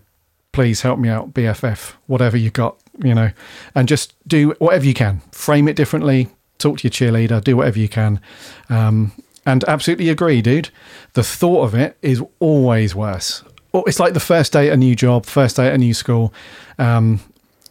please 0.52 0.82
help 0.82 0.98
me 0.98 1.08
out, 1.08 1.34
BFF, 1.34 1.94
whatever 2.06 2.36
you 2.36 2.50
got, 2.50 2.78
you 3.02 3.14
know, 3.14 3.30
and 3.74 3.88
just 3.88 4.14
do 4.26 4.50
whatever 4.58 4.84
you 4.84 4.94
can. 4.94 5.20
Frame 5.32 5.68
it 5.68 5.76
differently. 5.76 6.28
Talk 6.58 6.78
to 6.78 6.84
your 6.84 6.92
cheerleader. 6.92 7.42
Do 7.42 7.56
whatever 7.56 7.78
you 7.78 7.88
can. 7.88 8.20
Um, 8.68 9.12
and 9.46 9.64
absolutely 9.64 10.08
agree, 10.08 10.42
dude. 10.42 10.70
The 11.14 11.22
thought 11.22 11.64
of 11.64 11.74
it 11.74 11.96
is 12.02 12.22
always 12.40 12.94
worse. 12.94 13.42
It's 13.74 14.00
like 14.00 14.14
the 14.14 14.20
first 14.20 14.52
day 14.52 14.68
at 14.68 14.74
a 14.74 14.76
new 14.76 14.94
job, 14.94 15.26
first 15.26 15.56
day 15.56 15.66
at 15.66 15.74
a 15.74 15.78
new 15.78 15.94
school. 15.94 16.32
Um, 16.78 17.20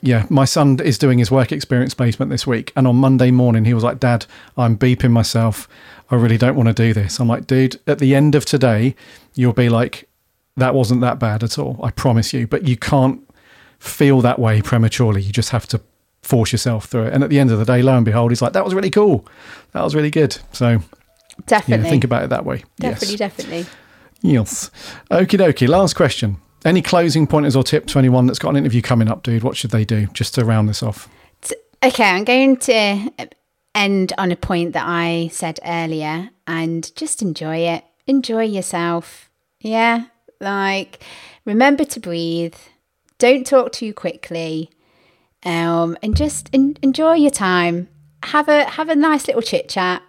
yeah, 0.01 0.25
my 0.29 0.43
son 0.43 0.79
is 0.81 0.97
doing 0.97 1.17
his 1.17 1.31
work 1.31 1.53
experience 1.53 1.93
placement 1.93 2.29
this 2.29 2.45
week. 2.45 2.73
And 2.75 2.85
on 2.87 2.97
Monday 2.97 3.31
morning, 3.31 3.63
he 3.63 3.73
was 3.73 3.85
like, 3.85 4.01
Dad, 4.01 4.25
I'm 4.57 4.77
beeping 4.77 5.11
myself. 5.11 5.69
I 6.11 6.15
really 6.15 6.37
don't 6.37 6.57
want 6.57 6.67
to 6.67 6.73
do 6.73 6.93
this. 6.93 7.19
I'm 7.19 7.29
like, 7.29 7.47
dude, 7.47 7.79
at 7.87 7.99
the 7.99 8.13
end 8.13 8.35
of 8.35 8.43
today, 8.43 8.95
you'll 9.33 9.53
be 9.53 9.69
like, 9.69 10.09
that 10.57 10.75
wasn't 10.75 10.99
that 11.01 11.19
bad 11.19 11.41
at 11.41 11.57
all. 11.57 11.79
I 11.81 11.91
promise 11.91 12.33
you. 12.33 12.47
But 12.47 12.67
you 12.67 12.75
can't 12.75 13.21
feel 13.79 14.19
that 14.21 14.39
way 14.39 14.61
prematurely. 14.61 15.21
You 15.21 15.31
just 15.31 15.51
have 15.51 15.67
to 15.67 15.79
force 16.21 16.51
yourself 16.51 16.85
through 16.85 17.03
it. 17.03 17.13
And 17.13 17.23
at 17.23 17.29
the 17.29 17.39
end 17.39 17.51
of 17.51 17.57
the 17.57 17.65
day, 17.65 17.81
lo 17.81 17.95
and 17.95 18.05
behold, 18.05 18.31
he's 18.31 18.41
like, 18.41 18.53
that 18.53 18.65
was 18.65 18.73
really 18.73 18.89
cool. 18.89 19.25
That 19.71 19.83
was 19.83 19.95
really 19.95 20.11
good. 20.11 20.37
So, 20.51 20.81
definitely. 21.45 21.85
yeah, 21.85 21.89
think 21.89 22.03
about 22.03 22.23
it 22.23 22.29
that 22.29 22.45
way. 22.45 22.63
definitely, 22.79 23.09
yes. 23.09 23.19
definitely. 23.19 23.65
Yes. 24.21 24.71
Okie 25.11 25.39
dokie. 25.39 25.67
Last 25.67 25.95
question. 25.95 26.37
Any 26.65 26.81
closing 26.81 27.27
pointers 27.27 27.55
or 27.55 27.63
tips 27.63 27.93
to 27.93 27.99
anyone 27.99 28.25
that's 28.25 28.39
got 28.39 28.49
an 28.49 28.55
interview 28.55 28.81
coming 28.81 29.09
up, 29.09 29.23
dude? 29.23 29.43
What 29.43 29.57
should 29.57 29.71
they 29.71 29.83
do 29.83 30.07
just 30.07 30.33
to 30.35 30.45
round 30.45 30.69
this 30.69 30.81
off? 30.81 31.09
Okay, 31.83 32.05
I'm 32.05 32.23
going 32.23 32.55
to 32.57 33.11
end 33.75 34.13
on 34.17 34.31
a 34.31 34.37
point 34.37 34.71
that 34.71 34.85
I 34.87 35.29
said 35.33 35.59
earlier 35.65 36.29
and 36.47 36.95
just 36.95 37.21
enjoy 37.21 37.57
it. 37.57 37.83
Enjoy 38.07 38.43
yourself. 38.43 39.29
Yeah. 39.59 40.05
Like, 40.39 41.03
remember 41.43 41.83
to 41.83 41.99
breathe. 41.99 42.55
Don't 43.17 43.45
talk 43.45 43.73
too 43.73 43.93
quickly. 43.93 44.69
Um, 45.45 45.97
and 46.01 46.15
just 46.15 46.49
en- 46.53 46.77
enjoy 46.81 47.15
your 47.15 47.31
time. 47.31 47.89
Have 48.23 48.47
a 48.47 48.63
have 48.63 48.87
a 48.87 48.95
nice 48.95 49.27
little 49.27 49.41
chit 49.41 49.67
chat. 49.67 50.01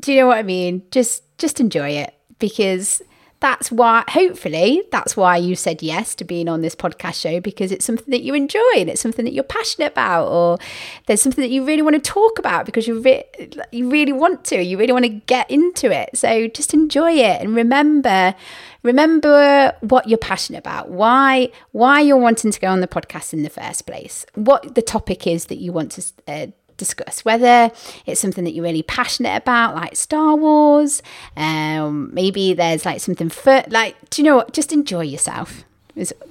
Do 0.00 0.12
you 0.12 0.20
know 0.20 0.26
what 0.26 0.38
I 0.38 0.42
mean? 0.42 0.82
Just 0.90 1.22
just 1.38 1.60
enjoy 1.60 1.90
it 1.90 2.14
because 2.38 3.02
that's 3.40 3.70
why 3.70 4.02
hopefully 4.08 4.82
that's 4.90 5.16
why 5.16 5.36
you 5.36 5.54
said 5.54 5.80
yes 5.80 6.14
to 6.16 6.24
being 6.24 6.48
on 6.48 6.60
this 6.60 6.74
podcast 6.74 7.20
show 7.20 7.40
because 7.40 7.70
it's 7.70 7.84
something 7.84 8.10
that 8.10 8.22
you 8.22 8.34
enjoy 8.34 8.72
and 8.76 8.90
it's 8.90 9.00
something 9.00 9.24
that 9.24 9.32
you're 9.32 9.44
passionate 9.44 9.92
about 9.92 10.26
or 10.26 10.58
there's 11.06 11.22
something 11.22 11.42
that 11.42 11.50
you 11.50 11.64
really 11.64 11.82
want 11.82 11.94
to 11.94 12.00
talk 12.00 12.38
about 12.38 12.66
because 12.66 12.88
you 12.88 13.00
re- 13.00 13.24
you 13.70 13.88
really 13.88 14.12
want 14.12 14.44
to 14.44 14.60
you 14.60 14.76
really 14.76 14.92
want 14.92 15.04
to 15.04 15.08
get 15.08 15.48
into 15.50 15.90
it 15.90 16.10
so 16.14 16.48
just 16.48 16.74
enjoy 16.74 17.12
it 17.12 17.40
and 17.40 17.54
remember 17.54 18.34
remember 18.82 19.72
what 19.80 20.08
you're 20.08 20.18
passionate 20.18 20.58
about 20.58 20.90
why 20.90 21.48
why 21.70 22.00
you're 22.00 22.16
wanting 22.16 22.50
to 22.50 22.58
go 22.58 22.66
on 22.66 22.80
the 22.80 22.88
podcast 22.88 23.32
in 23.32 23.44
the 23.44 23.50
first 23.50 23.86
place 23.86 24.26
what 24.34 24.74
the 24.74 24.82
topic 24.82 25.28
is 25.28 25.46
that 25.46 25.58
you 25.58 25.72
want 25.72 25.92
to 25.92 26.02
uh, 26.26 26.46
discuss 26.78 27.24
whether 27.24 27.70
it's 28.06 28.20
something 28.20 28.44
that 28.44 28.52
you're 28.52 28.64
really 28.64 28.82
passionate 28.82 29.36
about 29.36 29.74
like 29.74 29.94
star 29.94 30.34
wars 30.36 31.02
um 31.36 32.12
maybe 32.14 32.54
there's 32.54 32.84
like 32.86 33.00
something 33.00 33.28
for 33.28 33.62
like 33.68 33.96
do 34.10 34.22
you 34.22 34.26
know 34.28 34.36
what 34.36 34.52
just 34.52 34.72
enjoy 34.72 35.02
yourself 35.02 35.64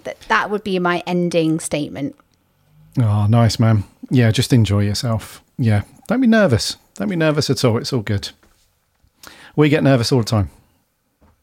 that, 0.04 0.18
that 0.30 0.50
would 0.50 0.64
be 0.64 0.80
my 0.80 1.04
ending 1.06 1.60
statement 1.60 2.16
Oh, 3.00 3.28
nice, 3.28 3.60
man. 3.60 3.84
Yeah, 4.10 4.32
just 4.32 4.54
enjoy 4.54 4.82
yourself. 4.82 5.44
Yeah. 5.58 5.84
Don't 6.08 6.22
be 6.22 6.28
nervous. 6.28 6.78
Don't 6.96 7.10
be 7.10 7.16
nervous 7.16 7.50
at 7.50 7.64
all. 7.64 7.78
It's 7.78 7.94
all 7.94 8.02
good. 8.02 8.30
We 9.56 9.70
get 9.70 9.84
nervous 9.84 10.12
all 10.12 10.20
the 10.20 10.26
time. 10.26 10.50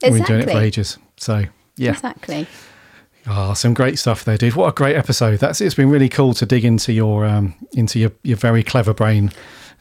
We've 0.03 0.15
been 0.15 0.23
doing 0.25 0.41
it 0.43 0.51
for 0.51 0.59
ages. 0.59 0.99
So, 1.17 1.45
yeah. 1.77 1.93
exactly 1.93 2.47
Oh, 3.27 3.55
some 3.55 3.73
great 3.75 3.99
stuff 3.99 4.25
there, 4.25 4.37
dude. 4.37 4.55
What 4.55 4.69
a 4.69 4.73
great 4.73 4.97
episode. 4.97 5.39
That's 5.41 5.61
it's 5.61 5.75
been 5.75 5.91
really 5.91 6.09
cool 6.09 6.35
to 6.35 6.45
dig 6.47 6.65
into 6.65 6.93
your 6.93 7.25
um 7.25 7.55
into 7.73 7.99
your, 7.99 8.13
your 8.23 8.37
very 8.37 8.63
clever 8.63 8.93
brain 8.93 9.33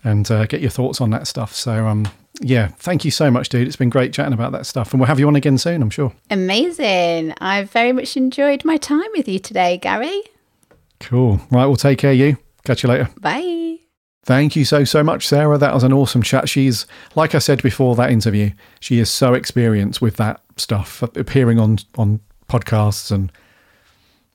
and 0.03 0.29
uh, 0.31 0.45
get 0.45 0.61
your 0.61 0.69
thoughts 0.69 1.01
on 1.01 1.09
that 1.11 1.27
stuff. 1.27 1.53
So 1.53 1.87
um 1.87 2.07
yeah, 2.41 2.69
thank 2.79 3.05
you 3.05 3.11
so 3.11 3.29
much, 3.29 3.49
dude. 3.49 3.67
It's 3.67 3.75
been 3.75 3.89
great 3.89 4.11
chatting 4.13 4.33
about 4.33 4.53
that 4.53 4.65
stuff. 4.65 4.91
And 4.91 4.99
we'll 4.99 5.07
have 5.07 5.19
you 5.19 5.27
on 5.27 5.35
again 5.35 5.57
soon, 5.57 5.81
I'm 5.81 5.89
sure. 5.89 6.13
amazing 6.31 7.33
i've 7.41 7.69
very 7.71 7.91
much 7.91 8.15
enjoyed 8.17 8.63
my 8.65 8.77
time 8.77 9.09
with 9.15 9.27
you 9.27 9.39
today 9.39 9.77
gary 9.77 10.21
Cool. 10.99 11.41
Right, 11.51 11.65
we'll 11.65 11.75
take 11.75 11.99
care 11.99 12.11
of 12.13 12.17
you. 12.17 12.37
Catch 12.63 12.83
you 12.83 12.89
later. 12.89 13.09
bye 13.19 13.77
Thank 14.25 14.55
you 14.55 14.63
so, 14.63 14.85
so 14.85 15.03
much, 15.03 15.27
Sarah. 15.27 15.57
That 15.57 15.73
was 15.73 15.83
an 15.83 15.91
awesome 15.91 16.21
chat. 16.23 16.47
She's, 16.47 16.85
like 17.13 17.35
I 17.35 17.39
said 17.39 17.61
before 17.61 17.93
that 17.97 18.09
interview, 18.09 18.51
she 18.79 18.99
is 18.99 19.09
so 19.09 19.33
experienced 19.33 20.01
with 20.01 20.15
that 20.15 20.39
stuff, 20.55 21.01
appearing 21.03 21.59
on, 21.59 21.79
on 21.97 22.21
podcasts 22.59 23.11
and 23.11 23.31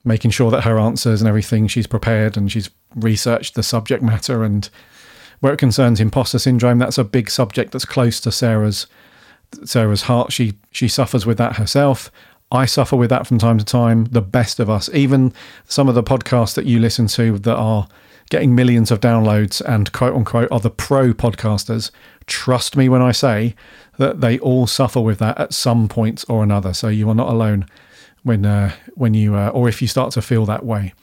making 0.04 0.30
sure 0.30 0.50
that 0.50 0.62
her 0.62 0.78
answers 0.78 1.20
and 1.20 1.28
everything, 1.28 1.68
she's 1.68 1.86
prepared 1.86 2.36
and 2.36 2.50
she's 2.50 2.70
researched 2.94 3.54
the 3.54 3.62
subject 3.62 4.02
matter. 4.02 4.42
And 4.42 4.68
where 5.40 5.52
it 5.52 5.58
concerns 5.58 6.00
imposter 6.00 6.38
syndrome, 6.38 6.78
that's 6.78 6.98
a 6.98 7.04
big 7.04 7.30
subject 7.30 7.72
that's 7.72 7.84
close 7.84 8.20
to 8.20 8.32
Sarah's 8.32 8.86
Sarah's 9.64 10.02
heart. 10.02 10.32
She 10.32 10.54
she 10.70 10.88
suffers 10.88 11.24
with 11.24 11.38
that 11.38 11.56
herself. 11.56 12.10
I 12.50 12.64
suffer 12.64 12.96
with 12.96 13.10
that 13.10 13.26
from 13.26 13.38
time 13.38 13.58
to 13.58 13.64
time. 13.64 14.06
The 14.06 14.22
best 14.22 14.58
of 14.58 14.70
us, 14.70 14.88
even 14.94 15.32
some 15.66 15.88
of 15.88 15.94
the 15.94 16.02
podcasts 16.02 16.54
that 16.54 16.64
you 16.64 16.78
listen 16.78 17.06
to 17.08 17.38
that 17.38 17.56
are 17.56 17.88
getting 18.30 18.54
millions 18.54 18.90
of 18.90 19.00
downloads 19.00 19.60
and 19.62 19.92
quote 19.92 20.14
unquote 20.14 20.50
are 20.50 20.60
the 20.60 20.70
pro 20.70 21.12
podcasters. 21.12 21.90
Trust 22.26 22.76
me 22.76 22.88
when 22.88 23.02
I 23.02 23.12
say 23.12 23.54
that 23.98 24.20
they 24.20 24.38
all 24.38 24.66
suffer 24.66 25.00
with 25.00 25.18
that 25.18 25.38
at 25.38 25.52
some 25.52 25.88
point 25.88 26.24
or 26.28 26.42
another. 26.42 26.72
So 26.72 26.88
you 26.88 27.08
are 27.08 27.14
not 27.14 27.28
alone 27.28 27.66
when 28.22 28.44
uh, 28.44 28.72
when 28.94 29.14
you 29.14 29.34
uh, 29.34 29.48
or 29.48 29.68
if 29.68 29.80
you 29.82 29.88
start 29.88 30.12
to 30.12 30.22
feel 30.22 30.46
that 30.46 30.64
way. 30.64 30.94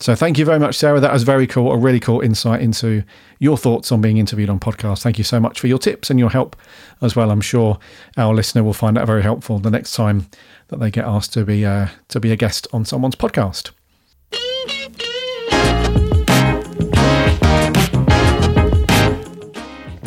So 0.00 0.14
thank 0.14 0.38
you 0.38 0.46
very 0.46 0.58
much, 0.58 0.76
Sarah. 0.76 0.98
That 0.98 1.12
was 1.12 1.24
very 1.24 1.46
cool. 1.46 1.70
A 1.72 1.76
really 1.76 2.00
cool 2.00 2.22
insight 2.22 2.62
into 2.62 3.04
your 3.38 3.58
thoughts 3.58 3.92
on 3.92 4.00
being 4.00 4.16
interviewed 4.16 4.48
on 4.48 4.58
podcast. 4.58 5.02
Thank 5.02 5.18
you 5.18 5.24
so 5.24 5.38
much 5.38 5.60
for 5.60 5.66
your 5.66 5.78
tips 5.78 6.08
and 6.08 6.18
your 6.18 6.30
help 6.30 6.56
as 7.02 7.14
well. 7.14 7.30
I'm 7.30 7.42
sure 7.42 7.78
our 8.16 8.34
listener 8.34 8.64
will 8.64 8.72
find 8.72 8.96
that 8.96 9.06
very 9.06 9.22
helpful 9.22 9.58
the 9.58 9.70
next 9.70 9.92
time 9.92 10.28
that 10.68 10.80
they 10.80 10.90
get 10.90 11.04
asked 11.04 11.34
to 11.34 11.44
be 11.44 11.66
uh, 11.66 11.88
to 12.08 12.18
be 12.18 12.32
a 12.32 12.36
guest 12.36 12.66
on 12.72 12.86
someone's 12.86 13.16
podcast. 13.16 13.72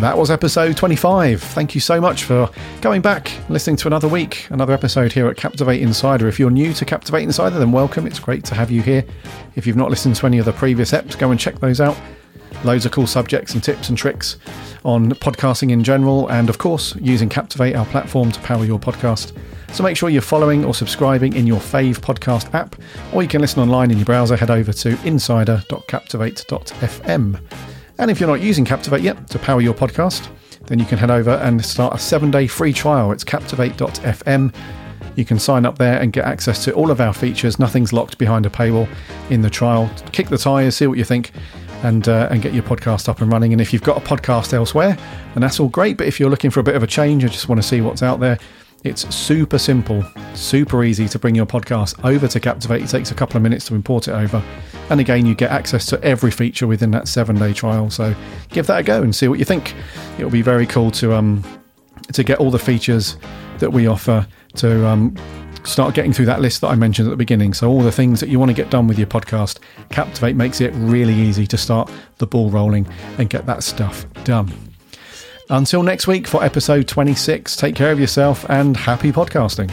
That 0.03 0.17
was 0.17 0.29
episode 0.29 0.75
25. 0.75 1.41
Thank 1.41 1.75
you 1.75 1.79
so 1.79 2.01
much 2.01 2.25
for 2.25 2.49
coming 2.81 3.01
back, 3.01 3.31
listening 3.47 3.77
to 3.77 3.87
another 3.87 4.09
week, 4.09 4.47
another 4.49 4.73
episode 4.73 5.13
here 5.13 5.29
at 5.29 5.37
Captivate 5.37 5.81
Insider. 5.81 6.27
If 6.27 6.39
you're 6.39 6.49
new 6.49 6.73
to 6.73 6.83
Captivate 6.83 7.23
Insider, 7.23 7.57
then 7.57 7.71
welcome. 7.71 8.05
It's 8.05 8.19
great 8.19 8.43
to 8.43 8.53
have 8.53 8.69
you 8.69 8.81
here. 8.81 9.05
If 9.55 9.65
you've 9.65 9.77
not 9.77 9.89
listened 9.89 10.17
to 10.17 10.25
any 10.25 10.39
of 10.39 10.45
the 10.45 10.51
previous 10.51 10.91
eps, 10.91 11.17
go 11.17 11.31
and 11.31 11.39
check 11.39 11.59
those 11.59 11.79
out. 11.79 11.97
Loads 12.65 12.85
of 12.85 12.91
cool 12.91 13.07
subjects 13.07 13.53
and 13.53 13.63
tips 13.63 13.87
and 13.87 13.97
tricks 13.97 14.35
on 14.83 15.11
podcasting 15.11 15.71
in 15.71 15.85
general, 15.85 16.27
and 16.27 16.49
of 16.49 16.57
course, 16.57 16.97
using 16.97 17.29
Captivate, 17.29 17.73
our 17.73 17.85
platform, 17.85 18.29
to 18.33 18.41
power 18.41 18.65
your 18.65 18.79
podcast. 18.79 19.31
So 19.71 19.83
make 19.83 19.95
sure 19.95 20.09
you're 20.09 20.21
following 20.21 20.65
or 20.65 20.73
subscribing 20.73 21.33
in 21.33 21.47
your 21.47 21.61
fave 21.61 21.99
podcast 21.99 22.53
app, 22.53 22.75
or 23.13 23.23
you 23.23 23.29
can 23.29 23.39
listen 23.39 23.61
online 23.61 23.89
in 23.89 23.99
your 23.99 24.05
browser. 24.05 24.35
Head 24.35 24.51
over 24.51 24.73
to 24.73 25.01
insider.captivate.fm. 25.07 27.39
And 28.03 28.11
if 28.11 28.19
you're 28.19 28.27
not 28.27 28.41
using 28.41 28.65
Captivate 28.65 29.01
yet 29.01 29.29
to 29.29 29.39
power 29.39 29.61
your 29.61 29.73
podcast, 29.73 30.27
then 30.65 30.77
you 30.77 30.83
can 30.83 30.97
head 30.97 31.09
over 31.09 31.35
and 31.35 31.63
start 31.63 31.95
a 31.95 31.97
seven 31.97 32.31
day 32.31 32.47
free 32.47 32.73
trial. 32.73 33.13
It's 33.13 33.23
captivate.fm. 33.23 34.53
You 35.15 35.23
can 35.23 35.39
sign 35.39 35.65
up 35.65 35.77
there 35.77 36.01
and 36.01 36.11
get 36.11 36.25
access 36.25 36.65
to 36.65 36.73
all 36.73 36.91
of 36.91 36.99
our 36.99 37.13
features. 37.13 37.59
Nothing's 37.59 37.93
locked 37.93 38.17
behind 38.17 38.45
a 38.45 38.49
paywall 38.49 38.89
in 39.29 39.41
the 39.41 39.49
trial. 39.49 39.89
Kick 40.11 40.27
the 40.27 40.37
tyres, 40.37 40.75
see 40.75 40.85
what 40.85 40.97
you 40.97 41.05
think, 41.05 41.31
and 41.83 42.09
uh, 42.09 42.27
and 42.29 42.41
get 42.41 42.53
your 42.53 42.63
podcast 42.63 43.07
up 43.07 43.21
and 43.21 43.31
running. 43.31 43.53
And 43.53 43.61
if 43.61 43.71
you've 43.71 43.83
got 43.83 43.95
a 43.95 44.01
podcast 44.01 44.51
elsewhere, 44.51 44.97
then 45.33 45.39
that's 45.39 45.61
all 45.61 45.69
great. 45.69 45.95
But 45.95 46.07
if 46.07 46.19
you're 46.19 46.29
looking 46.29 46.51
for 46.51 46.59
a 46.59 46.63
bit 46.63 46.75
of 46.75 46.83
a 46.83 46.87
change 46.87 47.23
I 47.23 47.29
just 47.29 47.47
want 47.47 47.61
to 47.61 47.65
see 47.65 47.79
what's 47.79 48.03
out 48.03 48.19
there, 48.19 48.37
it's 48.83 49.13
super 49.13 49.57
simple, 49.57 50.03
super 50.33 50.83
easy 50.83 51.07
to 51.07 51.19
bring 51.19 51.35
your 51.35 51.45
podcast 51.45 52.03
over 52.03 52.27
to 52.27 52.39
Captivate. 52.39 52.81
It 52.83 52.89
takes 52.89 53.11
a 53.11 53.15
couple 53.15 53.37
of 53.37 53.43
minutes 53.43 53.65
to 53.67 53.75
import 53.75 54.07
it 54.07 54.11
over. 54.11 54.43
And 54.89 54.99
again, 54.99 55.25
you 55.25 55.35
get 55.35 55.51
access 55.51 55.85
to 55.87 56.03
every 56.03 56.31
feature 56.31 56.67
within 56.67 56.91
that 56.91 57.07
seven 57.07 57.37
day 57.37 57.53
trial. 57.53 57.89
So 57.89 58.13
give 58.49 58.67
that 58.67 58.79
a 58.79 58.83
go 58.83 59.01
and 59.01 59.15
see 59.15 59.27
what 59.27 59.39
you 59.39 59.45
think. 59.45 59.73
It'll 60.17 60.29
be 60.29 60.41
very 60.41 60.65
cool 60.65 60.91
to 60.91 61.13
um 61.13 61.43
to 62.11 62.23
get 62.23 62.39
all 62.39 62.51
the 62.51 62.59
features 62.59 63.17
that 63.59 63.71
we 63.71 63.87
offer 63.87 64.27
to 64.55 64.85
um, 64.85 65.15
start 65.63 65.95
getting 65.95 66.11
through 66.11 66.25
that 66.25 66.41
list 66.41 66.61
that 66.61 66.67
I 66.67 66.75
mentioned 66.75 67.07
at 67.07 67.11
the 67.11 67.17
beginning. 67.17 67.53
So, 67.53 67.69
all 67.69 67.81
the 67.81 67.91
things 67.91 68.19
that 68.19 68.29
you 68.29 68.39
want 68.39 68.49
to 68.49 68.55
get 68.55 68.69
done 68.69 68.87
with 68.87 68.97
your 68.97 69.07
podcast, 69.07 69.59
Captivate 69.89 70.35
makes 70.35 70.61
it 70.61 70.73
really 70.75 71.13
easy 71.13 71.47
to 71.47 71.57
start 71.57 71.91
the 72.17 72.27
ball 72.27 72.49
rolling 72.49 72.87
and 73.17 73.29
get 73.29 73.45
that 73.45 73.63
stuff 73.63 74.05
done. 74.25 74.51
Until 75.49 75.83
next 75.83 76.07
week 76.07 76.27
for 76.27 76.43
episode 76.43 76.87
26, 76.87 77.55
take 77.55 77.75
care 77.75 77.91
of 77.91 77.99
yourself 77.99 78.45
and 78.49 78.75
happy 78.77 79.11
podcasting. 79.11 79.71